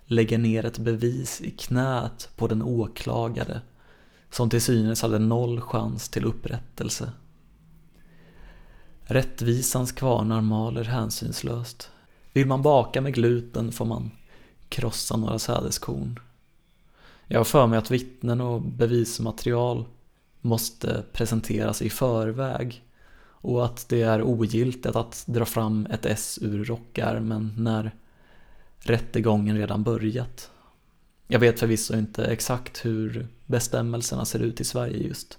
lägger 0.08 0.38
ner 0.38 0.66
ett 0.66 0.78
bevis 0.78 1.42
i 1.42 1.52
knät 1.52 2.30
på 2.36 2.48
den 2.48 2.62
åklagade 2.62 3.62
som 4.30 4.50
till 4.50 4.62
synes 4.62 5.02
hade 5.02 5.20
noll 5.20 5.62
chans 5.62 6.10
till 6.10 6.26
upprättelse. 6.26 7.12
Rättvisans 9.02 9.92
kvarnar 9.92 10.42
maler 10.42 10.84
hänsynslöst. 10.84 11.92
Vill 12.34 12.48
man 12.48 12.62
baka 12.62 13.02
med 13.02 13.14
gluten 13.14 13.72
får 13.72 13.86
man 13.86 14.12
krossa 14.70 15.18
några 15.18 15.40
sädeskorn. 15.40 16.20
Jag 17.28 17.40
har 17.40 17.46
för 17.46 17.68
mig 17.68 17.80
att 17.80 17.92
vittnen 17.92 18.42
och 18.42 18.62
bevismaterial 18.62 19.86
måste 20.42 21.04
presenteras 21.14 21.82
i 21.82 21.90
förväg 21.90 22.84
och 23.20 23.66
att 23.66 23.90
det 23.90 24.02
är 24.02 24.24
ogiltigt 24.24 24.96
att 24.96 25.24
dra 25.28 25.46
fram 25.46 25.88
ett 25.92 26.06
S 26.06 26.40
ur 26.42 26.64
rockärmen 26.64 27.54
när 27.58 27.92
rättegången 28.80 29.58
redan 29.58 29.84
börjat. 29.84 30.52
Jag 31.28 31.40
vet 31.40 31.60
förvisso 31.60 31.96
inte 31.96 32.26
exakt 32.26 32.86
hur 32.86 33.28
bestämmelserna 33.46 34.26
ser 34.26 34.40
ut 34.40 34.62
i 34.62 34.64
Sverige 34.64 35.08
just. 35.08 35.38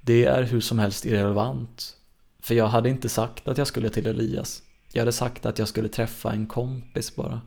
Det 0.00 0.24
är 0.24 0.42
hur 0.42 0.60
som 0.60 0.78
helst 0.78 1.06
irrelevant, 1.06 1.96
för 2.40 2.54
jag 2.54 2.66
hade 2.66 2.88
inte 2.88 3.08
sagt 3.08 3.48
att 3.48 3.58
jag 3.58 3.66
skulle 3.66 3.90
till 3.90 4.06
Elias. 4.06 4.62
Jag 4.92 5.00
hade 5.00 5.12
sagt 5.12 5.46
att 5.46 5.58
jag 5.58 5.68
skulle 5.68 5.88
träffa 5.88 6.32
en 6.32 6.46
kompis 6.46 7.16
bara. 7.16 7.40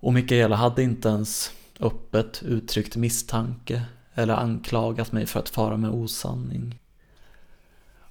Och 0.00 0.12
Mikaela 0.12 0.56
hade 0.56 0.82
inte 0.82 1.08
ens 1.08 1.52
öppet 1.80 2.42
uttryckt 2.42 2.96
misstanke 2.96 3.82
eller 4.14 4.34
anklagat 4.34 5.12
mig 5.12 5.26
för 5.26 5.40
att 5.40 5.48
fara 5.48 5.76
med 5.76 5.90
osanning. 5.90 6.78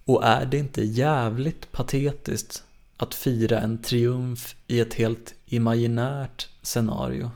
Och 0.06 0.24
är 0.24 0.46
det 0.46 0.58
inte 0.58 0.84
jävligt 0.84 1.72
patetiskt 1.72 2.64
att 2.98 3.14
fira 3.14 3.60
en 3.60 3.78
triumf 3.78 4.56
i 4.68 4.80
ett 4.80 4.94
helt 4.94 5.36
imaginärt 5.46 6.50
scenario? 6.62 7.32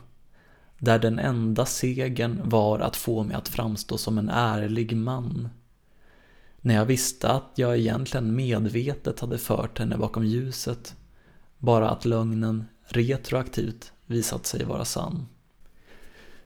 Där 0.80 1.00
den 1.00 1.20
enda 1.20 1.66
segern 1.66 2.42
var 2.44 2.80
att 2.80 2.96
få 2.96 3.24
mig 3.24 3.36
att 3.36 3.48
framstå 3.48 3.98
som 3.98 4.18
en 4.18 4.30
ärlig 4.30 4.98
man. 4.98 5.50
När 6.62 6.76
jag 6.76 6.86
visste 6.86 7.30
att 7.30 7.52
jag 7.56 7.78
egentligen 7.78 8.36
medvetet 8.36 9.20
hade 9.20 9.38
fört 9.38 9.80
henne 9.80 9.98
bakom 9.98 10.26
ljuset. 10.26 10.96
Bara 11.58 11.90
att 11.90 12.06
lögnen 12.06 12.66
retroaktivt 12.86 13.92
visat 14.06 14.46
sig 14.46 14.66
vara 14.66 14.86
sann. 14.86 15.28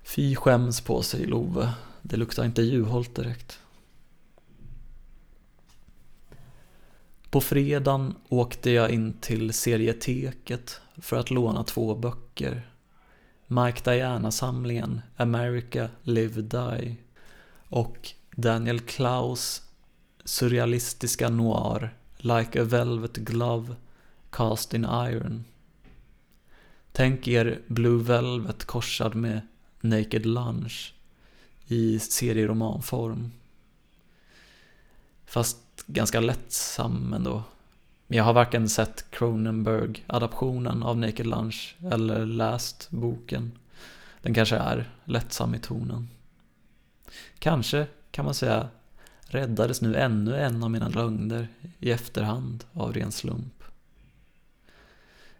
Fy 0.03 0.35
skäms 0.35 0.81
på 0.81 1.01
sig 1.01 1.25
Love, 1.25 1.73
det 2.01 2.17
luktar 2.17 2.45
inte 2.45 2.61
Juholt 2.61 3.15
direkt. 3.15 3.59
På 7.31 7.41
fredagen 7.41 8.15
åkte 8.29 8.71
jag 8.71 8.91
in 8.91 9.13
till 9.13 9.53
serieteket 9.53 10.81
för 10.97 11.17
att 11.17 11.31
låna 11.31 11.63
två 11.63 11.95
böcker. 11.95 12.69
Mike 13.47 13.91
Diana-samlingen 13.91 15.01
America 15.17 15.89
Live 16.03 16.41
Die 16.41 16.95
och 17.69 18.09
Daniel 18.35 18.79
Klaus 18.79 19.61
surrealistiska 20.23 21.29
noir 21.29 21.95
Like 22.17 22.61
a 22.61 22.63
Velvet 22.63 23.17
Glove 23.17 23.75
Cast 24.29 24.73
in 24.73 24.85
Iron. 24.85 25.45
Tänk 26.91 27.27
er 27.27 27.61
Blue 27.67 28.03
Velvet 28.03 28.65
korsad 28.65 29.15
med 29.15 29.41
Naked 29.81 30.25
Lunch 30.25 30.93
i 31.67 31.99
serieromanform. 31.99 33.31
Fast 35.25 35.57
ganska 35.87 36.19
lättsam 36.19 37.13
ändå. 37.13 37.43
Men 38.07 38.17
Jag 38.17 38.23
har 38.23 38.33
varken 38.33 38.69
sett 38.69 39.05
Cronenberg-adaptionen 39.11 40.83
av 40.83 40.97
Naked 40.97 41.27
Lunch 41.27 41.75
eller 41.91 42.25
läst 42.25 42.87
boken. 42.89 43.51
Den 44.21 44.33
kanske 44.33 44.55
är 44.55 44.89
lättsam 45.03 45.55
i 45.55 45.59
tonen. 45.59 46.09
Kanske 47.39 47.87
kan 48.11 48.25
man 48.25 48.33
säga 48.33 48.69
räddades 49.21 49.81
nu 49.81 49.95
ännu 49.95 50.35
en 50.35 50.63
av 50.63 50.71
mina 50.71 50.89
lögner 50.89 51.47
i 51.79 51.91
efterhand 51.91 52.63
av 52.73 52.93
ren 52.93 53.11
slump. 53.11 53.63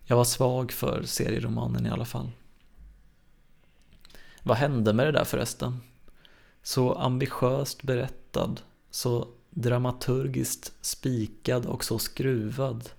Jag 0.04 0.16
var 0.16 0.24
svag 0.24 0.72
för 0.72 1.04
serieromanen 1.04 1.86
i 1.86 1.89
alla 1.89 2.06
fall. 2.06 2.32
Vad 4.44 4.58
hände 4.58 4.94
med 4.94 5.06
det 5.06 5.12
där 5.12 5.24
förresten? 5.24 5.82
Så 6.64 6.94
ambitiöst 6.94 7.84
berättad, 7.84 8.56
så 8.92 9.28
dramaturgiskt 9.52 10.74
spikad 10.82 11.66
och 11.66 11.84
så 11.84 11.99
skruvad. 11.99 12.89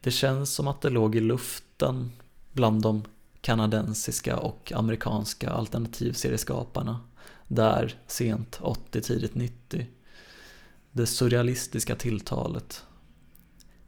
Det 0.00 0.10
känns 0.10 0.54
som 0.54 0.68
att 0.68 0.80
det 0.80 0.90
låg 0.90 1.16
i 1.16 1.20
luften 1.20 2.12
bland 2.52 2.82
de 2.82 3.04
kanadensiska 3.40 4.36
och 4.36 4.72
amerikanska 4.72 5.50
alternativserieskaparna 5.50 7.00
där 7.48 7.98
sent 8.06 8.58
80, 8.62 9.00
tidigt 9.00 9.34
90. 9.34 9.86
Det 10.92 11.06
surrealistiska 11.06 11.96
tilltalet. 11.96 12.84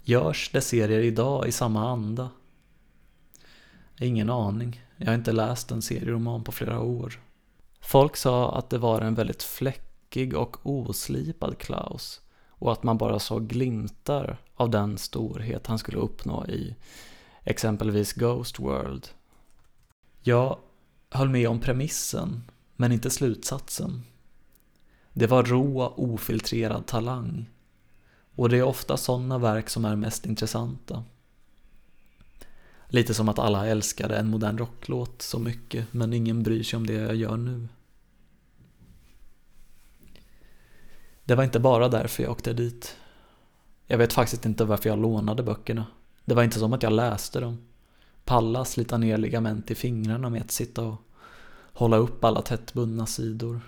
Görs 0.03 0.51
det 0.53 0.61
serier 0.61 1.01
idag 1.01 1.49
i 1.49 1.53
samma 1.53 1.91
anda? 1.91 2.31
Ingen 4.01 4.31
aning. 4.31 4.85
Jag 4.97 5.07
har 5.07 5.15
inte 5.15 5.33
läst 5.33 5.71
en 5.71 5.83
serieroman 5.83 6.45
på 6.45 6.53
flera 6.53 6.81
år. 6.81 7.21
Folk 7.81 8.17
sa 8.17 8.59
att 8.59 8.71
det 8.71 8.79
var 8.79 9.01
en 9.01 9.15
väldigt 9.15 9.43
fläckig 10.15 10.35
och 10.35 10.57
oslipad 10.63 11.59
Klaus 11.59 12.21
och 12.49 12.73
att 12.73 12.83
man 12.83 12.99
bara 12.99 13.19
såg 13.19 13.47
glimtar 13.49 14.39
av 14.57 14.71
den 14.71 14.99
storhet 14.99 15.67
han 15.67 15.79
skulle 15.79 15.99
uppnå 15.99 16.47
i 16.47 16.77
exempelvis 17.45 18.13
Ghost 18.13 18.59
World. 18.59 19.09
Jag 20.23 20.59
höll 21.11 21.29
med 21.29 21.49
om 21.49 21.61
premissen, 21.61 22.43
men 22.77 22.93
inte 22.93 23.11
slutsatsen. 23.11 24.03
Det 25.13 25.27
var 25.27 25.43
rå, 25.43 25.95
ofiltrerad 25.97 26.87
talang. 26.87 27.51
Och 28.37 28.49
det 28.49 28.59
är 28.59 28.63
ofta 28.63 28.97
sådana 28.97 29.39
verk 29.39 29.71
som 29.71 29.85
är 29.85 29.97
mest 29.97 30.27
intressanta. 30.27 31.05
Lite 32.89 33.15
som 33.15 33.29
att 33.29 33.39
alla 33.39 33.67
älskade 33.67 34.17
en 34.17 34.31
modern 34.31 34.59
rocklåt 34.59 35.23
så 35.23 35.39
mycket, 35.39 35.93
men 35.93 36.13
ingen 36.13 36.43
bryr 36.43 36.63
sig 36.63 36.77
om 36.77 36.87
det 36.87 36.93
jag 36.93 37.17
gör 37.17 37.37
nu. 37.37 37.69
Det 41.25 41.35
var 41.35 41.45
inte 41.45 41.61
bara 41.61 41.89
därför 41.89 42.23
jag 42.23 42.33
åkte 42.33 42.53
dit. 42.53 42.97
Jag 43.87 43.99
vet 43.99 44.13
faktiskt 44.13 44.47
inte 44.47 44.65
varför 44.65 44.89
jag 44.89 44.99
lånade 44.99 45.43
böckerna. 45.43 45.87
Det 46.25 46.35
var 46.35 46.43
inte 46.43 46.59
som 46.59 46.73
att 46.73 46.83
jag 46.83 46.93
läste 46.93 47.41
dem. 47.41 47.59
Palla 48.25 48.65
slita 48.65 48.99
ner 48.99 49.19
ligament 49.19 49.71
i 49.71 49.75
fingrarna 49.75 50.31
med 50.31 50.43
att 50.43 50.51
sitta 50.51 50.83
och 50.85 51.03
hålla 51.73 51.97
upp 51.97 52.25
alla 52.25 52.43
tättbundna 52.43 53.07
sidor. 53.07 53.61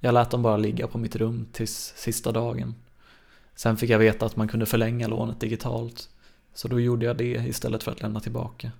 Jag 0.00 0.14
lät 0.14 0.30
dem 0.30 0.42
bara 0.42 0.56
ligga 0.56 0.86
på 0.86 0.98
mitt 0.98 1.16
rum 1.16 1.46
tills 1.52 1.92
sista 1.96 2.32
dagen. 2.32 2.74
Sen 3.54 3.76
fick 3.76 3.90
jag 3.90 3.98
veta 3.98 4.26
att 4.26 4.36
man 4.36 4.48
kunde 4.48 4.66
förlänga 4.66 5.08
lånet 5.08 5.40
digitalt, 5.40 6.08
så 6.54 6.68
då 6.68 6.80
gjorde 6.80 7.06
jag 7.06 7.16
det 7.16 7.46
istället 7.48 7.82
för 7.82 7.92
att 7.92 8.02
lämna 8.02 8.20
tillbaka. 8.20 8.70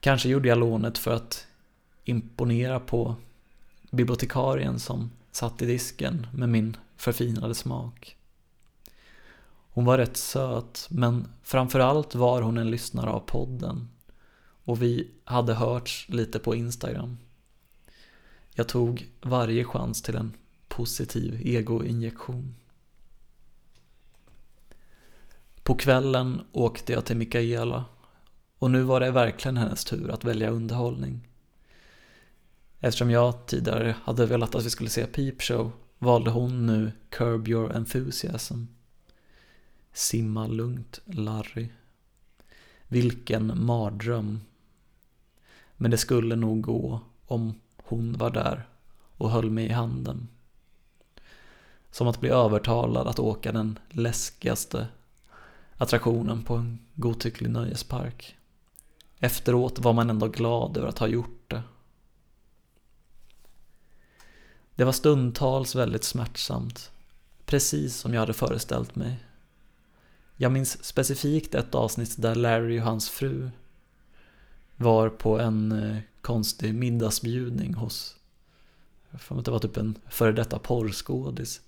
Kanske 0.00 0.28
gjorde 0.28 0.48
jag 0.48 0.58
lånet 0.58 0.98
för 0.98 1.14
att 1.14 1.46
imponera 2.04 2.80
på 2.80 3.14
bibliotekarien 3.90 4.78
som 4.78 5.10
satt 5.36 5.62
i 5.62 5.66
disken 5.66 6.26
med 6.34 6.48
min 6.48 6.76
förfinade 6.96 7.54
smak. 7.54 8.16
Hon 9.70 9.84
var 9.84 9.98
rätt 9.98 10.16
söt, 10.16 10.86
men 10.90 11.28
framförallt 11.42 12.14
var 12.14 12.42
hon 12.42 12.58
en 12.58 12.70
lyssnare 12.70 13.10
av 13.10 13.20
podden. 13.20 13.88
Och 14.64 14.82
vi 14.82 15.10
hade 15.24 15.54
hörts 15.54 16.08
lite 16.08 16.38
på 16.38 16.54
Instagram. 16.54 17.18
Jag 18.54 18.68
tog 18.68 19.08
varje 19.22 19.64
chans 19.64 20.02
till 20.02 20.16
en 20.16 20.32
positiv 20.68 21.40
egoinjektion. 21.44 22.54
På 25.62 25.74
kvällen 25.74 26.40
åkte 26.52 26.92
jag 26.92 27.04
till 27.04 27.16
Mikaela 27.16 27.84
och 28.58 28.70
nu 28.70 28.82
var 28.82 29.00
det 29.00 29.10
verkligen 29.10 29.56
hennes 29.56 29.84
tur 29.84 30.10
att 30.10 30.24
välja 30.24 30.50
underhållning. 30.50 31.28
Eftersom 32.80 33.10
jag 33.10 33.46
tidigare 33.46 33.96
hade 34.04 34.26
velat 34.26 34.54
att 34.54 34.64
vi 34.64 34.70
skulle 34.70 34.90
se 34.90 35.06
Peep 35.06 35.42
Show 35.42 35.72
valde 35.98 36.30
hon 36.30 36.66
nu 36.66 36.92
Curb 37.10 37.48
Your 37.48 37.72
Enthusiasm. 37.72 38.64
Simma 39.92 40.46
lugnt, 40.46 41.00
Larry. 41.04 41.68
Vilken 42.88 43.64
mardröm. 43.64 44.40
Men 45.76 45.90
det 45.90 45.98
skulle 45.98 46.36
nog 46.36 46.60
gå 46.60 47.00
om 47.26 47.60
hon 47.76 48.12
var 48.12 48.30
där 48.30 48.68
och 49.16 49.30
höll 49.30 49.50
mig 49.50 49.66
i 49.66 49.72
handen. 49.72 50.28
Som 51.90 52.08
att 52.08 52.20
bli 52.20 52.28
övertalad 52.28 53.08
att 53.08 53.18
åka 53.18 53.52
den 53.52 53.78
läskigaste 53.90 54.88
attraktionen 55.76 56.42
på 56.42 56.54
en 56.54 56.78
godtycklig 56.94 57.50
nöjespark. 57.50 58.36
Efteråt 59.18 59.78
var 59.78 59.92
man 59.92 60.10
ändå 60.10 60.28
glad 60.28 60.76
över 60.76 60.88
att 60.88 60.98
ha 60.98 61.06
gjort 61.06 61.35
det. 64.76 64.84
Var 64.84 64.92
stundtals 64.92 65.74
väldigt 65.74 66.04
smärtsamt. 66.04 66.90
Precis 67.44 67.96
som 67.96 68.14
jag 68.14 68.20
hade 68.20 68.32
föreställt 68.32 68.96
mig. 68.96 69.16
Jag 70.36 70.52
minns 70.52 70.84
specifikt 70.84 71.54
ett 71.54 71.74
avsnitt 71.74 72.14
där 72.18 72.34
Larry 72.34 72.80
och 72.80 72.84
hans 72.84 73.10
fru 73.10 73.50
var 74.76 75.08
på 75.08 75.38
en 75.38 75.72
eh, 75.72 75.98
konstig 76.20 76.74
middagsbjudning 76.74 77.74
hos, 77.74 78.16
jag 79.10 79.20
får 79.20 79.42
det 79.42 79.50
var 79.50 79.58
typ 79.58 79.76
en 79.76 79.98
före 80.08 80.32
detta 80.32 80.58
porrskådis. 80.58 81.60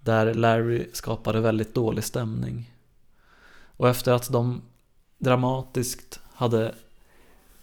Där 0.00 0.34
Larry 0.34 0.86
skapade 0.92 1.40
väldigt 1.40 1.74
dålig 1.74 2.04
stämning. 2.04 2.72
Och 3.76 3.88
efter 3.88 4.12
att 4.12 4.32
de 4.32 4.62
dramatiskt 5.18 6.20
hade 6.32 6.74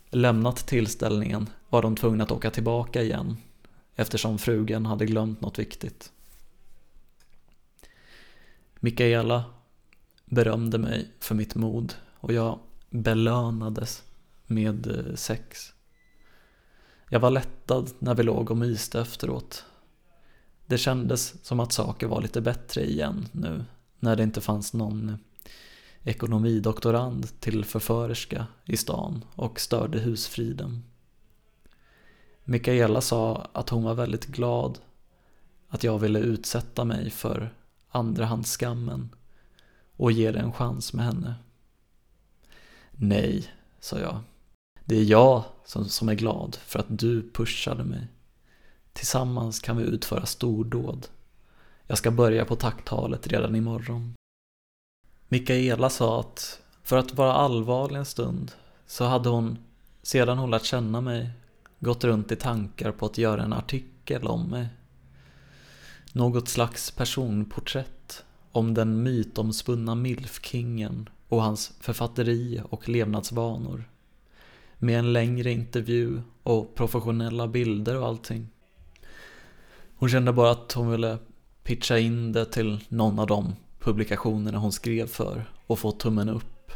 lämnat 0.10 0.68
tillställningen 0.68 1.50
var 1.70 1.82
de 1.82 1.96
tvungna 1.96 2.24
att 2.24 2.32
åka 2.32 2.52
tillbaka 2.52 3.02
igen 3.02 3.38
eftersom 3.96 4.38
frugan 4.38 4.86
hade 4.86 5.06
glömt 5.06 5.42
något 5.42 5.60
viktigt. 5.60 6.12
Mikaela 8.80 9.44
berömde 10.26 10.78
mig 10.78 11.12
för 11.20 11.36
mitt 11.36 11.56
mod 11.56 11.94
och 12.20 12.34
jag 12.34 12.60
belönades 12.90 14.04
med 14.46 14.88
eh, 14.88 15.16
sex. 15.16 15.74
Jag 17.10 17.20
var 17.20 17.32
lättad 17.32 17.92
när 18.00 18.16
vi 18.16 18.24
låg 18.24 18.52
och 18.52 18.58
myste 18.58 19.02
efteråt. 19.02 19.66
Det 20.66 20.78
kändes 20.78 21.46
som 21.46 21.60
att 21.60 21.74
saker 21.74 22.08
var 22.08 22.22
lite 22.22 22.42
bättre 22.42 22.86
igen 22.90 23.26
nu 23.32 23.66
när 24.00 24.16
det 24.16 24.24
inte 24.24 24.42
fanns 24.42 24.74
någon 24.74 25.18
ekonomidoktorand 26.04 27.40
till 27.40 27.66
förförerska 27.66 28.48
i 28.66 28.78
stan 28.78 29.26
och 29.36 29.60
störde 29.60 30.00
husfriden. 30.00 30.84
Mikaela 32.44 33.02
sa 33.02 33.48
att 33.54 33.70
hon 33.70 33.84
var 33.84 33.94
väldigt 33.94 34.26
glad 34.26 34.80
att 35.70 35.84
jag 35.84 36.00
ville 36.00 36.20
utsätta 36.20 36.86
mig 36.86 37.10
för 37.10 37.54
andrahandsskammen 37.90 39.10
och 39.98 40.12
ge 40.12 40.32
det 40.32 40.40
en 40.40 40.54
chans 40.54 40.94
med 40.94 41.06
henne. 41.06 41.36
Nej, 42.92 43.52
sa 43.80 44.00
jag. 44.00 44.20
Det 44.86 44.96
är 44.96 45.04
jag 45.04 45.44
som, 45.66 45.86
som 45.86 46.10
är 46.10 46.14
glad 46.14 46.56
för 46.56 46.80
att 46.80 47.00
du 47.00 47.30
pushade 47.32 47.84
mig. 47.84 48.08
Tillsammans 48.94 49.60
kan 49.60 49.78
vi 49.78 49.84
utföra 49.84 50.26
stordåd. 50.26 51.08
Jag 51.88 51.98
ska 51.98 52.12
börja 52.12 52.46
på 52.46 52.56
tacktalet 52.56 53.28
redan 53.28 53.56
imorgon. 53.56 54.14
Mikaela 55.28 55.90
sa 55.90 56.20
att 56.20 56.62
för 56.84 56.98
att 56.98 57.14
vara 57.14 57.34
allvarlig 57.34 58.00
en 58.00 58.06
stund 58.06 58.52
så 58.86 59.06
hade 59.06 59.30
hon, 59.30 59.58
sedan 60.02 60.38
hon 60.38 60.52
lärt 60.52 60.64
känna 60.64 61.02
mig, 61.02 61.30
gått 61.84 62.04
runt 62.04 62.32
i 62.32 62.36
tankar 62.36 62.92
på 62.92 63.06
att 63.06 63.18
göra 63.18 63.44
en 63.44 63.54
artikel 63.54 64.28
om 64.28 64.50
mig. 64.50 64.68
Något 66.14 66.48
slags 66.48 66.92
personporträtt 66.92 68.24
om 68.52 68.74
den 68.74 69.04
mytomspunna 69.04 69.96
milfkingen 69.96 71.10
och 71.28 71.42
hans 71.42 71.74
författeri 71.80 72.62
och 72.70 72.90
levnadsvanor. 72.90 73.84
Med 74.78 75.00
en 75.00 75.14
längre 75.14 75.52
intervju 75.52 76.22
och 76.44 76.76
professionella 76.76 77.48
bilder 77.48 77.98
och 77.98 78.08
allting. 78.08 78.48
Hon 79.96 80.10
kände 80.10 80.34
bara 80.34 80.52
att 80.52 80.72
hon 80.72 80.92
ville 80.92 81.18
pitcha 81.64 82.00
in 82.00 82.32
det 82.32 82.46
till 82.46 82.84
någon 82.88 83.20
av 83.20 83.28
de 83.28 83.56
publikationerna 83.80 84.58
hon 84.58 84.72
skrev 84.72 85.08
för 85.08 85.50
och 85.68 85.80
få 85.80 85.92
tummen 85.92 86.30
upp 86.30 86.72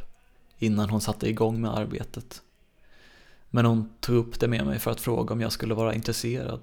innan 0.58 0.90
hon 0.90 1.02
satte 1.02 1.30
igång 1.30 1.62
med 1.62 1.78
arbetet. 1.78 2.42
Men 3.50 3.66
hon 3.66 3.90
tog 4.00 4.16
upp 4.16 4.40
det 4.40 4.48
med 4.48 4.66
mig 4.66 4.80
för 4.80 4.92
att 4.92 5.02
fråga 5.02 5.34
om 5.34 5.42
jag 5.42 5.52
skulle 5.52 5.74
vara 5.74 5.94
intresserad. 5.94 6.60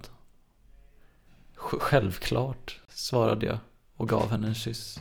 Självklart, 1.57 2.80
svarade 2.89 3.47
jag 3.47 3.59
och 3.97 4.09
gav 4.09 4.30
henne 4.30 4.47
en 4.47 4.55
kyss. 4.55 5.01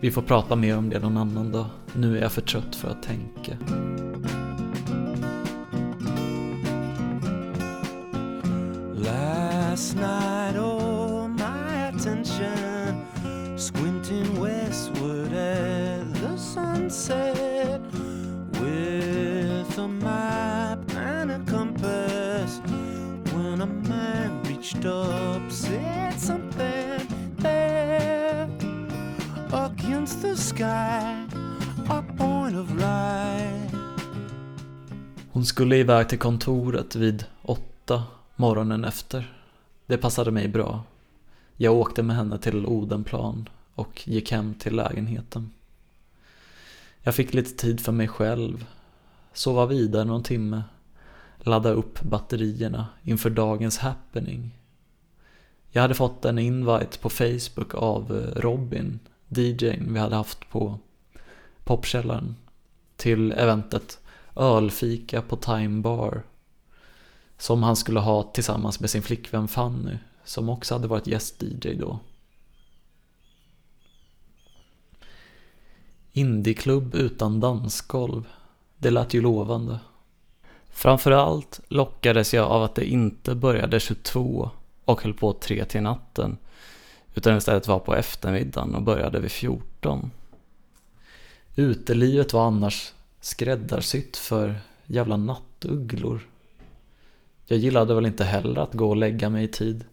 Vi 0.00 0.10
får 0.10 0.22
prata 0.22 0.56
mer 0.56 0.76
om 0.76 0.90
det 0.90 0.98
någon 0.98 1.16
annan 1.16 1.52
dag. 1.52 1.66
Nu 1.94 2.18
är 2.18 2.22
jag 2.22 2.32
för 2.32 2.40
trött 2.40 2.76
för 2.76 2.88
att 2.88 3.02
tänka. 3.02 3.56
Last 8.94 9.94
night, 9.94 10.56
oh, 10.56 10.69
man 24.74 24.86
up, 24.86 25.52
said 25.52 26.20
something 26.20 27.36
there 27.38 28.48
against 29.52 30.22
the 30.22 30.36
sky, 30.36 31.26
a 31.88 32.04
point 32.18 32.56
of 32.56 32.74
light. 32.74 33.74
Hon 35.32 35.46
skulle 35.46 35.76
iväg 35.76 36.08
till 36.08 36.18
kontoret 36.18 36.96
vid 36.96 37.24
åtta 37.42 38.04
morgonen 38.36 38.84
efter. 38.84 39.32
Det 39.86 39.98
passade 39.98 40.30
mig 40.30 40.48
bra. 40.48 40.82
Jag 41.56 41.74
åkte 41.74 42.02
med 42.02 42.16
henne 42.16 42.38
till 42.38 42.66
Odenplan 42.66 43.48
och 43.74 44.08
gick 44.08 44.32
hem 44.32 44.54
till 44.54 44.76
lägenheten. 44.76 45.50
Jag 47.02 47.14
fick 47.14 47.34
lite 47.34 47.56
tid 47.56 47.80
för 47.80 47.92
mig 47.92 48.08
själv, 48.08 48.66
sova 49.32 49.66
vidare 49.66 50.04
någon 50.04 50.22
timme, 50.22 50.62
ladda 51.38 51.70
upp 51.70 52.02
batterierna 52.02 52.86
inför 53.02 53.30
dagens 53.30 53.78
happening. 53.78 54.59
Jag 55.70 55.82
hade 55.82 55.94
fått 55.94 56.24
en 56.24 56.38
invite 56.38 56.98
på 56.98 57.10
Facebook 57.10 57.74
av 57.74 58.16
eh, 58.16 58.40
Robin, 58.40 58.98
DJn 59.28 59.92
vi 59.94 59.98
hade 59.98 60.16
haft 60.16 60.50
på 60.50 60.78
Popkällaren, 61.64 62.36
till 62.96 63.32
eventet 63.32 63.98
Ölfika 64.36 65.22
på 65.22 65.36
Time 65.36 65.82
Bar 65.82 66.22
som 67.40 67.62
han 67.62 67.76
skulle 67.76 68.00
ha 68.00 68.22
tillsammans 68.22 68.80
med 68.80 68.90
sin 68.90 69.02
flickvän 69.02 69.48
Fanny, 69.48 69.96
som 70.24 70.48
också 70.48 70.74
hade 70.74 70.88
varit 70.88 71.06
gäst-DJ 71.06 71.74
då. 71.74 71.98
Indieklubb 76.12 76.94
utan 76.94 77.40
dansgolv, 77.40 78.24
det 78.76 78.90
lät 78.90 79.14
ju 79.14 79.20
lovande. 79.20 79.78
Framförallt 80.70 81.60
lockades 81.68 82.34
jag 82.34 82.46
av 82.46 82.62
att 82.62 82.74
det 82.74 82.84
inte 82.84 83.34
började 83.34 83.80
22 83.80 84.50
och 84.84 85.02
höll 85.02 85.14
på 85.14 85.32
tre 85.32 85.64
till 85.64 85.82
natten, 85.82 86.38
utan 87.14 87.36
istället 87.36 87.68
var 87.68 87.78
på 87.78 87.96
eftermiddagen 87.96 88.74
och 88.74 88.82
började 88.82 89.20
vid 89.20 89.30
14. 89.30 90.10
Utelivet 91.56 92.32
var 92.32 92.46
annars 92.46 92.92
skräddarsytt 93.20 94.16
för 94.16 94.60
jävla 94.86 95.16
nattugglor. 95.16 96.20
Jag 97.46 97.58
gillade 97.58 97.94
väl 97.94 98.06
inte 98.06 98.24
heller 98.24 98.60
att 98.60 98.74
gå 98.74 98.88
och 98.88 98.96
lägga 98.96 99.30
mig 99.30 99.44
i 99.44 99.48
tid. 99.48 99.84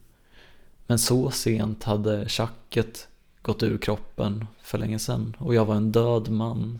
Men 0.88 1.00
så 1.00 1.32
sent 1.32 1.84
hade 1.84 2.30
tjacket 2.30 3.08
gått 3.42 3.64
ur 3.64 3.78
kroppen 3.78 4.48
för 4.62 4.78
länge 4.78 5.00
sedan 5.00 5.36
och 5.40 5.56
jag 5.56 5.66
var 5.66 5.76
en 5.76 5.92
död 5.92 6.30
man. 6.30 6.80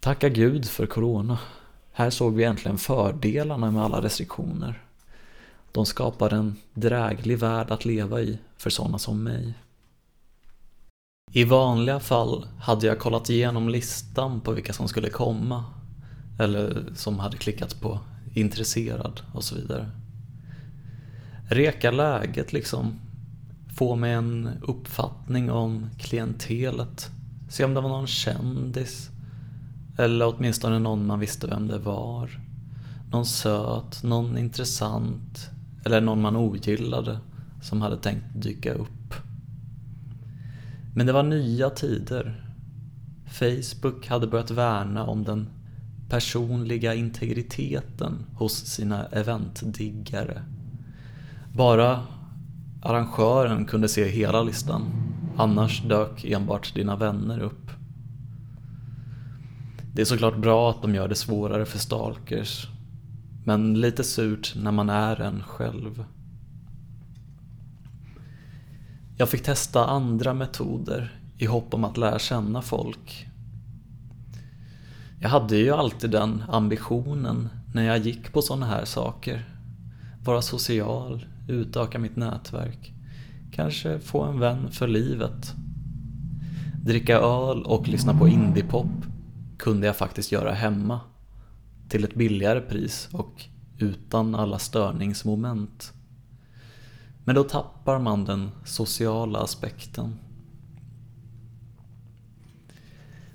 Tacka 0.00 0.28
gud 0.28 0.68
för 0.68 0.86
corona. 0.86 1.38
Här 1.92 2.10
såg 2.10 2.34
vi 2.34 2.44
äntligen 2.44 2.78
fördelarna 2.78 3.70
med 3.70 3.82
alla 3.84 4.02
restriktioner. 4.02 4.82
De 5.72 5.86
skapar 5.86 6.32
en 6.32 6.56
dräglig 6.74 7.38
värld 7.38 7.70
att 7.70 7.84
leva 7.84 8.20
i 8.20 8.38
för 8.56 8.70
sådana 8.70 8.98
som 8.98 9.22
mig. 9.22 9.54
I 11.32 11.44
vanliga 11.44 12.00
fall 12.00 12.46
hade 12.60 12.86
jag 12.86 12.98
kollat 12.98 13.30
igenom 13.30 13.68
listan 13.68 14.40
på 14.40 14.52
vilka 14.52 14.72
som 14.72 14.88
skulle 14.88 15.10
komma. 15.10 15.64
Eller 16.38 16.84
som 16.94 17.18
hade 17.18 17.36
klickat 17.36 17.80
på 17.80 18.00
intresserad 18.34 19.20
och 19.34 19.44
så 19.44 19.54
vidare. 19.54 19.90
Reka 21.50 21.90
läget 21.90 22.52
liksom. 22.52 23.00
Få 23.74 23.96
mig 23.96 24.12
en 24.12 24.50
uppfattning 24.62 25.50
om 25.50 25.90
klientelet. 25.98 27.10
Se 27.50 27.64
om 27.64 27.74
det 27.74 27.80
var 27.80 27.88
någon 27.88 28.06
kändis. 28.06 29.10
Eller 29.98 30.34
åtminstone 30.34 30.78
någon 30.78 31.06
man 31.06 31.20
visste 31.20 31.46
vem 31.46 31.68
det 31.68 31.78
var. 31.78 32.40
Någon 33.10 33.26
söt, 33.26 34.02
någon 34.02 34.38
intressant. 34.38 35.50
Eller 35.84 36.00
någon 36.00 36.20
man 36.20 36.36
ogillade 36.36 37.18
som 37.62 37.82
hade 37.82 37.96
tänkt 37.96 38.24
dyka 38.34 38.72
upp. 38.72 39.14
Men 40.94 41.06
det 41.06 41.12
var 41.12 41.22
nya 41.22 41.70
tider. 41.70 42.44
Facebook 43.26 44.08
hade 44.08 44.26
börjat 44.26 44.50
värna 44.50 45.04
om 45.04 45.24
den 45.24 45.48
personliga 46.08 46.94
integriteten 46.94 48.26
hos 48.34 48.54
sina 48.54 49.06
eventdiggare. 49.06 50.42
Bara 51.52 52.06
arrangören 52.82 53.64
kunde 53.64 53.88
se 53.88 54.08
hela 54.08 54.42
listan, 54.42 54.82
annars 55.36 55.82
dök 55.82 56.24
enbart 56.24 56.74
dina 56.74 56.96
vänner 56.96 57.40
upp. 57.40 57.70
Det 59.94 60.00
är 60.00 60.06
såklart 60.06 60.36
bra 60.36 60.70
att 60.70 60.82
de 60.82 60.94
gör 60.94 61.08
det 61.08 61.14
svårare 61.14 61.66
för 61.66 61.78
stalkers, 61.78 62.68
men 63.50 63.80
lite 63.80 64.04
surt 64.04 64.54
när 64.56 64.72
man 64.72 64.90
är 64.90 65.20
en 65.20 65.42
själv. 65.42 66.04
Jag 69.16 69.28
fick 69.28 69.42
testa 69.42 69.86
andra 69.86 70.34
metoder 70.34 71.20
i 71.38 71.46
hopp 71.46 71.74
om 71.74 71.84
att 71.84 71.96
lära 71.96 72.18
känna 72.18 72.62
folk 72.62 73.30
jag 75.22 75.28
hade 75.28 75.56
ju 75.56 75.70
alltid 75.70 76.10
den 76.10 76.42
ambitionen 76.48 77.48
när 77.74 77.82
jag 77.82 77.98
gick 77.98 78.32
på 78.32 78.42
sådana 78.42 78.66
här 78.66 78.84
saker. 78.84 79.44
Vara 80.24 80.42
social, 80.42 81.26
utöka 81.48 81.98
mitt 81.98 82.16
nätverk. 82.16 82.92
Kanske 83.52 83.98
få 83.98 84.22
en 84.22 84.40
vän 84.40 84.70
för 84.70 84.88
livet. 84.88 85.54
Dricka 86.84 87.18
öl 87.18 87.62
och 87.62 87.88
lyssna 87.88 88.18
på 88.18 88.28
indiepop 88.28 89.06
kunde 89.58 89.86
jag 89.86 89.96
faktiskt 89.96 90.32
göra 90.32 90.52
hemma 90.52 91.00
till 91.90 92.04
ett 92.04 92.14
billigare 92.14 92.60
pris 92.60 93.08
och 93.12 93.44
utan 93.78 94.34
alla 94.34 94.58
störningsmoment. 94.58 95.92
Men 97.24 97.34
då 97.34 97.44
tappar 97.44 97.98
man 97.98 98.24
den 98.24 98.50
sociala 98.64 99.38
aspekten. 99.38 100.18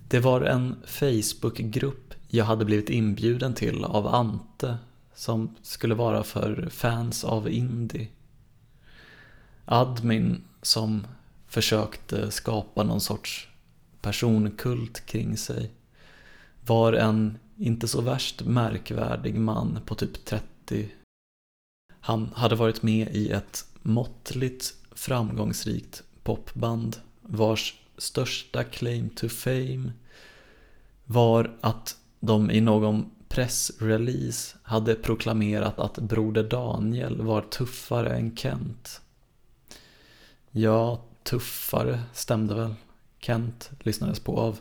Det 0.08 0.20
var 0.20 0.42
en 0.42 0.76
Facebookgrupp 0.86 2.14
jag 2.28 2.46
hade 2.46 2.66
blivit 2.66 2.90
inbjuden 2.90 3.54
till 3.54 3.84
av 3.84 4.08
Ante 4.08 4.78
som 5.16 5.56
skulle 5.62 5.96
vara 5.96 6.24
för 6.24 6.70
fans 6.72 7.24
av 7.24 7.50
indie. 7.50 8.08
Admin 9.66 10.44
som 10.62 11.08
försökte 11.48 12.32
skapa 12.32 12.84
någon 12.84 13.02
sorts 13.02 13.48
personkult 14.02 15.06
kring 15.06 15.38
sig 15.38 15.72
var 16.66 16.94
en 16.94 17.38
inte 17.58 17.88
så 17.88 18.02
värst 18.02 18.42
märkvärdig 18.42 19.36
man 19.36 19.80
på 19.86 19.96
typ 19.96 20.26
30. 20.26 20.90
Han 22.00 22.30
hade 22.36 22.56
varit 22.56 22.84
med 22.84 23.16
i 23.16 23.30
ett 23.30 23.66
måttligt 23.82 24.74
framgångsrikt 24.92 26.04
popband 26.24 26.98
vars 27.22 27.80
största 27.98 28.64
claim 28.64 29.10
to 29.10 29.30
fame 29.30 29.92
var 31.06 31.58
att 31.62 31.98
de 32.20 32.52
i 32.52 32.62
någon 32.62 33.12
pressrelease 33.28 34.58
hade 34.64 34.96
proklamerat 34.96 35.80
att 35.80 35.96
Broder 35.96 36.44
Daniel 36.44 37.22
var 37.22 37.42
tuffare 37.42 38.16
än 38.16 38.36
Kent. 38.38 39.02
Ja, 40.52 41.02
tuffare 41.24 42.00
stämde 42.14 42.56
väl. 42.56 42.74
Kent 43.20 43.72
lyssnades 43.80 44.20
på 44.20 44.38
av 44.38 44.60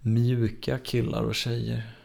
mjuka 0.00 0.78
killar 0.78 1.22
och 1.22 1.34
tjejer. 1.34 1.97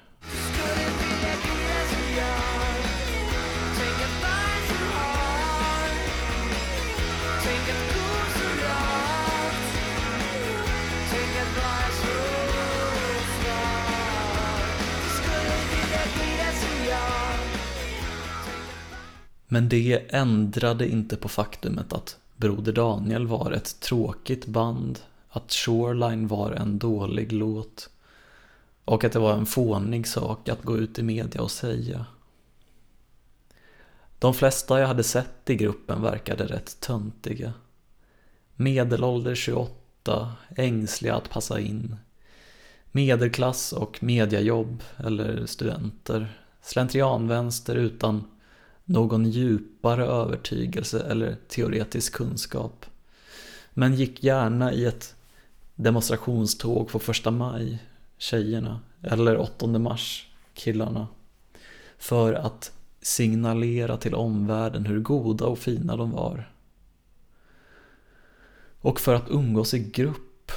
Men 19.54 19.70
det 19.70 20.02
ändrade 20.10 20.90
inte 20.90 21.16
på 21.16 21.30
faktumet 21.30 21.94
att 21.94 22.18
Broder 22.38 22.74
Daniel 22.74 23.28
var 23.28 23.52
ett 23.52 23.80
tråkigt 23.80 24.46
band, 24.46 25.00
att 25.30 25.54
Shoreline 25.54 26.28
var 26.28 26.52
en 26.52 26.80
dålig 26.80 27.32
låt 27.32 27.90
och 28.86 29.04
att 29.04 29.12
det 29.12 29.20
var 29.20 29.34
en 29.34 29.46
fånig 29.46 30.08
sak 30.08 30.50
att 30.50 30.64
gå 30.64 30.78
ut 30.78 31.00
i 31.00 31.04
media 31.04 31.42
och 31.42 31.52
säga. 31.52 32.06
De 34.20 34.34
flesta 34.34 34.80
jag 34.80 34.88
hade 34.88 35.04
sett 35.04 35.50
i 35.50 35.56
gruppen 35.56 36.02
verkade 36.02 36.46
rätt 36.46 36.80
töntiga. 36.80 37.54
Medelålder 38.56 39.36
28, 39.36 40.32
ängsliga 40.56 41.16
att 41.16 41.30
passa 41.30 41.60
in. 41.60 41.96
Medelklass 42.92 43.74
och 43.74 44.04
mediajobb 44.04 44.84
eller 44.98 45.46
studenter. 45.46 46.40
Slentrianvänster 46.62 47.76
utan 47.76 48.24
någon 48.86 49.30
djupare 49.30 50.06
övertygelse 50.06 51.00
eller 51.00 51.38
teoretisk 51.48 52.14
kunskap. 52.14 52.86
Men 53.74 53.96
gick 53.96 54.24
gärna 54.24 54.74
i 54.74 54.86
ett 54.86 55.16
demonstrationståg 55.76 56.90
på 56.90 57.00
första 57.00 57.32
maj, 57.32 57.80
tjejerna, 58.24 58.80
eller 59.02 59.38
8 59.38 59.68
mars, 59.68 60.28
killarna. 60.54 61.08
För 61.98 62.34
att 62.34 62.72
signalera 63.02 63.98
till 63.98 64.16
omvärlden 64.16 64.86
hur 64.86 65.00
goda 65.00 65.46
och 65.46 65.60
fina 65.60 65.96
de 65.96 66.12
var. 66.12 66.52
Och 68.80 69.00
för 69.00 69.16
att 69.16 69.30
umgås 69.30 69.74
i 69.74 69.80
grupp. 69.80 70.52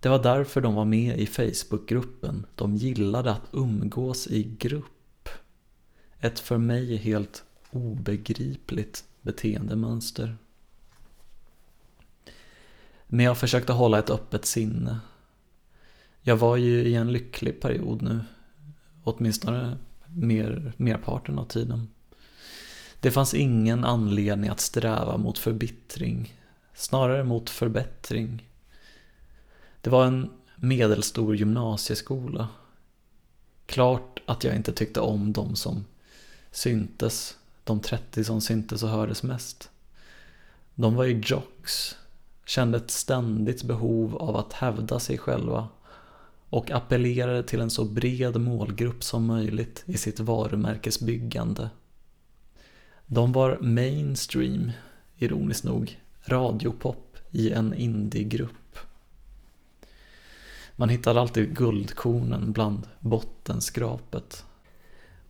Det 0.00 0.08
var 0.08 0.22
därför 0.22 0.60
de 0.60 0.74
var 0.74 0.84
med 0.84 1.18
i 1.18 1.26
Facebookgruppen. 1.26 2.46
De 2.54 2.76
gillade 2.76 3.30
att 3.30 3.48
umgås 3.52 4.26
i 4.26 4.42
grupp. 4.58 5.28
Ett 6.20 6.38
för 6.38 6.58
mig 6.58 6.96
helt 6.96 7.44
obegripligt 7.70 9.04
beteendemönster. 9.22 10.36
Men 13.06 13.26
jag 13.26 13.38
försökte 13.38 13.72
hålla 13.72 13.98
ett 13.98 14.10
öppet 14.10 14.44
sinne. 14.44 15.00
Jag 16.26 16.36
var 16.36 16.56
ju 16.56 16.84
i 16.84 16.94
en 16.94 17.12
lycklig 17.12 17.60
period 17.60 18.02
nu. 18.02 18.20
Åtminstone 19.02 19.78
mer, 20.06 20.72
merparten 20.76 21.38
av 21.38 21.44
tiden. 21.44 21.88
Det 23.00 23.10
fanns 23.10 23.34
ingen 23.34 23.84
anledning 23.84 24.50
att 24.50 24.60
sträva 24.60 25.16
mot 25.16 25.38
förbittring. 25.38 26.34
Snarare 26.74 27.24
mot 27.24 27.50
förbättring. 27.50 28.48
Det 29.80 29.90
var 29.90 30.06
en 30.06 30.30
medelstor 30.56 31.36
gymnasieskola. 31.36 32.48
Klart 33.66 34.22
att 34.26 34.44
jag 34.44 34.56
inte 34.56 34.72
tyckte 34.72 35.00
om 35.00 35.32
de 35.32 35.56
som 35.56 35.84
syntes, 36.50 37.36
de 37.64 37.80
30 37.80 38.24
som 38.24 38.40
syntes 38.40 38.82
och 38.82 38.88
hördes 38.88 39.22
mest. 39.22 39.70
De 40.74 40.94
var 40.94 41.04
ju 41.04 41.22
jocks, 41.24 41.96
kände 42.44 42.78
ett 42.78 42.90
ständigt 42.90 43.62
behov 43.62 44.16
av 44.16 44.36
att 44.36 44.52
hävda 44.52 45.00
sig 45.00 45.18
själva 45.18 45.68
och 46.50 46.70
appellerade 46.70 47.42
till 47.42 47.60
en 47.60 47.70
så 47.70 47.84
bred 47.84 48.40
målgrupp 48.40 49.04
som 49.04 49.26
möjligt 49.26 49.82
i 49.86 49.96
sitt 49.96 50.20
varumärkesbyggande. 50.20 51.70
De 53.06 53.32
var 53.32 53.58
mainstream, 53.60 54.72
ironiskt 55.16 55.64
nog, 55.64 56.00
radiopop 56.24 57.16
i 57.30 57.50
en 57.50 57.74
indiegrupp. 57.74 58.78
Man 60.76 60.88
hittade 60.88 61.20
alltid 61.20 61.56
guldkornen 61.56 62.52
bland 62.52 62.82
bottenskrapet. 63.00 64.44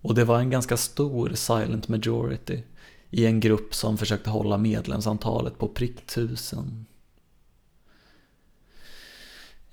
Och 0.01 0.15
det 0.15 0.25
var 0.25 0.39
en 0.39 0.51
ganska 0.51 0.77
stor 0.77 1.33
silent 1.35 1.89
majority 1.89 2.63
i 3.11 3.27
en 3.27 3.41
grupp 3.41 3.75
som 3.75 3.99
försökte 3.99 4.31
hålla 4.31 4.59
medlemsantalet 4.59 5.59
på 5.59 5.69
prick 5.69 6.07
tusen. 6.07 6.87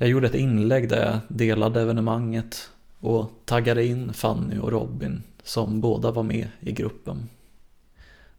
Jag 0.01 0.09
gjorde 0.09 0.27
ett 0.27 0.35
inlägg 0.35 0.89
där 0.89 1.05
jag 1.05 1.19
delade 1.27 1.81
evenemanget 1.81 2.69
och 2.99 3.31
taggade 3.45 3.85
in 3.85 4.13
Fanny 4.13 4.57
och 4.57 4.71
Robin 4.71 5.23
som 5.43 5.81
båda 5.81 6.11
var 6.11 6.23
med 6.23 6.47
i 6.59 6.71
gruppen. 6.71 7.29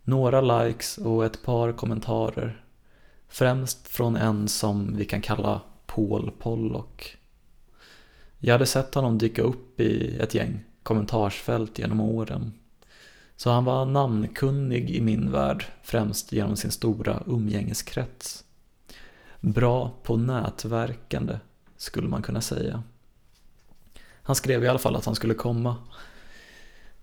Några 0.03 0.41
likes 0.41 0.99
och 0.99 1.25
ett 1.25 1.43
par 1.43 1.73
kommentarer. 1.73 2.65
Främst 3.29 3.89
från 3.89 4.17
en 4.17 4.49
som 4.49 4.97
vi 4.97 5.05
kan 5.05 5.21
kalla 5.21 5.61
Paul 5.87 6.31
Pollock. 6.39 7.17
Jag 8.39 8.55
hade 8.55 8.67
sett 8.67 8.95
honom 8.95 9.19
dyka 9.19 9.43
upp 9.43 9.81
i 9.81 10.17
ett 10.17 10.35
gäng 10.35 10.65
kommentarsfält 10.83 11.79
genom 11.79 12.01
åren. 12.01 12.53
Så 13.37 13.51
han 13.51 13.65
var 13.65 13.85
namnkunnig 13.85 14.91
i 14.91 15.01
min 15.01 15.33
värld, 15.33 15.65
främst 15.83 16.33
genom 16.33 16.57
sin 16.57 16.71
stora 16.71 17.23
umgängeskrets. 17.27 18.45
Bra 19.41 19.93
på 20.03 20.17
nätverkande, 20.17 21.39
skulle 21.83 22.09
man 22.09 22.23
kunna 22.23 22.41
säga. 22.41 22.83
Han 24.23 24.37
skrev 24.37 24.65
i 24.65 24.69
alla 24.69 24.79
fall 24.79 24.97
att 24.97 25.05
han 25.05 25.15
skulle 25.15 25.35
komma. 25.35 25.77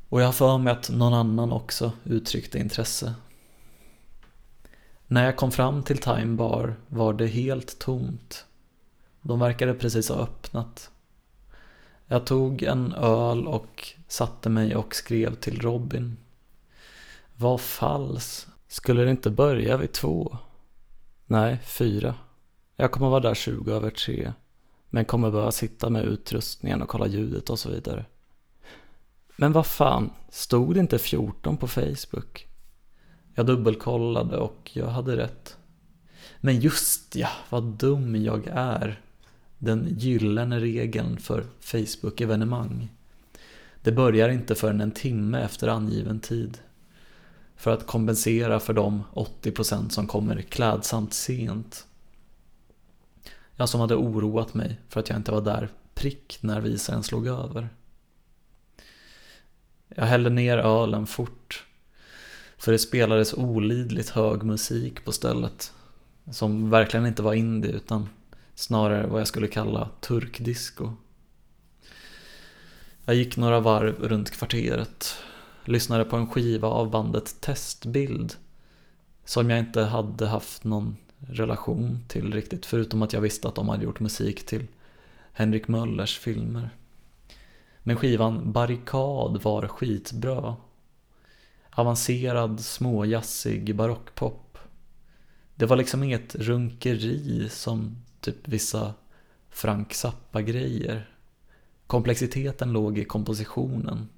Och 0.09 0.21
jag 0.21 0.25
har 0.25 0.33
för 0.33 0.57
mig 0.57 0.73
att 0.73 0.89
någon 0.89 1.13
annan 1.13 1.51
också 1.51 1.91
uttryckte 2.03 2.59
intresse. 2.59 3.13
När 5.07 5.25
jag 5.25 5.37
kom 5.37 5.51
fram 5.51 5.83
till 5.83 5.97
Time 5.97 6.35
Bar 6.35 6.75
var 6.87 7.13
det 7.13 7.27
helt 7.27 7.79
tomt. 7.79 8.45
De 9.21 9.39
verkade 9.39 9.73
precis 9.73 10.09
ha 10.09 10.15
öppnat. 10.15 10.91
Jag 12.07 12.25
tog 12.25 12.63
en 12.63 12.93
öl 12.93 13.47
och 13.47 13.87
satte 14.07 14.49
mig 14.49 14.75
och 14.75 14.95
skrev 14.95 15.35
till 15.35 15.61
Robin. 15.61 16.17
Vad 17.35 17.61
falls. 17.61 18.47
Skulle 18.67 19.03
det 19.03 19.11
inte 19.11 19.29
börja 19.29 19.77
vid 19.77 19.91
två? 19.91 20.37
Nej, 21.25 21.59
fyra. 21.65 22.15
Jag 22.75 22.91
kommer 22.91 23.09
vara 23.09 23.19
där 23.19 23.35
20 23.35 23.71
över 23.71 23.89
tre. 23.89 24.33
Men 24.89 25.05
kommer 25.05 25.31
behöva 25.31 25.51
sitta 25.51 25.89
med 25.89 26.05
utrustningen 26.05 26.81
och 26.81 26.89
kolla 26.89 27.07
ljudet 27.07 27.49
och 27.49 27.59
så 27.59 27.69
vidare. 27.69 28.05
Men 29.35 29.51
vad 29.51 29.65
fan, 29.65 30.09
stod 30.29 30.73
det 30.73 30.79
inte 30.79 30.99
14 30.99 31.57
på 31.57 31.67
Facebook? 31.67 32.47
Jag 33.35 33.45
dubbelkollade 33.45 34.37
och 34.37 34.71
jag 34.73 34.87
hade 34.87 35.17
rätt. 35.17 35.57
Men 36.37 36.59
just 36.59 37.15
ja, 37.15 37.29
vad 37.49 37.63
dum 37.63 38.15
jag 38.15 38.47
är 38.53 39.01
den 39.57 39.87
gyllene 39.97 40.59
regeln 40.59 41.17
för 41.17 41.45
Facebook-evenemang. 41.59 42.89
Det 43.83 43.91
börjar 43.91 44.29
inte 44.29 44.55
förrän 44.55 44.81
en 44.81 44.91
timme 44.91 45.41
efter 45.41 45.67
angiven 45.67 46.19
tid. 46.19 46.57
För 47.55 47.71
att 47.71 47.87
kompensera 47.87 48.59
för 48.59 48.73
de 48.73 49.03
80% 49.13 49.89
som 49.89 50.07
kommer 50.07 50.41
klädsamt 50.41 51.13
sent. 51.13 51.85
Jag 53.59 53.69
som 53.69 53.81
hade 53.81 53.95
oroat 53.95 54.53
mig 54.53 54.79
för 54.89 54.99
att 54.99 55.09
jag 55.09 55.17
inte 55.17 55.31
var 55.31 55.41
där 55.41 55.69
prick 55.93 56.37
när 56.41 56.61
visaren 56.61 57.03
slog 57.03 57.27
över. 57.27 57.69
Jag 59.87 60.05
hällde 60.05 60.29
ner 60.29 60.57
ölen 60.57 61.07
fort. 61.07 61.65
För 62.57 62.71
det 62.71 62.79
spelades 62.79 63.33
olidligt 63.33 64.09
hög 64.09 64.43
musik 64.43 65.05
på 65.05 65.11
stället. 65.11 65.73
Som 66.31 66.69
verkligen 66.69 67.05
inte 67.05 67.21
var 67.21 67.33
indie 67.33 67.71
utan 67.71 68.09
Snarare 68.55 69.07
vad 69.07 69.19
jag 69.19 69.27
skulle 69.27 69.47
kalla 69.47 69.89
turkdisco. 69.99 70.91
Jag 73.05 73.15
gick 73.15 73.37
några 73.37 73.59
varv 73.59 73.95
runt 73.99 74.31
kvarteret. 74.31 75.15
Lyssnade 75.65 76.05
på 76.05 76.15
en 76.15 76.27
skiva 76.27 76.67
av 76.67 76.89
bandet 76.89 77.41
Testbild. 77.41 78.35
Som 79.25 79.49
jag 79.49 79.59
inte 79.59 79.81
hade 79.81 80.27
haft 80.27 80.63
någon 80.63 80.97
relation 81.19 82.03
till 82.07 82.33
riktigt. 82.33 82.65
Förutom 82.65 83.01
att 83.01 83.13
jag 83.13 83.21
visste 83.21 83.47
att 83.47 83.55
de 83.55 83.69
hade 83.69 83.83
gjort 83.83 83.99
musik 83.99 84.45
till 84.45 84.67
Henrik 85.33 85.67
Möllers 85.67 86.17
filmer. 86.19 86.69
Men 87.83 87.95
skivan 87.95 88.51
Barrikad 88.51 89.43
var 89.43 89.67
skitbra. 89.67 90.55
Avancerad, 91.69 92.59
småjazzig 92.59 93.75
barockpop. 93.75 94.57
Det 95.55 95.65
var 95.65 95.77
liksom 95.77 96.03
inget 96.03 96.35
runkeri 96.35 97.49
som 97.49 97.97
typ 98.21 98.47
vissa 98.47 98.93
Frank 99.49 99.93
Zappa-grejer. 99.93 101.09
Komplexiteten 101.87 102.71
låg 102.71 102.97
i 102.97 103.05
kompositionen. 103.05 104.09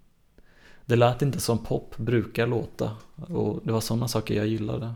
Det 0.85 0.95
lät 0.95 1.21
inte 1.21 1.39
som 1.39 1.57
pop 1.57 1.97
brukar 1.97 2.47
låta 2.47 2.97
och 3.15 3.61
det 3.63 3.71
var 3.71 3.81
sådana 3.81 4.07
saker 4.07 4.35
jag 4.35 4.47
gillade. 4.47 4.93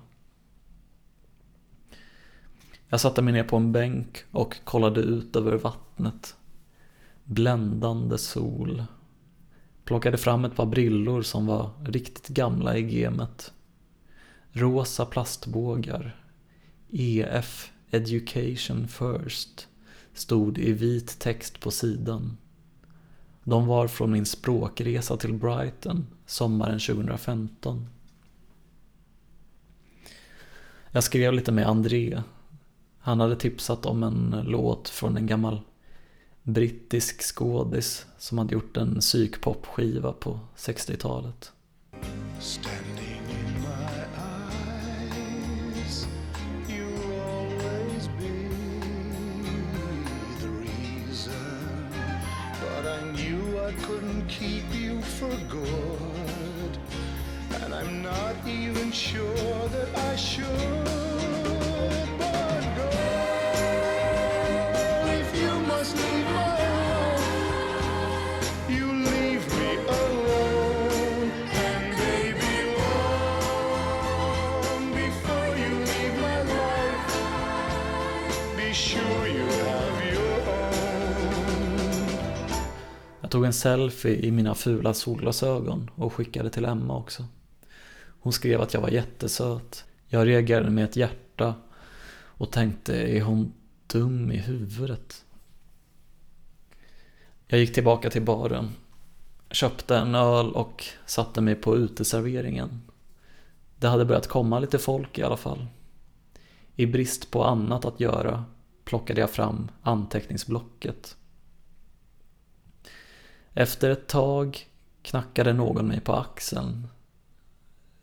Jag 2.89 2.99
satte 2.99 3.21
mig 3.21 3.33
ner 3.33 3.43
på 3.43 3.57
en 3.57 3.71
bänk 3.71 4.23
och 4.31 4.57
kollade 4.63 5.01
ut 5.01 5.35
över 5.35 5.57
vattnet. 5.57 6.35
Bländande 7.23 8.17
sol. 8.17 8.83
Plockade 9.83 10.17
fram 10.17 10.45
ett 10.45 10.55
par 10.55 10.65
brillor 10.65 11.21
som 11.21 11.45
var 11.45 11.69
riktigt 11.85 12.27
gamla 12.27 12.77
i 12.77 12.99
gemet. 12.99 13.53
Rosa 14.51 15.05
plastbågar. 15.05 16.15
EF 16.91 17.71
Education 17.91 18.87
First 18.87 19.67
stod 20.13 20.57
i 20.57 20.73
vit 20.73 21.19
text 21.19 21.59
på 21.59 21.71
sidan. 21.71 22.37
De 23.43 23.67
var 23.67 23.87
från 23.87 24.11
min 24.11 24.25
språkresa 24.25 25.17
till 25.17 25.33
Brighton 25.33 26.07
sommaren 26.25 26.79
2015. 26.79 27.87
Jag 30.91 31.03
skrev 31.03 31.33
lite 31.33 31.51
med 31.51 31.67
André. 31.67 32.21
Han 33.05 33.19
hade 33.19 33.35
tipsat 33.35 33.85
om 33.85 34.03
en 34.03 34.41
låt 34.45 34.89
från 34.89 35.17
en 35.17 35.27
gammal 35.27 35.61
brittisk 36.43 37.21
skådis 37.21 38.05
som 38.17 38.37
hade 38.37 38.53
gjort 38.53 38.77
en 38.77 38.99
psykpopskiva 38.99 40.13
på 40.13 40.39
60-talet. 40.57 41.51
Standing 42.39 43.21
in 43.29 43.61
my 43.61 44.05
eyes, 44.57 46.07
you 46.69 46.87
always 47.21 48.09
the 50.39 50.47
reason. 50.47 51.69
But 52.61 52.85
I 52.87 53.01
knew 53.11 53.59
I 53.69 53.73
couldn't 53.85 54.29
keep 54.29 54.75
you 54.75 55.01
for 55.01 55.37
good, 55.49 56.77
and 57.63 57.73
I'm 57.73 58.01
not 58.01 58.47
even 58.47 58.91
sure 58.91 59.69
that 59.69 60.13
I 60.13 60.17
should. 60.17 60.94
Tog 83.45 83.47
en 83.47 83.53
selfie 83.53 84.15
i 84.15 84.31
mina 84.31 84.55
fula 84.55 84.93
solglasögon 84.93 85.89
och 85.95 86.13
skickade 86.13 86.49
till 86.49 86.65
Emma 86.65 86.97
också. 86.97 87.25
Hon 88.21 88.33
skrev 88.33 88.61
att 88.61 88.73
jag 88.73 88.81
var 88.81 88.89
jättesöt. 88.89 89.85
Jag 90.07 90.27
reagerade 90.27 90.69
med 90.69 90.83
ett 90.83 90.95
hjärta 90.95 91.55
och 92.39 92.51
tänkte, 92.51 92.95
är 92.95 93.21
hon 93.21 93.53
dum 93.87 94.31
i 94.31 94.37
huvudet? 94.37 95.25
Jag 97.47 97.59
gick 97.59 97.73
tillbaka 97.73 98.09
till 98.09 98.21
baren, 98.21 98.71
köpte 99.51 99.97
en 99.97 100.15
öl 100.15 100.51
och 100.51 100.83
satte 101.05 101.41
mig 101.41 101.55
på 101.55 101.77
uteserveringen. 101.77 102.81
Det 103.79 103.87
hade 103.87 104.05
börjat 104.05 104.27
komma 104.27 104.59
lite 104.59 104.79
folk 104.79 105.19
i 105.19 105.23
alla 105.23 105.37
fall. 105.37 105.67
I 106.75 106.85
brist 106.85 107.31
på 107.31 107.43
annat 107.43 107.85
att 107.85 107.99
göra 107.99 108.45
plockade 108.85 109.21
jag 109.21 109.29
fram 109.29 109.71
anteckningsblocket. 109.81 111.17
Efter 113.57 113.89
ett 113.89 114.07
tag 114.07 114.67
knackade 115.01 115.53
någon 115.53 115.87
mig 115.87 115.99
på 115.99 116.13
axeln. 116.13 116.87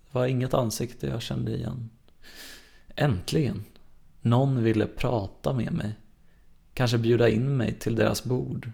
Det 0.04 0.18
var 0.18 0.26
inget 0.26 0.54
ansikte 0.54 1.06
jag 1.06 1.22
kände 1.22 1.56
igen. 1.56 1.90
Äntligen! 2.96 3.64
Någon 4.20 4.62
ville 4.62 4.86
prata 4.86 5.52
med 5.52 5.72
mig. 5.72 5.94
Kanske 6.74 6.98
bjuda 6.98 7.28
in 7.28 7.56
mig 7.56 7.78
till 7.78 7.94
deras 7.94 8.24
bord. 8.24 8.70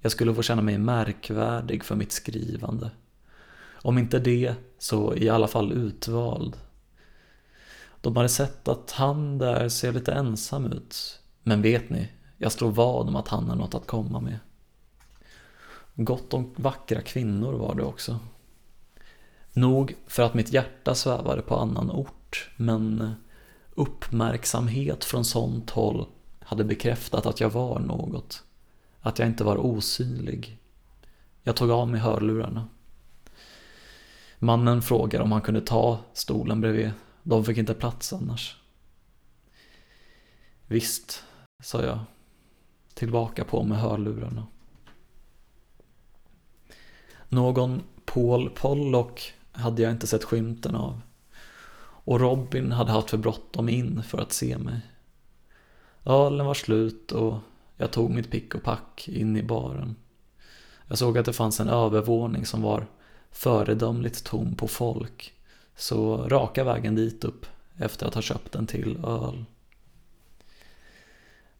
Jag 0.00 0.12
skulle 0.12 0.34
få 0.34 0.42
känna 0.42 0.62
mig 0.62 0.78
märkvärdig 0.78 1.84
för 1.84 1.96
mitt 1.96 2.12
skrivande. 2.12 2.90
Om 3.66 3.98
inte 3.98 4.18
det, 4.18 4.54
så 4.78 5.14
i 5.14 5.28
alla 5.28 5.48
fall 5.48 5.72
utvald. 5.72 6.56
De 8.00 8.16
hade 8.16 8.28
sett 8.28 8.68
att 8.68 8.90
han 8.90 9.38
där 9.38 9.68
ser 9.68 9.92
lite 9.92 10.12
ensam 10.12 10.72
ut. 10.72 11.20
Men 11.42 11.62
vet 11.62 11.90
ni, 11.90 12.08
jag 12.36 12.52
slår 12.52 12.70
vad 12.70 13.08
om 13.08 13.16
att 13.16 13.28
han 13.28 13.48
har 13.48 13.56
något 13.56 13.74
att 13.74 13.86
komma 13.86 14.20
med. 14.20 14.38
Gott 16.00 16.34
om 16.34 16.54
vackra 16.56 17.00
kvinnor 17.00 17.52
var 17.52 17.74
det 17.74 17.82
också. 17.82 18.18
Nog 19.52 19.94
för 20.06 20.22
att 20.22 20.34
mitt 20.34 20.52
hjärta 20.52 20.94
svävade 20.94 21.42
på 21.42 21.56
annan 21.56 21.90
ort, 21.90 22.50
men 22.56 23.00
eh, 23.00 23.10
uppmärksamhet 23.74 25.04
från 25.04 25.24
sånt 25.24 25.70
håll 25.70 26.06
hade 26.40 26.64
bekräftat 26.64 27.26
att 27.26 27.40
jag 27.40 27.50
var 27.50 27.78
något. 27.78 28.44
Att 29.00 29.18
jag 29.18 29.28
inte 29.28 29.44
var 29.44 29.56
osynlig. 29.56 30.58
Jag 31.42 31.56
tog 31.56 31.70
av 31.70 31.88
mig 31.88 32.00
hörlurarna. 32.00 32.68
Mannen 34.38 34.82
frågade 34.82 35.24
om 35.24 35.32
han 35.32 35.42
kunde 35.42 35.60
ta 35.60 35.98
stolen 36.12 36.60
bredvid. 36.60 36.90
De 37.22 37.44
fick 37.44 37.58
inte 37.58 37.74
plats 37.74 38.12
annars. 38.12 38.56
Visst, 40.66 41.24
sa 41.62 41.82
jag. 41.82 41.98
Tillbaka 42.94 43.44
på 43.44 43.62
med 43.62 43.78
hörlurarna. 43.78 44.46
Någon 47.28 47.82
Paul 48.04 48.50
Pollock 48.50 49.32
hade 49.52 49.82
jag 49.82 49.90
inte 49.90 50.06
sett 50.06 50.24
skymten 50.24 50.74
av. 50.74 51.00
Och 51.80 52.20
Robin 52.20 52.72
hade 52.72 52.92
haft 52.92 53.10
för 53.10 53.16
bråttom 53.16 53.68
in 53.68 54.02
för 54.02 54.18
att 54.18 54.32
se 54.32 54.58
mig. 54.58 54.80
Ölen 56.04 56.46
var 56.46 56.54
slut 56.54 57.12
och 57.12 57.38
jag 57.76 57.90
tog 57.90 58.10
mitt 58.10 58.30
pick 58.30 58.54
och 58.54 58.62
pack 58.62 59.08
in 59.08 59.36
i 59.36 59.42
baren. 59.42 59.96
Jag 60.88 60.98
såg 60.98 61.18
att 61.18 61.26
det 61.26 61.32
fanns 61.32 61.60
en 61.60 61.68
övervåning 61.68 62.46
som 62.46 62.62
var 62.62 62.86
föredömligt 63.30 64.24
tom 64.24 64.54
på 64.54 64.68
folk. 64.68 65.34
Så 65.76 66.16
raka 66.16 66.64
vägen 66.64 66.94
dit 66.94 67.24
upp 67.24 67.46
efter 67.76 68.06
att 68.06 68.14
ha 68.14 68.22
köpt 68.22 68.54
en 68.54 68.66
till 68.66 69.04
öl. 69.04 69.44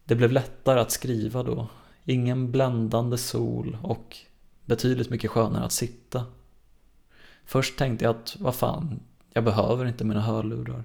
Det 0.03 0.15
blev 0.15 0.31
lättare 0.31 0.79
att 0.79 0.91
skriva 0.91 1.43
då. 1.43 1.67
Ingen 2.05 2.51
bländande 2.51 3.17
sol 3.17 3.77
och 3.83 4.17
betydligt 4.69 5.09
mycket 5.09 5.31
skönare 5.31 5.65
att 5.65 5.71
sitta. 5.71 6.25
Först 7.45 7.77
tänkte 7.77 8.05
jag 8.05 8.15
att, 8.15 8.35
vad 8.39 8.55
fan, 8.55 8.99
jag 9.33 9.43
behöver 9.43 9.85
inte 9.85 10.05
mina 10.05 10.21
hörlurar. 10.21 10.83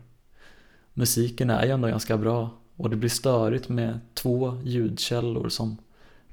Musiken 0.94 1.50
är 1.50 1.64
ju 1.64 1.70
ändå 1.70 1.88
ganska 1.88 2.16
bra 2.16 2.50
och 2.76 2.90
det 2.90 2.96
blir 2.96 3.10
störigt 3.10 3.68
med 3.68 4.00
två 4.14 4.58
ljudkällor 4.64 5.48
som 5.48 5.76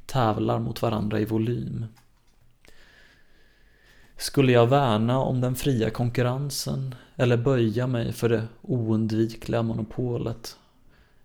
tävlar 0.06 0.60
mot 0.60 0.82
varandra 0.82 1.19
i 1.19 1.26
volym. 1.26 1.86
Skulle 4.18 4.52
jag 4.52 4.68
värna 4.68 5.19
om 5.19 5.41
den 5.41 5.56
fria 5.56 5.90
konkurrensen 5.90 6.95
eller 7.15 7.38
böja 7.38 7.88
mig 7.88 8.14
för 8.14 8.30
det 8.30 8.48
oundvikliga 8.61 9.64
monopolet? 9.64 10.57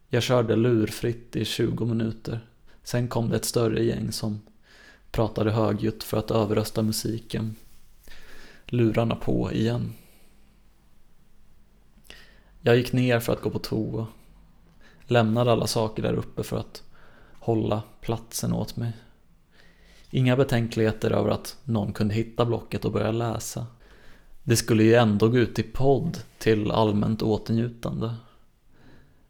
Jag 0.08 0.22
körde 0.22 0.56
lurfritt 0.56 1.36
i 1.36 1.44
20 1.44 1.84
minuter. 1.84 2.40
Sen 2.82 3.08
kom 3.08 3.28
det 3.28 3.36
ett 3.36 3.44
större 3.44 3.84
gäng 3.84 4.12
som 4.12 4.40
pratade 5.16 5.50
högljutt 5.50 6.04
för 6.04 6.16
att 6.16 6.30
överrösta 6.30 6.82
musiken. 6.82 7.56
Lurarna 8.66 9.16
på 9.16 9.52
igen. 9.52 9.92
Jag 12.60 12.76
gick 12.76 12.92
ner 12.92 13.20
för 13.20 13.32
att 13.32 13.40
gå 13.40 13.50
på 13.50 13.58
toa. 13.58 14.06
Lämnade 15.06 15.52
alla 15.52 15.66
saker 15.66 16.02
där 16.02 16.12
uppe 16.12 16.42
för 16.42 16.56
att 16.56 16.82
hålla 17.32 17.82
platsen 18.00 18.52
åt 18.52 18.76
mig. 18.76 18.92
Inga 20.10 20.36
betänkligheter 20.36 21.10
över 21.10 21.30
att 21.30 21.56
någon 21.64 21.92
kunde 21.92 22.14
hitta 22.14 22.44
blocket 22.44 22.84
och 22.84 22.92
börja 22.92 23.12
läsa. 23.12 23.66
Det 24.42 24.56
skulle 24.56 24.82
ju 24.82 24.94
ändå 24.94 25.28
gå 25.28 25.38
ut 25.38 25.58
i 25.58 25.62
podd 25.62 26.18
till 26.38 26.70
allmänt 26.70 27.22
åtnjutande. 27.22 28.14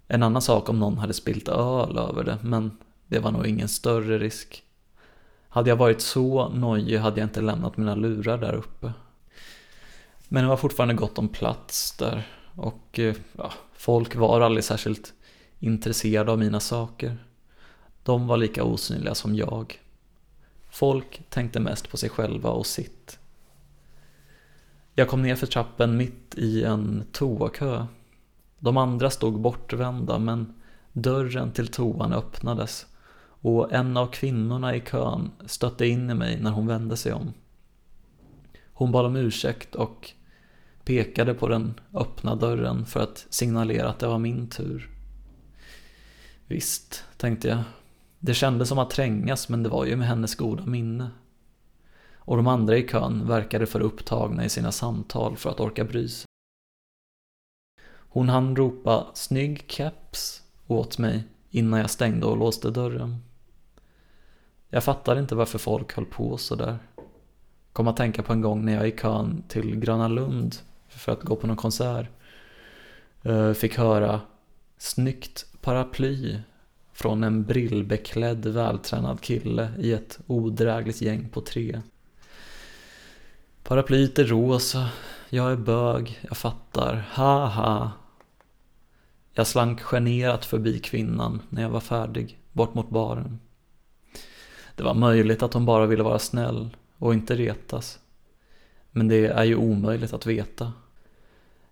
En 0.08 0.22
annan 0.22 0.42
sak 0.42 0.68
om 0.68 0.78
någon 0.78 0.98
hade 0.98 1.14
spilt 1.14 1.48
öl 1.48 1.98
över 1.98 2.24
det, 2.24 2.38
men 2.42 2.70
det 3.06 3.18
var 3.18 3.30
nog 3.30 3.46
ingen 3.46 3.68
större 3.68 4.18
risk. 4.18 4.62
Hade 5.56 5.70
jag 5.70 5.76
varit 5.76 6.00
så 6.00 6.48
nojig 6.48 6.98
hade 6.98 7.20
jag 7.20 7.26
inte 7.26 7.40
lämnat 7.40 7.76
mina 7.76 7.94
lurar 7.94 8.38
där 8.38 8.54
uppe. 8.54 8.92
Men 10.28 10.42
det 10.42 10.48
var 10.48 10.56
fortfarande 10.56 10.94
gott 10.94 11.18
om 11.18 11.28
plats 11.28 11.96
där 11.96 12.28
och 12.54 12.98
eh, 12.98 13.16
ja, 13.36 13.52
folk 13.72 14.16
var 14.16 14.40
aldrig 14.40 14.64
särskilt 14.64 15.12
intresserade 15.58 16.32
av 16.32 16.38
mina 16.38 16.60
saker. 16.60 17.18
De 18.02 18.26
var 18.26 18.36
lika 18.36 18.64
osynliga 18.64 19.14
som 19.14 19.34
jag. 19.34 19.80
Folk 20.70 21.22
tänkte 21.28 21.60
mest 21.60 21.90
på 21.90 21.96
sig 21.96 22.08
själva 22.08 22.50
och 22.50 22.66
sitt. 22.66 23.18
Jag 24.94 25.08
kom 25.08 25.22
ner 25.22 25.36
för 25.36 25.46
trappen 25.46 25.96
mitt 25.96 26.34
i 26.36 26.64
en 26.64 27.04
toakö. 27.12 27.86
De 28.58 28.76
andra 28.76 29.10
stod 29.10 29.40
bortvända 29.40 30.18
men 30.18 30.54
dörren 30.92 31.52
till 31.52 31.68
toan 31.68 32.12
öppnades 32.12 32.86
och 33.47 33.73
en 33.73 33.97
av 33.97 34.06
kvinnorna 34.06 34.77
i 34.77 34.81
kön 34.81 35.31
stötte 35.44 35.86
in 35.86 36.10
i 36.10 36.14
mig 36.14 36.40
när 36.40 36.51
hon 36.51 36.66
vände 36.66 36.97
sig 36.97 37.12
om. 37.12 37.32
Hon 38.73 38.93
bad 38.93 39.06
om 39.06 39.16
ursäkt 39.16 39.74
och 39.74 40.10
pekade 40.85 41.35
på 41.35 41.48
den 41.48 41.81
öppna 41.94 42.35
dörren 42.35 42.86
för 42.86 43.01
att 43.01 43.27
signalera 43.31 43.89
att 43.89 43.98
det 43.98 44.06
var 44.06 44.18
min 44.18 44.48
tur. 44.48 44.90
Visst, 46.47 47.05
tänkte 47.16 47.48
jag. 47.48 47.62
Det 48.18 48.35
kändes 48.35 48.68
som 48.68 48.78
att 48.78 48.90
trängas 48.90 49.48
men 49.48 49.62
det 49.62 49.68
var 49.68 49.85
ju 49.85 49.97
med 49.97 50.09
hennes 50.09 50.35
goda 50.35 50.66
minne. 50.66 51.10
Och 52.14 52.36
de 52.36 52.47
andra 52.47 52.77
i 52.77 52.89
kön 52.89 53.28
verkade 53.28 53.66
för 53.66 53.81
upptagna 53.81 54.44
i 54.44 54.48
sina 54.48 54.73
samtal 54.73 55.36
för 55.36 55.51
att 55.51 55.60
orka 55.60 55.85
bry 55.85 56.09
sig. 56.09 56.27
Hon 57.89 58.28
hann 58.28 58.56
ropa 58.56 59.06
“snygg 59.14 59.64
keps” 59.68 60.43
åt 60.66 60.98
mig 60.98 61.24
innan 61.51 61.81
jag 61.81 61.90
stängde 61.90 62.27
och 62.27 62.36
låste 62.36 62.70
dörren. 62.70 63.25
Jag 64.76 64.84
fattade 64.84 65.20
inte 65.20 65.34
varför 65.34 65.58
folk 65.58 65.92
höll 65.92 66.04
på 66.04 66.36
sådär. 66.36 66.78
Kom 67.72 67.88
att 67.88 67.96
tänka 67.96 68.22
på 68.22 68.32
en 68.32 68.40
gång 68.40 68.64
när 68.64 68.74
jag 68.74 68.88
i 68.88 68.90
kön 68.90 69.42
till 69.48 69.76
Gröna 69.76 70.08
Lund 70.08 70.56
för 70.88 71.12
att 71.12 71.22
gå 71.22 71.36
på 71.36 71.46
någon 71.46 71.56
konsert 71.56 72.06
eh, 73.22 73.52
fick 73.52 73.78
höra 73.78 74.20
“snyggt 74.78 75.46
paraply” 75.60 76.38
från 76.92 77.24
en 77.24 77.44
brillbeklädd 77.44 78.46
vältränad 78.46 79.20
kille 79.20 79.70
i 79.78 79.92
ett 79.92 80.18
odrägligt 80.26 81.02
gäng 81.02 81.28
på 81.28 81.40
tre. 81.40 81.80
Paraplyet 83.62 84.18
är 84.18 84.24
rosa, 84.24 84.88
jag 85.28 85.52
är 85.52 85.56
bög, 85.56 86.18
jag 86.22 86.36
fattar, 86.36 87.04
haha. 87.10 87.92
Jag 89.32 89.46
slank 89.46 89.80
generat 89.80 90.44
förbi 90.44 90.78
kvinnan 90.78 91.42
när 91.48 91.62
jag 91.62 91.70
var 91.70 91.80
färdig, 91.80 92.38
bort 92.52 92.74
mot 92.74 92.90
baren. 92.90 93.40
Det 94.76 94.82
var 94.82 94.94
möjligt 94.94 95.42
att 95.42 95.54
hon 95.54 95.66
bara 95.66 95.86
ville 95.86 96.02
vara 96.02 96.18
snäll 96.18 96.76
och 96.98 97.14
inte 97.14 97.36
retas. 97.36 97.98
Men 98.90 99.08
det 99.08 99.26
är 99.26 99.44
ju 99.44 99.56
omöjligt 99.56 100.12
att 100.12 100.26
veta. 100.26 100.72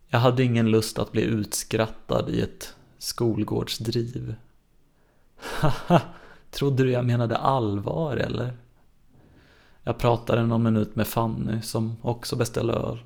Jag 0.09 0.19
hade 0.19 0.45
ingen 0.45 0.71
lust 0.71 0.99
att 0.99 1.13
bli 1.13 1.23
utskrattad 1.23 2.31
i 2.31 2.41
ett 2.41 2.75
skolgårdsdriv. 2.99 4.35
Haha, 5.37 6.01
trodde 6.51 6.83
du 6.83 6.91
jag 6.91 7.05
menade 7.05 7.37
allvar 7.37 8.17
eller? 8.17 8.57
Jag 9.83 9.99
pratade 9.99 10.47
någon 10.47 10.63
minut 10.63 10.97
med 10.97 11.07
Fanny 11.07 11.63
som 11.63 11.97
också 12.03 12.37
beställde 12.37 12.73
öl. 12.73 12.99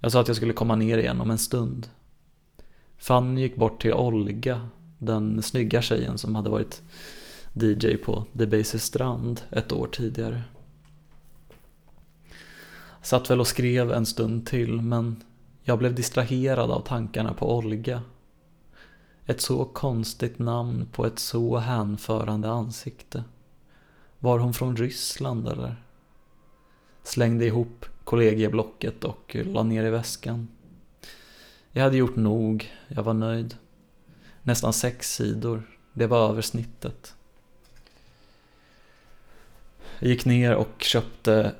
Jag 0.00 0.12
sa 0.12 0.20
att 0.20 0.28
jag 0.28 0.36
skulle 0.36 0.52
komma 0.52 0.76
ner 0.76 0.98
igen 0.98 1.20
om 1.20 1.30
en 1.30 1.38
stund. 1.38 1.88
Fanny 2.98 3.40
gick 3.40 3.56
bort 3.56 3.82
till 3.82 3.94
Olga, 3.94 4.68
den 4.98 5.42
snygga 5.42 5.82
tjejen 5.82 6.18
som 6.18 6.34
hade 6.34 6.50
varit 6.50 6.82
DJ 7.52 7.96
på 7.96 8.24
Debaser 8.32 8.78
Strand 8.78 9.42
ett 9.50 9.72
år 9.72 9.86
tidigare. 9.86 10.42
Satt 13.02 13.30
väl 13.30 13.40
och 13.40 13.46
skrev 13.46 13.92
en 13.92 14.06
stund 14.06 14.46
till 14.46 14.80
men 14.80 15.24
jag 15.62 15.78
blev 15.78 15.94
distraherad 15.94 16.70
av 16.70 16.80
tankarna 16.80 17.34
på 17.34 17.56
Olga. 17.56 18.02
Ett 19.26 19.40
så 19.40 19.64
konstigt 19.64 20.38
namn 20.38 20.86
på 20.92 21.06
ett 21.06 21.18
så 21.18 21.56
hänförande 21.56 22.50
ansikte. 22.50 23.24
Var 24.18 24.38
hon 24.38 24.54
från 24.54 24.76
Ryssland 24.76 25.48
eller? 25.48 25.84
Slängde 27.02 27.46
ihop 27.46 27.86
kollegieblocket 28.04 29.04
och 29.04 29.36
la 29.44 29.62
ner 29.62 29.84
i 29.84 29.90
väskan. 29.90 30.48
Jag 31.72 31.82
hade 31.82 31.96
gjort 31.96 32.16
nog, 32.16 32.72
jag 32.88 33.02
var 33.02 33.14
nöjd. 33.14 33.56
Nästan 34.42 34.72
sex 34.72 35.14
sidor, 35.14 35.62
det 35.92 36.06
var 36.06 36.30
översnittet. 36.30 37.14
Jag 40.02 40.10
gick 40.10 40.24
ner 40.24 40.54
och 40.54 40.82
köpte 40.82 41.54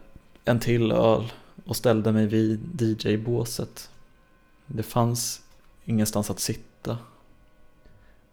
en 0.44 0.60
till 0.60 0.92
öl 0.92 1.32
och 1.64 1.76
ställde 1.76 2.12
mig 2.12 2.26
vid 2.26 2.82
DJ-båset. 2.82 3.90
Det 4.66 4.82
fanns 4.82 5.42
ingenstans 5.84 6.30
att 6.30 6.40
sitta. 6.40 6.98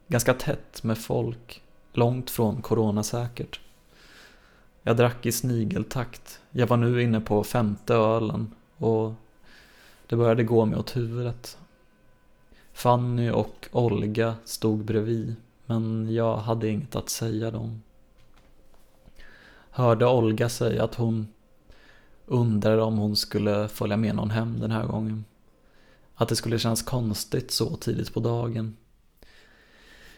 Ganska 0.07 0.33
tätt 0.33 0.83
med 0.83 0.97
folk, 0.97 1.61
långt 1.93 2.29
från 2.29 2.61
coronasäkert. 2.61 3.59
Jag 4.83 4.97
drack 4.97 5.25
i 5.25 5.31
snigeltakt. 5.31 6.39
Jag 6.51 6.67
var 6.67 6.77
nu 6.77 7.03
inne 7.03 7.21
på 7.21 7.43
femte 7.43 7.93
ölen 7.93 8.51
och 8.77 9.13
det 10.07 10.15
började 10.15 10.43
gå 10.43 10.65
mig 10.65 10.79
åt 10.79 10.95
huvudet. 10.95 11.57
Fanny 12.73 13.29
och 13.29 13.67
Olga 13.71 14.35
stod 14.45 14.85
bredvid, 14.85 15.35
men 15.65 16.13
jag 16.13 16.37
hade 16.37 16.67
inget 16.67 16.95
att 16.95 17.09
säga 17.09 17.51
dem. 17.51 17.81
Hörde 19.77 20.05
Olga 20.05 20.49
säga 20.49 20.83
att 20.83 20.95
hon 20.95 21.27
undrade 22.25 22.81
om 22.81 22.97
hon 22.97 23.15
skulle 23.15 23.67
följa 23.67 23.97
med 23.97 24.15
någon 24.15 24.29
hem 24.29 24.59
den 24.59 24.71
här 24.71 24.85
gången. 24.85 25.25
Att 26.15 26.29
det 26.29 26.35
skulle 26.35 26.59
kännas 26.59 26.81
konstigt 26.81 27.51
så 27.51 27.75
tidigt 27.75 28.13
på 28.13 28.19
dagen. 28.19 28.77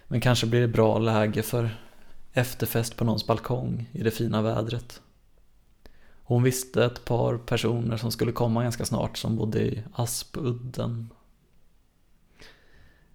Men 0.07 0.21
kanske 0.21 0.47
blir 0.47 0.61
det 0.61 0.67
bra 0.67 0.99
läge 0.99 1.43
för 1.43 1.69
efterfest 2.33 2.97
på 2.97 3.05
någons 3.05 3.27
balkong 3.27 3.89
i 3.91 4.03
det 4.03 4.11
fina 4.11 4.41
vädret. 4.41 5.01
Hon 6.23 6.43
visste 6.43 6.85
ett 6.85 7.05
par 7.05 7.37
personer 7.37 7.97
som 7.97 8.11
skulle 8.11 8.31
komma 8.31 8.63
ganska 8.63 8.85
snart 8.85 9.17
som 9.17 9.35
bodde 9.35 9.61
i 9.61 9.83
Aspudden. 9.93 11.09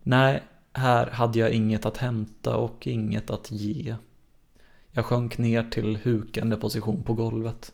Nej, 0.02 0.42
här 0.72 1.10
hade 1.10 1.38
jag 1.38 1.50
inget 1.50 1.86
att 1.86 1.96
hämta 1.96 2.56
och 2.56 2.86
inget 2.86 3.30
att 3.30 3.50
ge. 3.50 3.96
Jag 4.96 5.04
sjönk 5.04 5.38
ner 5.38 5.70
till 5.70 5.98
hukande 6.02 6.56
position 6.56 7.02
på 7.02 7.14
golvet. 7.14 7.72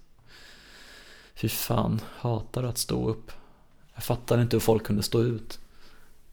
Fy 1.35 1.49
fan, 1.49 2.01
hatar 2.17 2.63
att 2.63 2.79
stå 2.79 3.09
upp. 3.09 3.33
Jag 3.95 4.05
fattade 4.05 4.43
inte 4.43 4.57
hur 4.57 4.61
folk 4.61 4.85
kunde 4.85 5.03
stå 5.03 5.23
ut. 5.23 5.59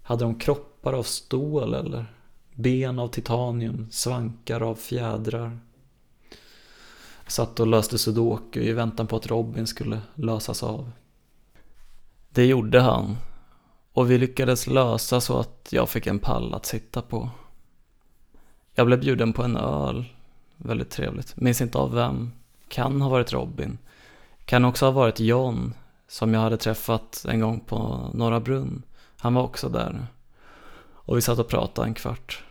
Hade 0.01 0.23
de 0.23 0.39
kroppar 0.39 0.93
av 0.93 1.03
stål 1.03 1.73
eller? 1.73 2.05
Ben 2.55 2.99
av 2.99 3.07
titanium, 3.07 3.87
svankar 3.91 4.61
av 4.61 4.75
fjädrar. 4.75 5.59
Satt 7.27 7.59
och 7.59 7.67
löste 7.67 7.97
sudoku 7.97 8.61
i 8.61 8.73
väntan 8.73 9.07
på 9.07 9.15
att 9.15 9.27
Robin 9.27 9.67
skulle 9.67 10.01
lösas 10.15 10.63
av. 10.63 10.91
Det 12.29 12.45
gjorde 12.45 12.81
han. 12.81 13.17
Och 13.93 14.11
vi 14.11 14.17
lyckades 14.17 14.67
lösa 14.67 15.21
så 15.21 15.39
att 15.39 15.67
jag 15.69 15.89
fick 15.89 16.07
en 16.07 16.19
pall 16.19 16.53
att 16.53 16.65
sitta 16.65 17.01
på. 17.01 17.29
Jag 18.75 18.87
blev 18.87 18.99
bjuden 18.99 19.33
på 19.33 19.43
en 19.43 19.57
öl. 19.57 20.05
Väldigt 20.57 20.89
trevligt. 20.89 21.37
Minns 21.37 21.61
inte 21.61 21.77
av 21.77 21.93
vem. 21.93 22.31
Kan 22.67 23.01
ha 23.01 23.09
varit 23.09 23.33
Robin. 23.33 23.77
Kan 24.45 24.65
också 24.65 24.85
ha 24.85 24.91
varit 24.91 25.19
John, 25.19 25.73
som 26.07 26.33
jag 26.33 26.41
hade 26.41 26.57
träffat 26.57 27.25
en 27.29 27.39
gång 27.39 27.59
på 27.59 28.09
Norra 28.13 28.39
Brunn. 28.39 28.83
Han 29.17 29.33
var 29.33 29.43
också 29.43 29.69
där. 29.69 30.07
Och 31.07 31.17
vi 31.17 31.21
satt 31.21 31.39
och 31.39 31.47
pratade 31.47 31.87
en 31.87 31.93
kvart. 31.93 32.43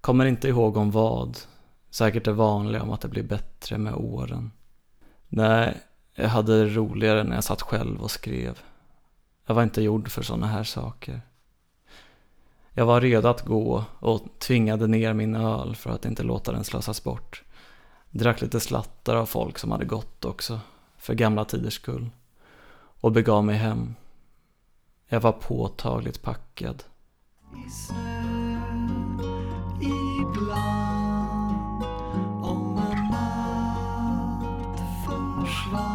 Kommer 0.00 0.26
inte 0.26 0.48
ihåg 0.48 0.76
om 0.76 0.90
vad. 0.90 1.38
Säkert 1.90 2.24
det 2.24 2.32
vanliga 2.32 2.82
om 2.82 2.90
att 2.90 3.00
det 3.00 3.08
blir 3.08 3.22
bättre 3.22 3.78
med 3.78 3.94
åren. 3.94 4.50
Nej, 5.28 5.80
jag 6.14 6.28
hade 6.28 6.64
det 6.64 6.70
roligare 6.70 7.24
när 7.24 7.34
jag 7.34 7.44
satt 7.44 7.62
själv 7.62 8.02
och 8.02 8.10
skrev. 8.10 8.58
Jag 9.46 9.54
var 9.54 9.62
inte 9.62 9.82
gjord 9.82 10.08
för 10.08 10.22
sådana 10.22 10.46
här 10.46 10.64
saker. 10.64 11.20
Jag 12.74 12.86
var 12.86 13.00
redo 13.00 13.28
att 13.28 13.44
gå 13.44 13.84
och 13.98 14.20
tvingade 14.38 14.86
ner 14.86 15.14
min 15.14 15.34
öl 15.34 15.76
för 15.76 15.90
att 15.90 16.04
inte 16.04 16.22
låta 16.22 16.52
den 16.52 16.64
slösas 16.64 17.04
bort. 17.04 17.42
Drack 18.10 18.40
lite 18.40 18.60
slattar 18.60 19.16
av 19.16 19.26
folk 19.26 19.58
som 19.58 19.70
hade 19.70 19.84
gått 19.84 20.24
också, 20.24 20.60
för 20.96 21.14
gamla 21.14 21.44
tiders 21.44 21.74
skull. 21.74 22.10
Och 23.00 23.12
begav 23.12 23.44
mig 23.44 23.56
hem. 23.56 23.94
Jag 25.08 25.20
var 25.20 25.32
påtagligt 25.32 26.22
packad. 26.22 26.84
I 27.66 27.70
snö 27.70 28.22
ibland 29.80 31.84
om 32.44 32.82
en 32.92 33.10
natt 33.10 34.80
försvann 35.04 35.91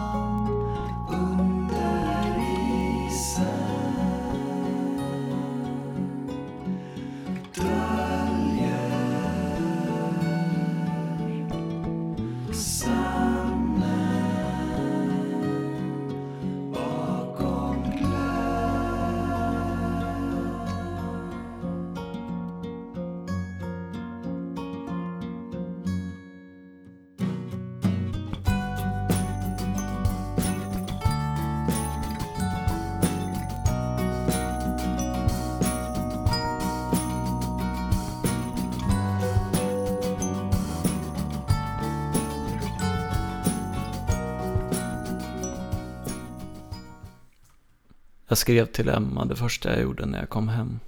Jag 48.38 48.42
skrev 48.42 48.66
till 48.66 48.90
Emma 48.90 49.26
det 49.26 49.36
första 49.36 49.74
jag 49.74 49.82
gjorde 49.82 50.06
när 50.06 50.20
jag 50.20 50.30
kom 50.30 50.48
hem. 50.48 50.80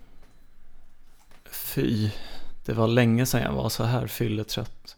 Fy, 1.45 2.09
det 2.65 2.73
var 2.73 2.87
länge 2.87 3.25
sedan 3.25 3.41
jag 3.41 3.53
var 3.53 3.69
så 3.69 3.83
här 3.83 4.07
fylletrött. 4.07 4.97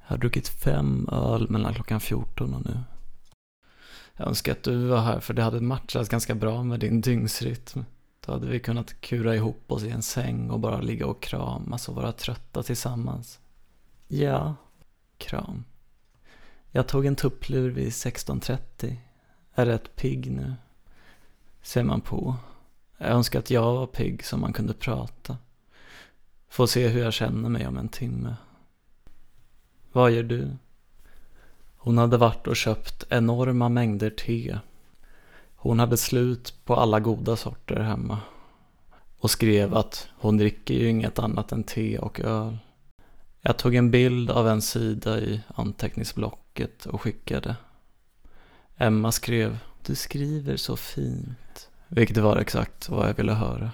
Jag 0.00 0.08
har 0.08 0.16
druckit 0.16 0.48
fem 0.48 1.08
öl 1.12 1.50
mellan 1.50 1.74
klockan 1.74 2.00
14 2.00 2.54
och 2.54 2.64
nu. 2.64 2.80
Jag 4.16 4.28
önskar 4.28 4.52
att 4.52 4.62
du 4.62 4.86
var 4.86 5.00
här 5.00 5.20
för 5.20 5.34
det 5.34 5.42
hade 5.42 5.60
matchat 5.60 6.08
ganska 6.08 6.34
bra 6.34 6.62
med 6.62 6.80
din 6.80 7.00
dygnsrytm. 7.00 7.84
Då 8.26 8.32
hade 8.32 8.46
vi 8.46 8.60
kunnat 8.60 9.00
kura 9.00 9.36
ihop 9.36 9.72
oss 9.72 9.82
i 9.82 9.90
en 9.90 10.02
säng 10.02 10.50
och 10.50 10.60
bara 10.60 10.80
ligga 10.80 11.06
och 11.06 11.22
kramas 11.22 11.88
och 11.88 11.94
vara 11.94 12.12
trötta 12.12 12.62
tillsammans. 12.62 13.40
Ja, 14.08 14.54
kram. 15.18 15.64
Jag 16.70 16.86
tog 16.86 17.06
en 17.06 17.16
tupplur 17.16 17.70
vid 17.70 17.88
16.30. 17.88 18.96
Är 19.54 19.66
rätt 19.66 19.96
pigg 19.96 20.30
nu. 20.30 20.54
Ser 21.62 21.82
man 21.82 22.00
på. 22.00 22.36
Jag 22.98 23.10
önskar 23.10 23.38
att 23.38 23.50
jag 23.50 23.74
var 23.74 23.86
pigg 23.86 24.24
så 24.24 24.36
man 24.36 24.52
kunde 24.52 24.74
prata. 24.74 25.36
Få 26.48 26.66
se 26.66 26.88
hur 26.88 27.02
jag 27.02 27.12
känner 27.12 27.48
mig 27.48 27.66
om 27.66 27.76
en 27.76 27.88
timme. 27.88 28.36
Vad 29.92 30.10
gör 30.10 30.22
du? 30.22 30.56
Hon 31.76 31.98
hade 31.98 32.16
varit 32.16 32.46
och 32.46 32.56
köpt 32.56 33.04
enorma 33.08 33.68
mängder 33.68 34.10
te. 34.10 34.58
Hon 35.56 35.78
hade 35.78 35.96
slut 35.96 36.54
på 36.64 36.74
alla 36.76 37.00
goda 37.00 37.36
sorter 37.36 37.80
hemma. 37.80 38.18
Och 39.18 39.30
skrev 39.30 39.74
att 39.74 40.08
hon 40.18 40.36
dricker 40.36 40.74
ju 40.74 40.88
inget 40.88 41.18
annat 41.18 41.52
än 41.52 41.64
te 41.64 41.98
och 41.98 42.20
öl. 42.20 42.58
Jag 43.40 43.56
tog 43.56 43.74
en 43.74 43.90
bild 43.90 44.30
av 44.30 44.48
en 44.48 44.62
sida 44.62 45.20
i 45.20 45.40
anteckningsblocket 45.54 46.86
och 46.86 47.00
skickade. 47.00 47.56
Emma 48.76 49.12
skrev, 49.12 49.58
du 49.84 49.94
skriver 49.94 50.56
så 50.56 50.76
fint. 50.76 51.70
Vilket 51.88 52.16
var 52.16 52.36
exakt 52.36 52.88
vad 52.88 53.08
jag 53.08 53.14
ville 53.14 53.32
höra. 53.32 53.70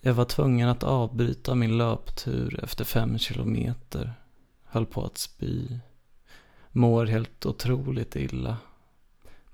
Jag 0.00 0.14
var 0.14 0.24
tvungen 0.24 0.68
att 0.68 0.82
avbryta 0.82 1.54
min 1.54 1.78
löptur 1.78 2.60
efter 2.64 2.84
fem 2.84 3.18
kilometer. 3.18 4.14
Höll 4.64 4.86
på 4.86 5.04
att 5.04 5.18
spy. 5.18 5.78
Mår 6.70 7.06
helt 7.06 7.46
otroligt 7.46 8.16
illa. 8.16 8.56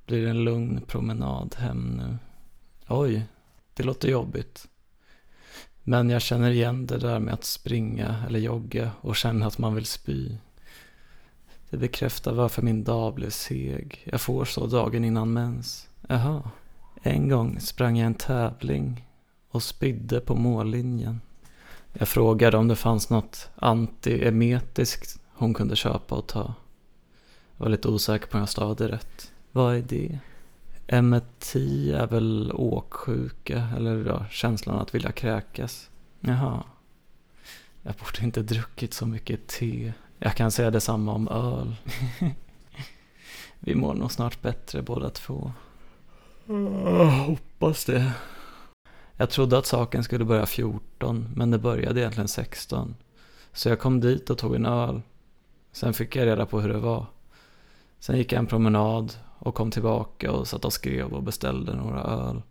Blir 0.07 0.27
en 0.27 0.45
lugn 0.45 0.81
promenad 0.87 1.55
hem 1.59 1.91
nu. 1.97 2.19
Oj, 2.89 3.27
det 3.75 3.83
låter 3.83 4.09
jobbigt. 4.09 4.69
Men 5.83 6.11
jag 6.11 6.23
känner 6.23 6.51
igen 6.51 6.87
det 6.87 6.99
där 6.99 7.19
med 7.19 7.35
att 7.35 7.45
springa 7.45 8.25
eller 8.27 8.39
jogga 8.39 8.91
och 9.01 9.17
känna 9.17 9.47
att 9.47 9.59
man 9.59 9.75
vill 9.75 9.87
spy. 9.87 10.37
Det 11.71 11.77
bekräftar 11.77 12.33
varför 12.33 12.63
min 12.63 12.85
dag 12.85 13.15
blev 13.15 13.31
seg. 13.31 14.03
Jag 14.05 14.21
får 14.21 14.45
så 14.45 14.67
dagen 14.67 15.05
innan 15.05 15.33
mens. 15.33 15.89
Jaha. 16.09 16.51
En 17.03 17.29
gång 17.29 17.61
sprang 17.61 17.99
jag 17.99 18.07
en 18.07 18.15
tävling 18.15 19.07
och 19.51 19.63
spydde 19.63 20.21
på 20.21 20.35
mållinjen. 20.35 21.21
Jag 21.93 22.09
frågade 22.09 22.57
om 22.57 22.69
det 22.69 22.77
fanns 22.77 23.11
något 23.11 23.51
antiemetiskt 23.57 25.21
hon 25.33 25.55
kunde 25.55 25.77
köpa 25.77 26.15
och 26.15 26.27
ta. 26.27 26.55
Jag 27.57 27.65
var 27.65 27.69
lite 27.69 27.89
osäker 27.89 28.27
på 28.27 28.35
om 28.37 28.41
jag 28.41 28.49
stavade 28.49 28.89
rätt. 28.89 29.33
Vad 29.53 29.77
är 29.77 29.83
det? 29.83 30.19
Emeti 30.87 31.93
är 31.93 32.07
väl 32.07 32.53
åksjuka 32.55 33.69
eller 33.77 34.07
ja, 34.07 34.27
känslan 34.31 34.79
att 34.79 34.95
vilja 34.95 35.13
kräkas. 35.13 35.91
Jaha. 36.21 36.63
Jag 37.83 37.95
borde 37.95 38.25
inte 38.25 38.43
druckit 38.43 38.95
så 38.95 39.07
mycket 39.07 39.47
te. 39.47 39.93
Jag 40.19 40.35
kan 40.35 40.51
säga 40.51 40.71
detsamma 40.71 41.13
om 41.13 41.29
öl. 41.29 41.77
Vi 43.59 43.75
mår 43.75 43.95
nog 43.95 44.13
snart 44.13 44.43
bättre 44.43 44.83
båda 44.83 45.11
två. 45.11 45.53
Jag 46.47 47.07
hoppas 47.07 47.85
det. 47.85 48.13
Jag 49.17 49.31
trodde 49.31 49.59
att 49.59 49.67
saken 49.67 50.05
skulle 50.05 50.25
börja 50.25 50.47
14, 50.47 51.29
men 51.37 51.51
det 51.51 51.59
började 51.59 52.01
egentligen 52.01 52.29
16. 52.29 52.95
Så 53.53 53.69
jag 53.69 53.79
kom 53.79 54.01
dit 54.01 54.31
och 54.31 54.39
tog 54.39 54.55
en 54.55 54.67
öl. 54.67 55.03
Sen 55.73 55.95
fick 55.95 56.17
jag 56.17 56.27
reda 56.27 56.47
på 56.47 56.61
hur 56.61 56.69
det 56.69 56.79
var. 56.79 57.07
Sen 57.99 58.19
gick 58.19 58.33
jag 58.33 58.39
en 58.39 58.47
promenad 58.47 59.15
och 59.39 59.55
kom 59.55 59.71
tillbaka 59.71 60.33
och 60.33 60.49
satt 60.49 60.65
och 60.65 60.73
skrev 60.73 61.13
och 61.13 61.23
beställde 61.23 61.77
några 61.77 62.01
öl. 62.01 62.43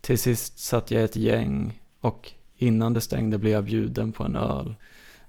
Till 0.00 0.18
sist 0.18 0.58
satt 0.58 0.90
jag 0.90 1.02
i 1.02 1.04
ett 1.04 1.16
gäng 1.16 1.80
och 2.00 2.32
innan 2.56 2.92
det 2.92 3.00
stängde 3.00 3.38
blev 3.38 3.52
jag 3.52 3.64
bjuden 3.64 4.12
på 4.12 4.24
en 4.24 4.36
öl. 4.36 4.74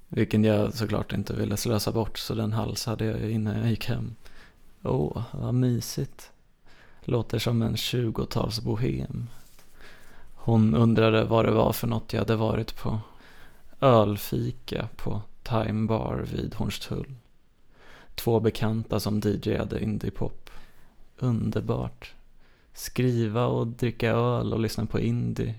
Vilken 0.09 0.43
jag 0.43 0.73
såklart 0.73 1.13
inte 1.13 1.33
ville 1.33 1.57
slösa 1.57 1.91
bort 1.91 2.17
så 2.17 2.35
den 2.35 2.53
halsade 2.53 3.05
jag 3.05 3.31
innan 3.31 3.57
jag 3.57 3.69
gick 3.69 3.85
hem. 3.85 4.15
Åh, 4.83 5.23
vad 5.31 5.53
mysigt. 5.53 6.31
Låter 7.01 7.39
som 7.39 7.61
en 7.61 7.77
tjugotalsbohem. 7.77 9.27
Hon 10.35 10.75
undrade 10.75 11.23
vad 11.23 11.45
det 11.45 11.51
var 11.51 11.73
för 11.73 11.87
något 11.87 12.13
jag 12.13 12.19
hade 12.19 12.35
varit 12.35 12.77
på. 12.77 12.99
Ölfika 13.79 14.89
på 14.95 15.21
Time 15.43 15.87
Bar 15.87 16.25
vid 16.31 16.55
Hornstull. 16.55 17.13
Två 18.15 18.39
bekanta 18.39 18.99
som 18.99 19.19
DJade 19.19 19.83
indiepop. 19.83 20.49
Underbart. 21.17 22.13
Skriva 22.73 23.45
och 23.45 23.67
dricka 23.67 24.11
öl 24.11 24.53
och 24.53 24.59
lyssna 24.59 24.85
på 24.85 24.99
indie 24.99 25.55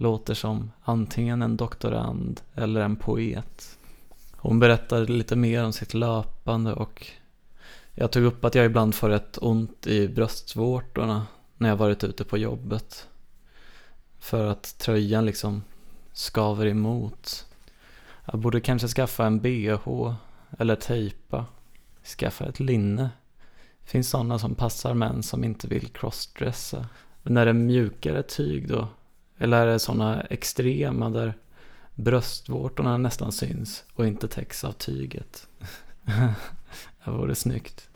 låter 0.00 0.34
som 0.34 0.72
antingen 0.82 1.42
en 1.42 1.56
doktorand 1.56 2.40
eller 2.54 2.80
en 2.80 2.96
poet. 2.96 3.78
Hon 4.32 4.58
berättade 4.58 5.12
lite 5.12 5.36
mer 5.36 5.64
om 5.64 5.72
sitt 5.72 5.94
löpande 5.94 6.72
och 6.72 7.06
jag 7.94 8.10
tog 8.10 8.24
upp 8.24 8.44
att 8.44 8.54
jag 8.54 8.66
ibland 8.66 8.94
får 8.94 9.08
rätt 9.08 9.38
ont 9.40 9.86
i 9.86 10.08
bröstvårtorna 10.08 11.26
när 11.56 11.68
jag 11.68 11.76
varit 11.76 12.04
ute 12.04 12.24
på 12.24 12.38
jobbet. 12.38 13.08
För 14.18 14.46
att 14.46 14.78
tröjan 14.78 15.26
liksom 15.26 15.62
skaver 16.12 16.66
emot. 16.66 17.46
Jag 18.24 18.40
borde 18.40 18.60
kanske 18.60 18.88
skaffa 18.88 19.26
en 19.26 19.40
bh 19.40 20.12
eller 20.58 20.76
tejpa. 20.76 21.46
Skaffa 22.18 22.46
ett 22.46 22.60
linne. 22.60 23.10
Det 23.80 23.90
finns 23.90 24.10
sådana 24.10 24.38
som 24.38 24.54
passar 24.54 24.94
män 24.94 25.22
som 25.22 25.44
inte 25.44 25.68
vill 25.68 25.88
crossdressa. 25.88 26.86
Men 27.22 27.34
när 27.34 27.44
det 27.44 27.50
är 27.50 27.54
mjukare 27.54 28.22
tyg 28.22 28.68
då? 28.68 28.88
Eller 29.38 29.66
är 29.66 29.66
det 29.66 29.78
sådana 29.78 30.20
extrema 30.20 31.10
där 31.10 31.34
bröstvårtorna 31.94 32.96
nästan 32.96 33.32
syns 33.32 33.84
och 33.94 34.06
inte 34.06 34.28
täcks 34.28 34.64
av 34.64 34.72
tyget? 34.72 35.48
det 37.04 37.10
vore 37.10 37.34
snyggt. 37.34 37.88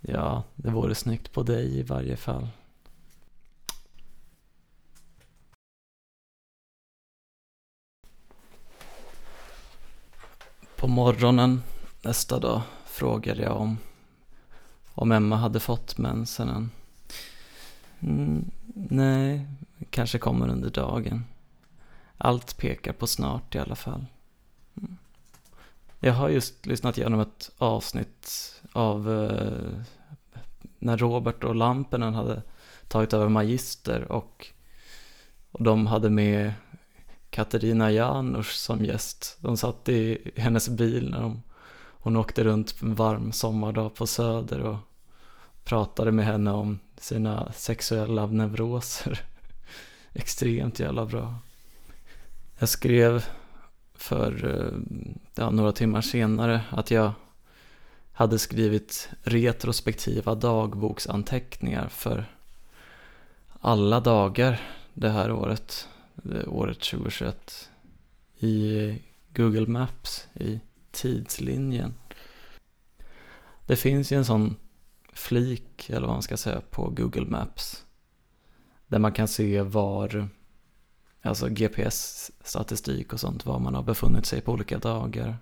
Ja, 0.00 0.42
det 0.54 0.70
vore 0.70 0.94
snyggt 0.94 1.32
på 1.32 1.42
dig 1.42 1.78
i 1.78 1.82
varje 1.82 2.16
fall. 2.16 2.48
På 10.76 10.88
morgonen 10.88 11.62
nästa 12.02 12.38
dag 12.38 12.62
frågade 12.86 13.42
jag 13.42 13.56
om, 13.56 13.78
om 14.94 15.12
Emma 15.12 15.36
hade 15.36 15.60
fått 15.60 15.98
mensen 15.98 16.48
än. 16.48 16.70
Mm, 18.00 18.50
nej, 18.74 19.46
kanske 19.94 20.18
kommer 20.18 20.48
under 20.48 20.70
dagen. 20.70 21.24
Allt 22.18 22.56
pekar 22.56 22.92
på 22.92 23.06
snart 23.06 23.54
i 23.54 23.58
alla 23.58 23.74
fall. 23.74 24.06
Mm. 24.76 24.96
Jag 26.00 26.12
har 26.12 26.28
just 26.28 26.66
lyssnat 26.66 26.98
igenom 26.98 27.20
ett 27.20 27.50
avsnitt 27.58 28.30
av 28.72 29.12
eh, 29.12 29.78
när 30.78 30.96
Robert 30.96 31.44
och 31.44 31.54
Lampinen 31.54 32.14
hade 32.14 32.42
tagit 32.88 33.12
över 33.12 33.28
Magister 33.28 34.12
och, 34.12 34.46
och 35.50 35.64
de 35.64 35.86
hade 35.86 36.10
med 36.10 36.52
Katarina 37.30 37.90
Janouch 37.90 38.52
som 38.52 38.84
gäst. 38.84 39.36
De 39.40 39.56
satt 39.56 39.88
i 39.88 40.30
hennes 40.36 40.68
bil 40.68 41.10
när 41.10 41.20
de, 41.20 41.42
hon 41.76 42.16
åkte 42.16 42.44
runt 42.44 42.82
en 42.82 42.94
varm 42.94 43.32
sommardag 43.32 43.94
på 43.94 44.06
Söder 44.06 44.60
och 44.60 44.76
pratade 45.64 46.12
med 46.12 46.24
henne 46.24 46.52
om 46.52 46.78
sina 46.96 47.52
sexuella 47.52 48.26
neuroser. 48.26 49.33
Extremt 50.14 50.80
jävla 50.80 51.06
bra. 51.06 51.34
Jag 52.58 52.68
skrev 52.68 53.24
för 53.94 54.46
eh, 54.46 54.78
ja, 55.34 55.50
några 55.50 55.72
timmar 55.72 56.00
senare 56.00 56.60
att 56.70 56.90
jag 56.90 57.12
hade 58.12 58.38
skrivit 58.38 59.08
retrospektiva 59.22 60.34
dagboksanteckningar 60.34 61.88
för 61.88 62.26
alla 63.60 64.00
dagar 64.00 64.60
det 64.94 65.10
här 65.10 65.32
året, 65.32 65.88
det 66.14 66.46
året 66.46 66.80
2021, 66.80 67.70
i 68.38 68.98
Google 69.34 69.66
Maps, 69.66 70.28
i 70.34 70.60
tidslinjen. 70.90 71.94
Det 73.66 73.76
finns 73.76 74.12
ju 74.12 74.16
en 74.16 74.24
sån 74.24 74.56
flik, 75.12 75.90
eller 75.90 76.06
vad 76.06 76.16
man 76.16 76.22
ska 76.22 76.36
säga, 76.36 76.60
på 76.70 76.90
Google 76.90 77.26
Maps. 77.26 77.83
Där 78.94 78.98
man 78.98 79.12
kan 79.12 79.28
se 79.28 79.62
var, 79.62 80.28
alltså 81.22 81.48
GPS-statistik 81.48 83.12
och 83.12 83.20
sånt, 83.20 83.46
var 83.46 83.58
man 83.58 83.74
har 83.74 83.82
befunnit 83.82 84.26
sig 84.26 84.40
på 84.40 84.52
olika 84.52 84.78
dagar. 84.78 85.36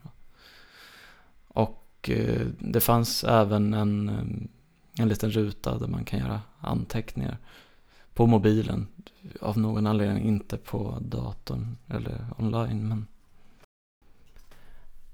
Och 1.49 2.11
eh, 2.11 2.47
det 2.59 2.81
fanns 2.81 3.25
även 3.25 3.75
en, 3.75 4.09
eh, 4.09 5.03
en 5.03 5.09
liten 5.09 5.31
ruta 5.31 5.79
där 5.79 5.87
man 5.87 6.05
kan 6.05 6.19
göra 6.19 6.41
anteckningar 6.61 7.39
på 8.15 8.27
mobilen. 8.27 8.87
Av 9.41 9.59
någon 9.59 9.87
anledning 9.87 10.25
inte 10.25 10.57
på 10.57 10.99
datorn 11.01 11.77
eller 11.89 12.27
online. 12.39 12.89
Men 12.89 13.07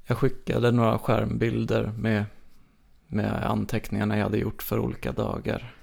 jag 0.07 0.19
skickade 0.19 0.73
några 0.73 0.99
skärmbilder 0.99 1.93
med, 1.99 2.25
med 3.07 3.51
anteckningarna 3.51 4.17
jag 4.17 4.25
hade 4.25 4.39
gjort 4.39 4.63
för 4.63 4.79
olika 4.79 5.13
dagar. 5.13 5.75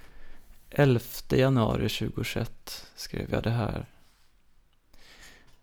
11 0.78 1.02
januari 1.30 1.90
2021 1.90 2.86
skrev 2.96 3.32
jag 3.32 3.44
det 3.44 3.50
här. 3.50 3.86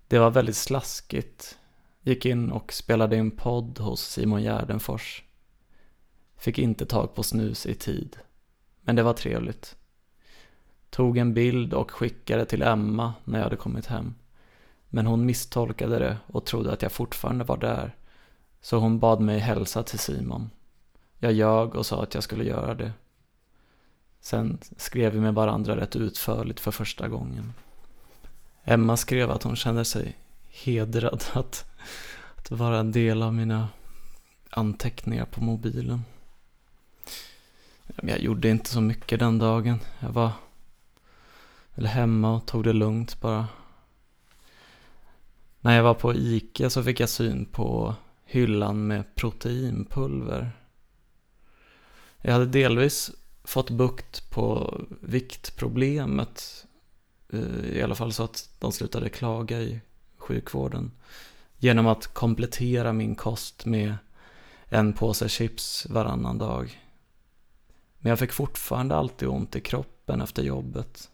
Det 0.09 0.19
var 0.19 0.31
väldigt 0.31 0.57
slaskigt. 0.57 1.59
Gick 2.03 2.27
in 2.27 2.51
och 2.51 2.73
spelade 2.73 3.17
in 3.17 3.31
podd 3.31 3.79
hos 3.79 4.01
Simon 4.01 4.43
Gärdenfors. 4.43 5.25
Fick 6.37 6.59
inte 6.59 6.87
tag 6.87 7.15
på 7.15 7.23
snus 7.23 7.67
i 7.67 7.75
tid. 7.75 8.17
Men 8.81 8.97
det 8.97 9.03
var 9.03 9.13
trevligt. 9.13 9.77
Tog 10.91 11.19
en 11.19 11.35
bild 11.35 11.75
och 11.75 11.91
skickade 11.91 12.45
till 12.45 12.63
Emma 12.63 13.15
när 13.25 13.39
jag 13.39 13.45
hade 13.45 13.57
kommit 13.57 13.87
hem. 13.87 14.15
Men 14.89 15.07
hon 15.07 15.27
misstolkade 15.27 15.99
det 15.99 16.17
och 16.27 16.45
trodde 16.45 16.73
att 16.73 16.83
jag 16.83 16.93
fortfarande 16.93 17.45
var 17.45 17.57
där. 17.57 17.97
Så 18.61 18.77
hon 18.77 18.99
bad 18.99 19.21
mig 19.21 19.39
hälsa 19.39 19.83
till 19.83 19.99
Simon. 19.99 20.51
Jag 21.19 21.33
ljög 21.33 21.75
och 21.75 21.87
sa 21.87 22.03
att 22.03 22.15
jag 22.15 22.23
skulle 22.23 22.45
göra 22.45 22.75
det. 22.75 22.93
Sen 24.23 24.59
skrev 24.77 25.13
vi 25.13 25.21
med 25.21 25.35
varandra 25.35 25.77
rätt 25.77 25.97
utförligt 25.97 26.61
för 26.61 26.71
första 26.71 27.09
gången. 27.09 27.53
Emma 28.65 28.97
skrev 28.97 29.31
att 29.31 29.43
hon 29.43 29.57
kände 29.57 29.85
sig 29.85 30.17
hedrad 30.49 31.25
att, 31.33 31.65
att 32.37 32.51
vara 32.51 32.79
en 32.79 32.93
del 32.93 33.23
av 33.23 33.35
mina 33.35 33.69
anteckningar 34.51 35.25
på 35.25 35.41
mobilen. 35.41 36.05
Jag 38.03 38.21
gjorde 38.21 38.49
inte 38.49 38.71
så 38.71 38.81
mycket 38.81 39.19
den 39.19 39.39
dagen. 39.39 39.79
Jag 40.01 40.11
var 40.11 40.31
eller 41.75 41.89
hemma 41.89 42.35
och 42.35 42.47
tog 42.47 42.65
det 42.65 42.73
lugnt 42.73 43.21
bara. 43.21 43.49
När 45.61 45.77
jag 45.77 45.83
var 45.83 45.95
på 45.95 46.15
Ica 46.15 46.71
så 46.71 46.83
fick 46.83 47.01
jag 47.01 47.09
syn 47.09 47.45
på 47.45 47.95
hyllan 48.25 48.87
med 48.87 49.15
proteinpulver. 49.15 50.51
Jag 52.21 52.33
hade 52.33 52.47
delvis 52.47 53.11
fått 53.45 53.71
bukt 53.71 54.31
på 54.31 54.75
viktproblemet. 55.01 56.67
Eh, 57.33 57.67
I 57.73 57.83
alla 57.83 57.95
fall 57.95 58.13
så 58.13 58.23
att 58.23 58.51
de 58.59 58.73
slutade 58.73 59.09
klaga 59.09 59.61
i 59.61 59.81
sjukvården. 60.17 60.91
Genom 61.59 61.87
att 61.87 62.07
komplettera 62.07 62.93
min 62.93 63.15
kost 63.15 63.67
med 63.67 63.95
en 64.69 64.93
påse 64.93 65.29
chips 65.29 65.87
varannan 65.91 66.39
dag. 66.39 66.81
Men 67.99 68.11
jag 68.11 68.19
fick 68.19 68.33
fortfarande 68.33 68.97
alltid 68.97 69.29
ont 69.29 69.57
i 69.57 69.61
kroppen 69.61 70.21
efter 70.21 70.43
jobbet. 70.43 71.11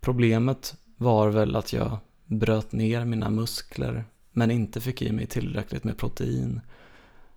Problemet 0.00 0.76
var 0.96 1.28
väl 1.28 1.56
att 1.56 1.72
jag 1.72 1.98
bröt 2.24 2.72
ner 2.72 3.04
mina 3.04 3.30
muskler 3.30 4.04
men 4.32 4.50
inte 4.50 4.80
fick 4.80 5.02
i 5.02 5.12
mig 5.12 5.26
tillräckligt 5.26 5.84
med 5.84 5.98
protein 5.98 6.60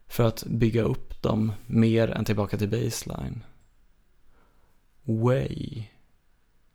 för 0.10 0.24
att 0.24 0.44
bygga 0.44 0.84
upp 0.84 1.22
dem 1.22 1.52
mer 1.68 2.08
än 2.08 2.26
tillbaka 2.26 2.58
till 2.58 2.70
baseline. 2.70 3.44
Way. 5.04 5.84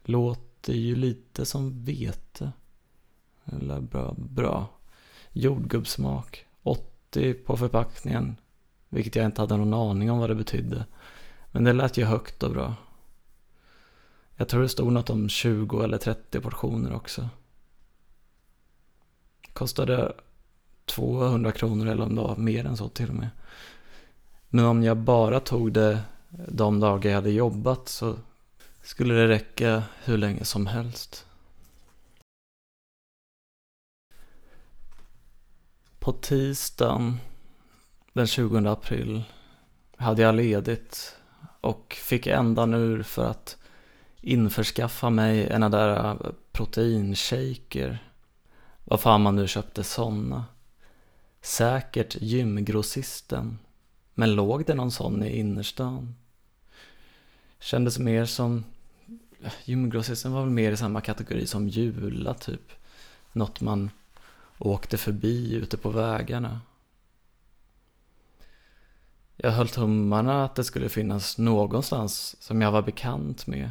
låter 0.05 0.73
ju 0.73 0.97
lite 0.97 1.44
som 1.44 1.85
vete. 1.85 2.52
Eller 3.44 3.81
bra, 3.81 4.15
bra. 4.19 4.69
Jordgubbssmak. 5.32 6.47
80 6.62 7.35
på 7.35 7.56
förpackningen. 7.56 8.36
Vilket 8.89 9.16
jag 9.16 9.24
inte 9.24 9.40
hade 9.40 9.56
någon 9.56 9.74
aning 9.74 10.11
om 10.11 10.19
vad 10.19 10.31
det 10.31 10.35
betydde. 10.35 10.86
Men 11.51 11.65
det 11.65 11.73
lät 11.73 11.97
ju 11.97 12.05
högt 12.05 12.43
och 12.43 12.51
bra. 12.51 12.74
Jag 14.36 14.48
tror 14.48 14.62
det 14.62 14.69
stod 14.69 14.93
något 14.93 15.11
om 15.11 15.28
20 15.28 15.82
eller 15.82 15.98
30 15.98 16.40
portioner 16.40 16.94
också. 16.94 17.28
Kostade 19.52 20.12
200 20.85 21.52
kronor 21.52 21.86
eller 21.86 22.02
om 22.02 22.15
det 22.15 22.20
var 22.20 22.36
mer 22.36 22.66
än 22.66 22.77
så 22.77 22.89
till 22.89 23.09
och 23.09 23.15
med. 23.15 23.28
Men 24.48 24.65
om 24.65 24.82
jag 24.82 24.97
bara 24.97 25.40
tog 25.40 25.73
det 25.73 26.01
de 26.48 26.81
dagar 26.81 27.11
jag 27.11 27.16
hade 27.16 27.31
jobbat 27.31 27.89
så 27.89 28.16
skulle 28.82 29.15
det 29.15 29.28
räcka 29.28 29.82
hur 30.05 30.19
länge 30.19 30.44
som 30.44 30.66
helst. 30.66 31.27
På 35.98 36.12
tisdagen 36.12 37.20
den 38.12 38.27
20 38.27 38.69
april 38.69 39.23
hade 39.97 40.23
jag 40.23 40.35
ledigt 40.35 41.16
och 41.61 41.97
fick 42.01 42.27
ändan 42.27 42.74
ur 42.74 43.02
för 43.02 43.31
att 43.31 43.56
införskaffa 44.20 45.11
mig 45.11 45.47
en 45.47 45.62
av 45.62 45.70
där 45.70 46.16
proteinshaker. 46.52 47.98
Vad 48.85 49.01
fan 49.01 49.23
man 49.23 49.36
nu 49.36 49.48
köpte 49.48 49.85
sådana. 49.85 50.44
Säkert 51.45 52.16
gymgrossisten. 52.21 53.59
Men 54.15 54.35
låg 54.35 54.66
det 54.66 54.75
någon 54.75 54.91
sån 54.91 55.23
i 55.23 55.39
innerstan? 55.39 56.15
Kändes 57.59 57.99
mer 57.99 58.25
som... 58.25 58.65
Gymgrossisten 59.65 60.33
var 60.33 60.41
väl 60.41 60.51
mer 60.51 60.73
i 60.73 60.77
samma 60.77 61.01
kategori 61.01 61.47
som 61.47 61.69
Jula 61.69 62.35
typ. 62.35 62.73
Något 63.33 63.61
man 63.61 63.91
åkte 64.59 64.99
förbi 64.99 65.55
ute 65.55 65.77
på 65.77 65.91
vägarna. 65.91 66.61
Jag 69.37 69.51
höll 69.51 69.69
tummarna 69.69 70.45
att 70.45 70.55
det 70.55 70.65
skulle 70.65 70.89
finnas 70.89 71.39
någonstans 71.39 72.43
som 72.43 72.62
jag 72.62 72.73
var 72.73 72.83
bekant 72.83 73.47
med. 73.47 73.71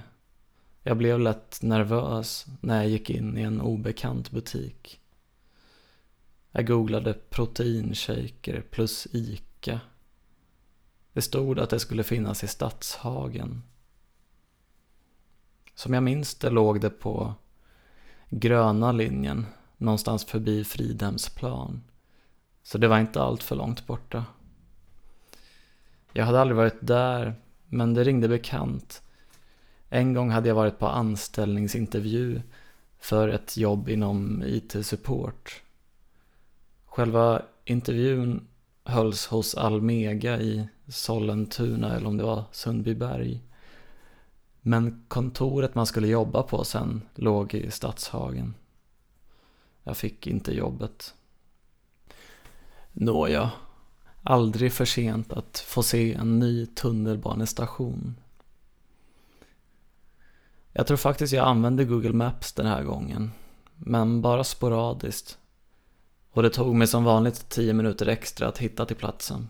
Jag 0.84 0.98
blev 0.98 1.20
lätt 1.20 1.62
nervös 1.62 2.46
när 2.62 2.76
jag 2.76 2.88
gick 2.88 3.10
in 3.10 3.38
i 3.38 3.42
en 3.42 3.62
obekant 3.62 4.32
butik. 4.32 5.00
Jag 6.56 6.68
googlade 6.68 7.14
proteinshaker 7.14 8.64
plus 8.72 9.08
ICA. 9.12 9.80
Det 11.14 11.22
stod 11.22 11.60
att 11.60 11.70
det 11.70 11.80
skulle 11.80 12.04
finnas 12.04 12.44
i 12.44 12.48
Stadshagen. 12.48 13.64
Som 15.76 15.94
jag 15.94 16.04
minns 16.04 16.36
det 16.36 16.50
låg 16.50 16.82
det 16.82 16.90
på 16.90 17.34
gröna 18.30 18.92
linjen 18.92 19.46
någonstans 19.78 20.26
förbi 20.26 20.64
Fridhemsplan. 20.64 21.84
Så 22.64 22.78
det 22.78 22.88
var 22.88 23.00
inte 23.00 23.22
allt 23.22 23.44
för 23.44 23.56
långt 23.56 23.88
borta. 23.88 24.26
Jag 26.12 26.26
hade 26.26 26.42
aldrig 26.42 26.58
varit 26.58 26.88
där, 26.88 27.36
men 27.68 27.94
det 27.94 28.04
ringde 28.04 28.28
bekant 28.28 29.02
en 29.90 30.14
gång 30.14 30.32
hade 30.32 30.48
jag 30.48 30.56
varit 30.56 30.80
på 30.80 30.88
anställningsintervju 30.88 32.42
för 33.00 33.30
ett 33.30 33.58
jobb 33.58 33.90
inom 33.90 34.44
IT-support. 34.46 35.63
Själva 36.94 37.42
intervjun 37.66 38.48
hölls 38.84 39.28
hos 39.28 39.56
Almega 39.56 40.40
i 40.42 40.68
Sollentuna 40.88 41.96
eller 41.96 42.08
om 42.08 42.18
det 42.18 42.24
var 42.24 42.44
Sundbyberg. 42.52 43.42
Men 44.62 45.06
kontoret 45.08 45.76
man 45.76 45.86
skulle 45.86 46.08
jobba 46.08 46.44
på 46.44 46.64
sen 46.64 47.02
låg 47.16 47.54
i 47.54 47.72
Stadshagen. 47.72 48.54
Jag 49.84 49.98
fick 49.98 50.28
inte 50.28 50.52
jobbet. 50.56 51.14
Nåja, 52.92 53.52
aldrig 54.24 54.74
för 54.74 54.86
sent 54.86 55.34
att 55.34 55.60
få 55.60 55.84
se 55.84 56.14
en 56.14 56.40
ny 56.40 56.66
tunnelbanestation. 56.66 58.16
Jag 60.72 60.88
tror 60.88 60.98
faktiskt 60.98 61.34
jag 61.34 61.48
använde 61.48 61.86
Google 61.86 62.14
Maps 62.14 62.54
den 62.54 62.66
här 62.66 62.84
gången. 62.84 63.32
Men 63.76 64.22
bara 64.22 64.44
sporadiskt. 64.44 65.40
Och 66.34 66.44
det 66.44 66.50
tog 66.50 66.76
mig 66.76 66.88
som 66.88 67.04
vanligt 67.04 67.50
tio 67.50 67.74
minuter 67.74 68.08
extra 68.08 68.48
att 68.48 68.58
hitta 68.58 68.86
till 68.86 68.96
platsen. 68.96 69.50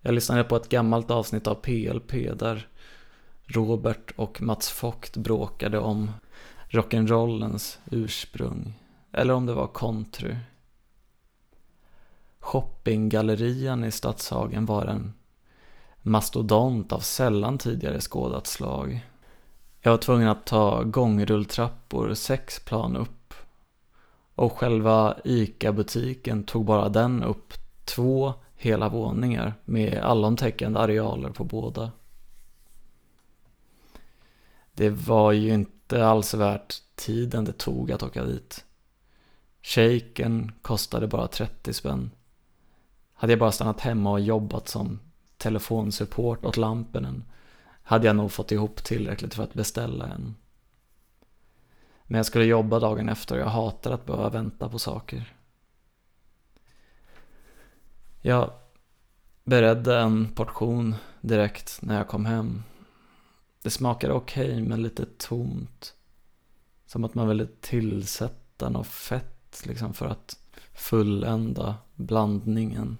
Jag 0.00 0.14
lyssnade 0.14 0.44
på 0.44 0.56
ett 0.56 0.68
gammalt 0.68 1.10
avsnitt 1.10 1.46
av 1.46 1.54
PLP 1.54 2.12
där 2.38 2.68
Robert 3.44 4.12
och 4.16 4.42
Mats 4.42 4.70
Fogt 4.70 5.16
bråkade 5.16 5.78
om 5.78 6.10
rock'n'rollens 6.68 7.78
ursprung. 7.90 8.74
Eller 9.12 9.34
om 9.34 9.46
det 9.46 9.54
var 9.54 9.70
country. 9.74 10.36
shoppinggallerian 12.38 13.84
i 13.84 13.90
Stadshagen 13.90 14.66
var 14.66 14.86
en 14.86 15.12
mastodont 16.02 16.92
av 16.92 17.00
sällan 17.00 17.58
tidigare 17.58 18.00
skådat 18.00 18.46
slag. 18.46 19.06
Jag 19.80 19.90
var 19.90 19.98
tvungen 19.98 20.28
att 20.28 20.46
ta 20.46 20.82
gångrulltrappor 20.82 22.14
sex 22.14 22.60
plan 22.60 22.96
upp. 22.96 23.19
Och 24.40 24.58
själva 24.58 25.16
ICA-butiken 25.24 26.44
tog 26.44 26.64
bara 26.64 26.88
den 26.88 27.22
upp 27.22 27.54
två 27.84 28.34
hela 28.56 28.88
våningar 28.88 29.54
med 29.64 29.98
allomtäckande 30.02 30.78
arealer 30.80 31.30
på 31.30 31.44
båda. 31.44 31.90
Det 34.72 34.90
var 34.90 35.32
ju 35.32 35.54
inte 35.54 36.06
alls 36.06 36.34
värt 36.34 36.74
tiden 36.94 37.44
det 37.44 37.52
tog 37.52 37.92
att 37.92 38.02
åka 38.02 38.24
dit. 38.24 38.64
Shaken 39.62 40.52
kostade 40.62 41.06
bara 41.06 41.26
30 41.26 41.72
spänn. 41.72 42.10
Hade 43.12 43.32
jag 43.32 43.40
bara 43.40 43.52
stannat 43.52 43.80
hemma 43.80 44.10
och 44.10 44.20
jobbat 44.20 44.68
som 44.68 45.00
telefonsupport 45.36 46.44
åt 46.44 46.56
lampen 46.56 47.24
hade 47.82 48.06
jag 48.06 48.16
nog 48.16 48.32
fått 48.32 48.52
ihop 48.52 48.84
tillräckligt 48.84 49.34
för 49.34 49.42
att 49.42 49.54
beställa 49.54 50.06
en. 50.06 50.34
Men 52.10 52.18
jag 52.18 52.26
skulle 52.26 52.44
jobba 52.44 52.78
dagen 52.78 53.08
efter 53.08 53.34
och 53.34 53.40
jag 53.40 53.46
hatar 53.46 53.90
att 53.90 54.06
behöva 54.06 54.30
vänta 54.30 54.68
på 54.68 54.78
saker. 54.78 55.34
Jag 58.20 58.50
beredde 59.44 59.98
en 59.98 60.32
portion 60.34 60.94
direkt 61.20 61.78
när 61.82 61.96
jag 61.96 62.08
kom 62.08 62.26
hem. 62.26 62.62
Det 63.62 63.70
smakade 63.70 64.14
okej 64.14 64.50
okay, 64.50 64.62
men 64.62 64.82
lite 64.82 65.06
tomt. 65.18 65.94
Som 66.86 67.04
att 67.04 67.14
man 67.14 67.28
ville 67.28 67.46
tillsätta 67.60 68.68
något 68.68 68.86
fett 68.86 69.62
liksom 69.66 69.94
för 69.94 70.06
att 70.06 70.38
fullända 70.72 71.76
blandningen. 71.94 72.98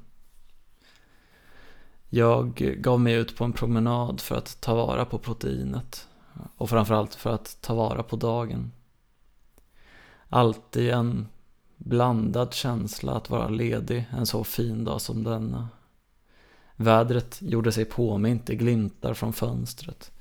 Jag 2.09 2.55
gav 2.78 3.01
mig 3.01 3.15
ut 3.15 3.37
på 3.37 3.45
en 3.45 3.53
promenad 3.53 4.20
för 4.20 4.37
att 4.37 4.61
ta 4.61 4.74
vara 4.74 5.05
på 5.05 5.19
proteinet. 5.19 6.09
Och 6.57 6.70
framförallt 6.70 7.15
för 7.15 7.31
att 7.31 7.59
ta 7.61 7.74
vara 7.74 8.03
på 8.03 8.16
dagen. 8.16 8.73
Alltid 10.32 10.90
en 10.90 11.28
blandad 11.77 12.55
känsla 12.55 13.12
att 13.12 13.31
vara 13.31 13.48
ledig 13.48 14.05
en 14.12 14.27
så 14.27 14.44
fin 14.44 14.85
dag 14.85 15.01
som 15.01 15.24
denna. 15.24 15.69
Vädret 16.77 17.39
gjorde 17.43 17.73
sig 17.73 17.85
påmint 17.85 18.51
i 18.51 18.57
glimtar 18.57 19.15
från 19.15 19.32
fönstret. 19.32 20.12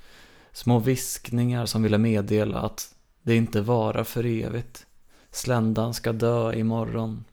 Små 0.52 0.80
viskningar 0.80 1.66
som 1.66 1.84
ville 1.84 1.98
meddela 1.98 2.60
att 2.60 2.96
det 3.22 3.36
inte 3.36 3.62
varar 3.62 4.04
för 4.04 4.26
evigt. 4.26 4.86
Sländan 5.32 5.94
ska 5.94 6.14
dö 6.14 6.54
imorgon. 6.54 7.26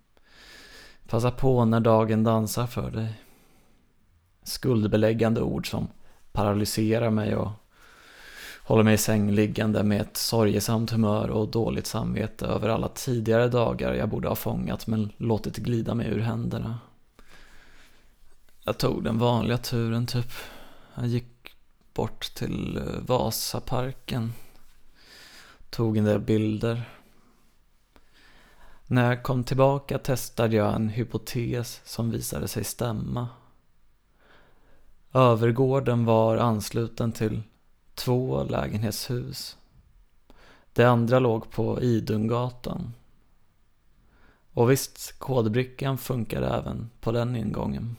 Passa 1.08 1.30
på 1.30 1.64
när 1.64 1.80
dagen 1.80 2.24
dansar 2.24 2.66
för 2.66 2.90
dig. 2.90 3.20
Skuldbeläggande 4.42 5.40
ord 5.40 5.70
som 5.70 5.88
paralyserar 6.32 7.10
mig 7.10 7.36
och 7.36 7.50
håller 8.66 8.82
mig 8.82 8.94
i 8.94 8.98
säng 8.98 9.30
liggande 9.30 9.82
med 9.82 10.00
ett 10.00 10.16
sorgesamt 10.16 10.90
humör 10.90 11.30
och 11.30 11.48
dåligt 11.48 11.86
samvete 11.86 12.46
över 12.46 12.68
alla 12.68 12.88
tidigare 12.88 13.48
dagar 13.48 13.94
jag 13.94 14.08
borde 14.08 14.28
ha 14.28 14.34
fångat 14.34 14.86
men 14.86 15.12
låtit 15.16 15.56
glida 15.56 15.94
mig 15.94 16.08
ur 16.08 16.20
händerna. 16.20 16.78
Jag 18.64 18.78
tog 18.78 19.04
den 19.04 19.18
vanliga 19.18 19.58
turen 19.58 20.06
typ. 20.06 20.32
Jag 20.94 21.06
gick 21.06 21.56
bort 21.94 22.34
till 22.34 22.76
eh, 22.76 22.82
Vasaparken. 23.06 24.32
Tog 25.70 25.96
en 25.96 26.04
del 26.04 26.20
bilder. 26.20 26.82
När 28.86 29.08
jag 29.08 29.22
kom 29.22 29.44
tillbaka 29.44 29.98
testade 29.98 30.56
jag 30.56 30.74
en 30.74 30.88
hypotes 30.88 31.80
som 31.84 32.10
visade 32.10 32.48
sig 32.48 32.64
stämma. 32.64 33.28
Övergården 35.12 36.04
var 36.04 36.36
ansluten 36.36 37.12
till 37.12 37.42
två 37.96 38.44
lägenhetshus. 38.44 39.56
Det 40.72 40.84
andra 40.84 41.18
låg 41.18 41.50
på 41.50 41.82
Idungatan. 41.82 42.92
Och 44.52 44.70
visst, 44.70 45.18
kodbrickan 45.18 45.98
funkade 45.98 46.46
även 46.46 46.90
på 47.00 47.12
den 47.12 47.36
ingången. 47.36 47.96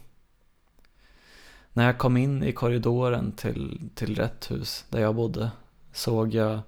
När 1.73 1.85
jag 1.85 1.97
kom 1.97 2.17
in 2.17 2.43
i 2.43 2.51
korridoren 2.51 3.31
till, 3.31 3.89
till 3.95 4.15
rätt 4.15 4.51
hus 4.51 4.85
där 4.89 5.01
jag 5.01 5.15
bodde 5.15 5.51
såg 5.91 6.33
jag 6.33 6.59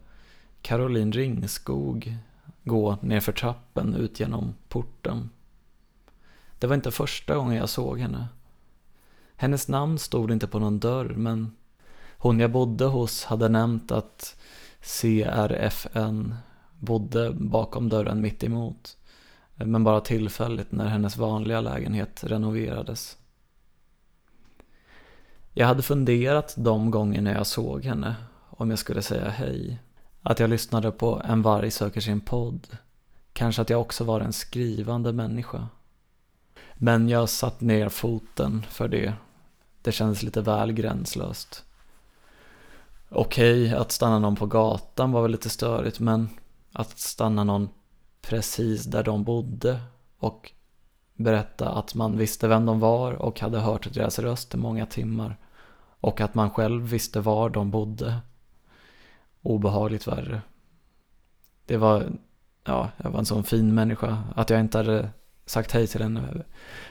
Caroline 0.61 1.11
Ringskog 1.11 2.17
gå 2.63 2.97
nerför 3.01 3.31
trappen 3.31 3.95
ut 3.95 4.19
genom 4.19 4.55
porten. 4.67 5.29
Det 6.59 6.67
var 6.67 6.75
inte 6.75 6.91
första 6.91 7.35
gången 7.35 7.57
jag 7.57 7.69
såg 7.69 7.99
henne. 7.99 8.27
Hennes 9.35 9.67
namn 9.67 9.99
stod 9.99 10.31
inte 10.31 10.47
på 10.47 10.59
någon 10.59 10.79
dörr 10.79 11.09
men 11.09 11.55
hon 12.21 12.39
jag 12.39 12.51
bodde 12.51 12.85
hos 12.85 13.23
hade 13.23 13.49
nämnt 13.49 13.91
att 13.91 14.35
CRFN 14.81 16.35
bodde 16.79 17.31
bakom 17.31 17.89
dörren 17.89 18.21
mitt 18.21 18.43
emot. 18.43 18.97
Men 19.55 19.83
bara 19.83 20.01
tillfälligt 20.01 20.71
när 20.71 20.87
hennes 20.87 21.17
vanliga 21.17 21.61
lägenhet 21.61 22.23
renoverades. 22.23 23.17
Jag 25.53 25.67
hade 25.67 25.81
funderat 25.81 26.53
de 26.57 26.91
gångerna 26.91 27.31
jag 27.31 27.47
såg 27.47 27.85
henne 27.85 28.15
om 28.49 28.69
jag 28.69 28.79
skulle 28.79 29.01
säga 29.01 29.29
hej. 29.29 29.79
Att 30.21 30.39
jag 30.39 30.49
lyssnade 30.49 30.91
på 30.91 31.21
En 31.25 31.41
varg 31.41 31.71
söker 31.71 32.01
sin 32.01 32.21
podd. 32.21 32.67
Kanske 33.33 33.61
att 33.61 33.69
jag 33.69 33.81
också 33.81 34.03
var 34.03 34.21
en 34.21 34.33
skrivande 34.33 35.13
människa. 35.13 35.67
Men 36.75 37.09
jag 37.09 37.29
satt 37.29 37.61
ner 37.61 37.89
foten 37.89 38.65
för 38.69 38.87
det. 38.87 39.13
Det 39.81 39.91
kändes 39.91 40.23
lite 40.23 40.41
väl 40.41 40.71
gränslöst. 40.71 41.65
Okej, 43.11 43.65
okay, 43.65 43.77
att 43.79 43.91
stanna 43.91 44.19
någon 44.19 44.35
på 44.35 44.45
gatan 44.45 45.11
var 45.11 45.21
väl 45.21 45.31
lite 45.31 45.49
störigt, 45.49 45.99
men 45.99 46.29
att 46.71 46.99
stanna 46.99 47.43
någon 47.43 47.69
precis 48.21 48.83
där 48.83 49.03
de 49.03 49.23
bodde 49.23 49.81
och 50.19 50.51
berätta 51.15 51.69
att 51.69 51.95
man 51.95 52.17
visste 52.17 52.47
vem 52.47 52.65
de 52.65 52.79
var 52.79 53.13
och 53.13 53.39
hade 53.39 53.59
hört 53.59 53.93
deras 53.93 54.19
röst 54.19 54.53
i 54.53 54.57
många 54.57 54.85
timmar 54.85 55.37
och 55.99 56.21
att 56.21 56.35
man 56.35 56.49
själv 56.49 56.83
visste 56.83 57.19
var 57.19 57.49
de 57.49 57.71
bodde. 57.71 58.19
Obehagligt 59.41 60.07
värre. 60.07 60.41
Det 61.65 61.77
var, 61.77 62.11
ja, 62.63 62.89
jag 62.97 63.11
var 63.11 63.19
en 63.19 63.25
sån 63.25 63.43
fin 63.43 63.73
människa. 63.75 64.23
Att 64.35 64.49
jag 64.49 64.59
inte 64.59 64.77
hade 64.77 65.09
sagt 65.45 65.71
hej 65.71 65.87
till 65.87 66.01
henne 66.01 66.43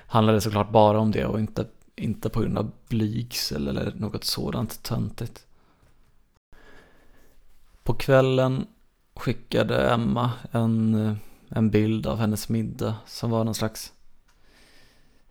handlade 0.06 0.40
såklart 0.40 0.70
bara 0.70 0.98
om 0.98 1.10
det 1.10 1.26
och 1.26 1.40
inte, 1.40 1.66
inte 1.96 2.28
på 2.28 2.40
grund 2.40 2.58
av 2.58 2.70
blygsel 2.88 3.68
eller 3.68 3.92
något 3.94 4.24
sådant 4.24 4.82
töntigt. 4.82 5.47
På 7.88 7.94
kvällen 7.94 8.66
skickade 9.14 9.90
Emma 9.90 10.32
en, 10.52 11.16
en 11.48 11.70
bild 11.70 12.06
av 12.06 12.18
hennes 12.18 12.48
middag 12.48 12.94
som 13.06 13.30
var 13.30 13.44
någon 13.44 13.54
slags 13.54 13.92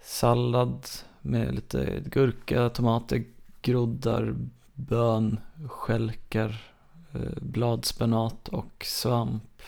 sallad 0.01 0.87
med 1.21 1.55
lite 1.55 2.03
gurka, 2.05 2.69
tomater, 2.69 3.23
groddar, 3.61 4.35
bön, 4.73 5.39
skälkar, 5.67 6.71
eh, 7.13 7.41
bladspenat 7.41 8.47
och 8.47 8.85
svamp. 8.85 9.61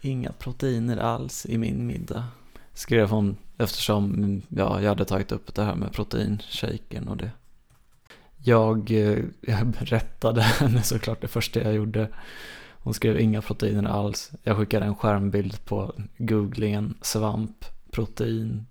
Inga 0.00 0.32
proteiner 0.32 0.96
alls 0.96 1.46
i 1.46 1.58
min 1.58 1.86
middag, 1.86 2.24
skrev 2.74 3.10
hon 3.10 3.36
eftersom 3.56 4.42
ja, 4.48 4.80
jag 4.80 4.88
hade 4.88 5.04
tagit 5.04 5.32
upp 5.32 5.54
det 5.54 5.62
här 5.62 5.74
med 5.74 5.92
proteinshaken 5.92 7.08
och 7.08 7.16
det. 7.16 7.30
Jag, 8.48 8.90
eh, 8.90 9.24
jag 9.40 9.66
berättade 9.66 10.42
henne 10.60 10.82
såklart 10.82 11.20
det 11.20 11.28
första 11.28 11.62
jag 11.62 11.74
gjorde. 11.74 12.08
Hon 12.68 12.94
skrev 12.94 13.20
inga 13.20 13.42
proteiner 13.42 13.84
alls. 13.84 14.32
Jag 14.42 14.56
skickade 14.56 14.86
en 14.86 14.96
skärmbild 14.96 15.64
på 15.64 15.92
googlingen 16.18 16.94
svamp, 17.02 17.64
protein. 17.90 18.66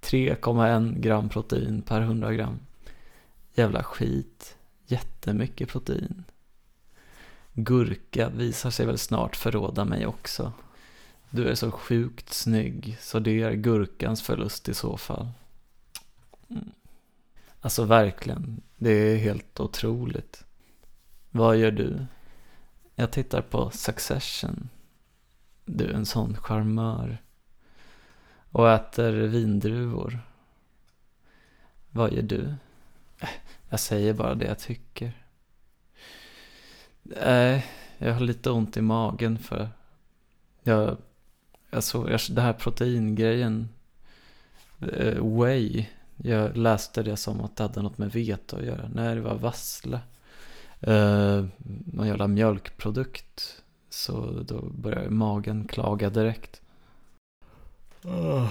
3,1 0.00 0.98
gram 1.00 1.28
protein 1.28 1.82
per 1.82 2.00
100 2.00 2.32
gram. 2.32 2.58
Jävla 3.54 3.82
skit. 3.82 4.56
Jättemycket 4.86 5.68
protein. 5.68 6.24
Gurka 7.52 8.28
visar 8.28 8.70
sig 8.70 8.86
väl 8.86 8.98
snart 8.98 9.36
förråda 9.36 9.84
mig 9.84 10.06
också. 10.06 10.52
Du 11.30 11.48
är 11.48 11.54
så 11.54 11.70
sjukt 11.70 12.32
snygg, 12.32 12.96
så 13.00 13.18
det 13.18 13.42
är 13.42 13.52
gurkans 13.52 14.22
förlust 14.22 14.68
i 14.68 14.74
så 14.74 14.96
fall. 14.96 15.28
Mm. 16.50 16.72
Alltså 17.66 17.84
verkligen, 17.84 18.60
det 18.76 18.90
är 18.90 19.16
helt 19.16 19.60
otroligt. 19.60 20.44
Vad 21.30 21.56
gör 21.56 21.70
du? 21.70 22.06
Jag 22.94 23.10
tittar 23.10 23.42
på 23.42 23.70
Succession. 23.70 24.68
Du 25.64 25.84
är 25.84 25.94
en 25.94 26.06
sån 26.06 26.36
charmör. 26.36 27.18
Och 28.50 28.70
äter 28.70 29.12
vindruvor. 29.12 30.20
Vad 31.90 32.12
gör 32.12 32.22
du? 32.22 32.54
Jag 33.68 33.80
säger 33.80 34.14
bara 34.14 34.34
det 34.34 34.46
jag 34.46 34.58
tycker. 34.58 35.12
Nej, 37.02 37.66
jag 37.98 38.12
har 38.12 38.20
lite 38.20 38.50
ont 38.50 38.76
i 38.76 38.82
magen 38.82 39.38
för 39.38 39.68
jag, 40.62 40.96
jag 41.70 41.84
såg, 41.84 42.10
jag, 42.10 42.20
det 42.30 42.42
här 42.42 42.52
proteingrejen 42.52 43.68
eh, 44.80 45.16
uh, 45.16 45.38
Way, 45.38 45.86
jag 46.16 46.56
läste 46.56 47.02
det 47.02 47.16
som 47.16 47.40
att 47.40 47.56
det 47.56 47.62
hade 47.62 47.82
något 47.82 47.98
med 47.98 48.12
vete 48.12 48.56
att 48.56 48.64
göra. 48.64 48.90
Nej, 48.94 49.14
det 49.14 49.20
var 49.20 49.34
vassle. 49.34 50.00
Eh, 50.80 51.44
någon 51.84 52.06
jävla 52.06 52.28
mjölkprodukt. 52.28 53.62
Så 53.90 54.42
då 54.46 54.62
började 54.62 55.10
magen 55.10 55.68
klaga 55.68 56.10
direkt. 56.10 56.60
Eh, 58.04 58.50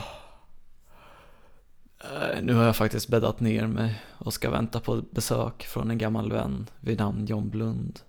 Nu 2.41 2.53
har 2.53 2.63
jag 2.63 2.75
faktiskt 2.75 3.07
bäddat 3.07 3.39
ner 3.39 3.67
mig 3.67 4.01
och 4.17 4.33
ska 4.33 4.49
vänta 4.49 4.79
på 4.79 5.01
besök 5.11 5.63
från 5.63 5.91
en 5.91 5.97
gammal 5.97 6.31
vän 6.31 6.69
vid 6.79 6.99
namn 6.99 7.25
John 7.25 7.49
Blund. 7.49 7.99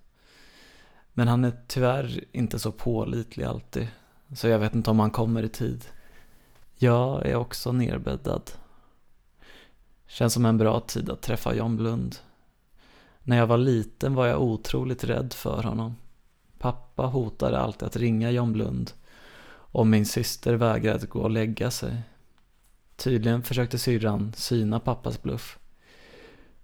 Men 1.13 1.27
han 1.27 1.45
är 1.45 1.53
tyvärr 1.67 2.23
inte 2.31 2.59
så 2.59 2.71
pålitlig 2.71 3.45
alltid, 3.45 3.87
så 4.35 4.47
jag 4.47 4.59
vet 4.59 4.75
inte 4.75 4.91
om 4.91 4.99
han 4.99 5.11
kommer 5.11 5.43
i 5.43 5.49
tid. 5.49 5.85
Jag 6.75 7.25
är 7.25 7.35
också 7.35 7.71
nerbäddad. 7.71 8.51
Känns 10.07 10.33
som 10.33 10.45
en 10.45 10.57
bra 10.57 10.79
tid 10.79 11.09
att 11.09 11.21
träffa 11.21 11.55
John 11.55 11.77
Blund. 11.77 12.15
När 13.23 13.37
jag 13.37 13.47
var 13.47 13.57
liten 13.57 14.15
var 14.15 14.27
jag 14.27 14.41
otroligt 14.41 15.03
rädd 15.03 15.33
för 15.33 15.63
honom. 15.63 15.95
Pappa 16.57 17.03
hotade 17.03 17.59
alltid 17.59 17.87
att 17.87 17.95
ringa 17.95 18.31
John 18.31 18.53
Blund 18.53 18.91
om 19.71 19.89
min 19.89 20.05
syster 20.05 20.53
vägrade 20.53 21.07
gå 21.07 21.19
och 21.19 21.29
lägga 21.29 21.71
sig. 21.71 22.01
Tydligen 22.95 23.43
försökte 23.43 23.77
syrran 23.79 24.33
syna 24.35 24.79
pappas 24.79 25.21
bluff. 25.21 25.59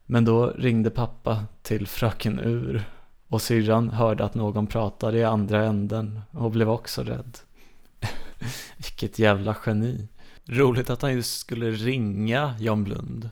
Men 0.06 0.26
då 0.26 0.48
ringde 0.48 0.90
pappa 0.90 1.46
till 1.62 1.88
fröken 1.88 2.40
Ur 2.40 2.84
och 3.28 3.42
syrran 3.42 3.90
hörde 3.90 4.26
att 4.26 4.36
någon 4.36 4.68
pratade 4.68 5.18
i 5.18 5.24
andra 5.24 5.66
änden 5.66 6.22
och 6.32 6.52
blev 6.52 6.70
också 6.70 7.04
rädd. 7.04 7.38
Vilket 8.78 9.20
jävla 9.20 9.56
geni. 9.66 10.08
Roligt 10.46 10.90
att 10.90 11.02
han 11.02 11.14
just 11.14 11.40
skulle 11.40 11.72
ringa 11.72 12.56
John 12.60 12.84
Blund. 12.84 13.30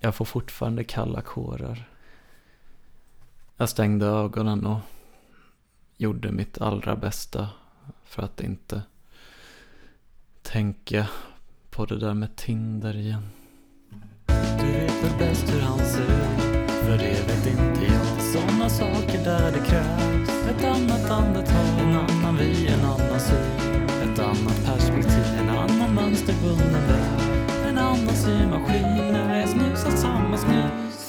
Jag 0.00 0.14
får 0.14 0.24
fortfarande 0.24 0.84
kalla 0.84 1.20
kårar. 1.20 1.88
Jag 3.56 3.68
stängde 3.68 4.06
ögonen 4.06 4.66
och 4.66 4.78
gjorde 5.96 6.32
mitt 6.32 6.58
allra 6.58 6.96
bästa 6.96 7.48
för 8.04 8.22
att 8.22 8.40
inte 8.40 8.82
tänka 10.42 11.08
på 11.70 11.84
det 11.84 11.98
där 11.98 12.14
med 12.14 12.36
Tinder 12.36 12.96
igen. 12.96 13.28
Du 14.26 14.72
vet 14.72 15.04
väl 15.04 15.18
bäst 15.18 15.54
hur 15.54 15.60
han 15.60 15.78
ser 15.78 16.02
ut, 16.02 16.70
för 16.70 16.98
det 16.98 17.26
vet 17.26 17.46
inte 17.46 17.92
jag. 17.92 18.22
Såna 18.22 18.68
saker 18.68 19.24
där 19.24 19.52
det 19.52 19.66
krävs 19.66 20.46
ett 20.48 20.64
annat 20.64 21.10
andetag, 21.10 21.81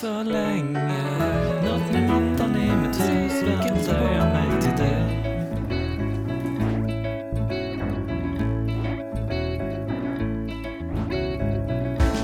så 0.03 0.09
för 0.09 0.23
länge, 0.23 1.03
nött 1.63 1.91
med 1.91 2.09
mattan 2.09 2.55
i 2.55 2.75
mitt 2.75 2.99
hus, 2.99 3.43
väntar 3.43 4.13
jag 4.13 4.27
mig 4.27 4.61
till 4.61 4.71
det. 4.77 5.05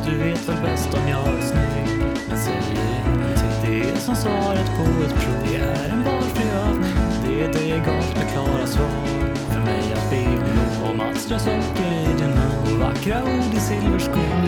Du 0.06 0.18
vet 0.18 0.49
väl 0.49 0.61
bäst 0.64 0.93
om 0.93 1.07
jag 1.10 1.27
är 1.27 1.41
snygg 1.41 1.97
Men 2.30 2.38
säger 2.38 2.61
ingenting. 2.72 3.61
Det 3.65 3.89
är 3.89 3.95
som 3.95 4.15
svaret 4.15 4.68
på 4.77 5.03
ett 5.03 5.14
prov 5.14 5.47
Det 5.47 5.56
är 5.56 5.89
en 5.89 6.03
valfri 6.03 6.49
övning 6.49 6.95
Det 7.27 7.43
är 7.43 7.53
det 7.53 7.85
galt 7.85 8.15
med 8.15 8.31
klara 8.31 8.68
svar 8.68 9.34
För 9.49 9.60
mig 9.60 9.93
att 9.93 10.10
be 10.10 10.91
om 10.91 10.99
att 11.01 11.18
strö 11.18 11.39
socker 11.39 11.91
i 11.91 12.22
dina 12.22 12.80
Vackra 12.80 13.23
ord 13.23 13.53
i 13.53 13.60
silverskor 13.60 14.39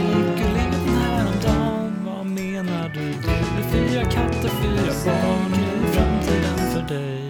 Vad 4.43 4.51
fyra 4.51 4.93
barn 5.05 5.51
Nu 5.51 5.87
framtiden 5.91 6.57
för 6.57 6.95
dig. 6.95 7.20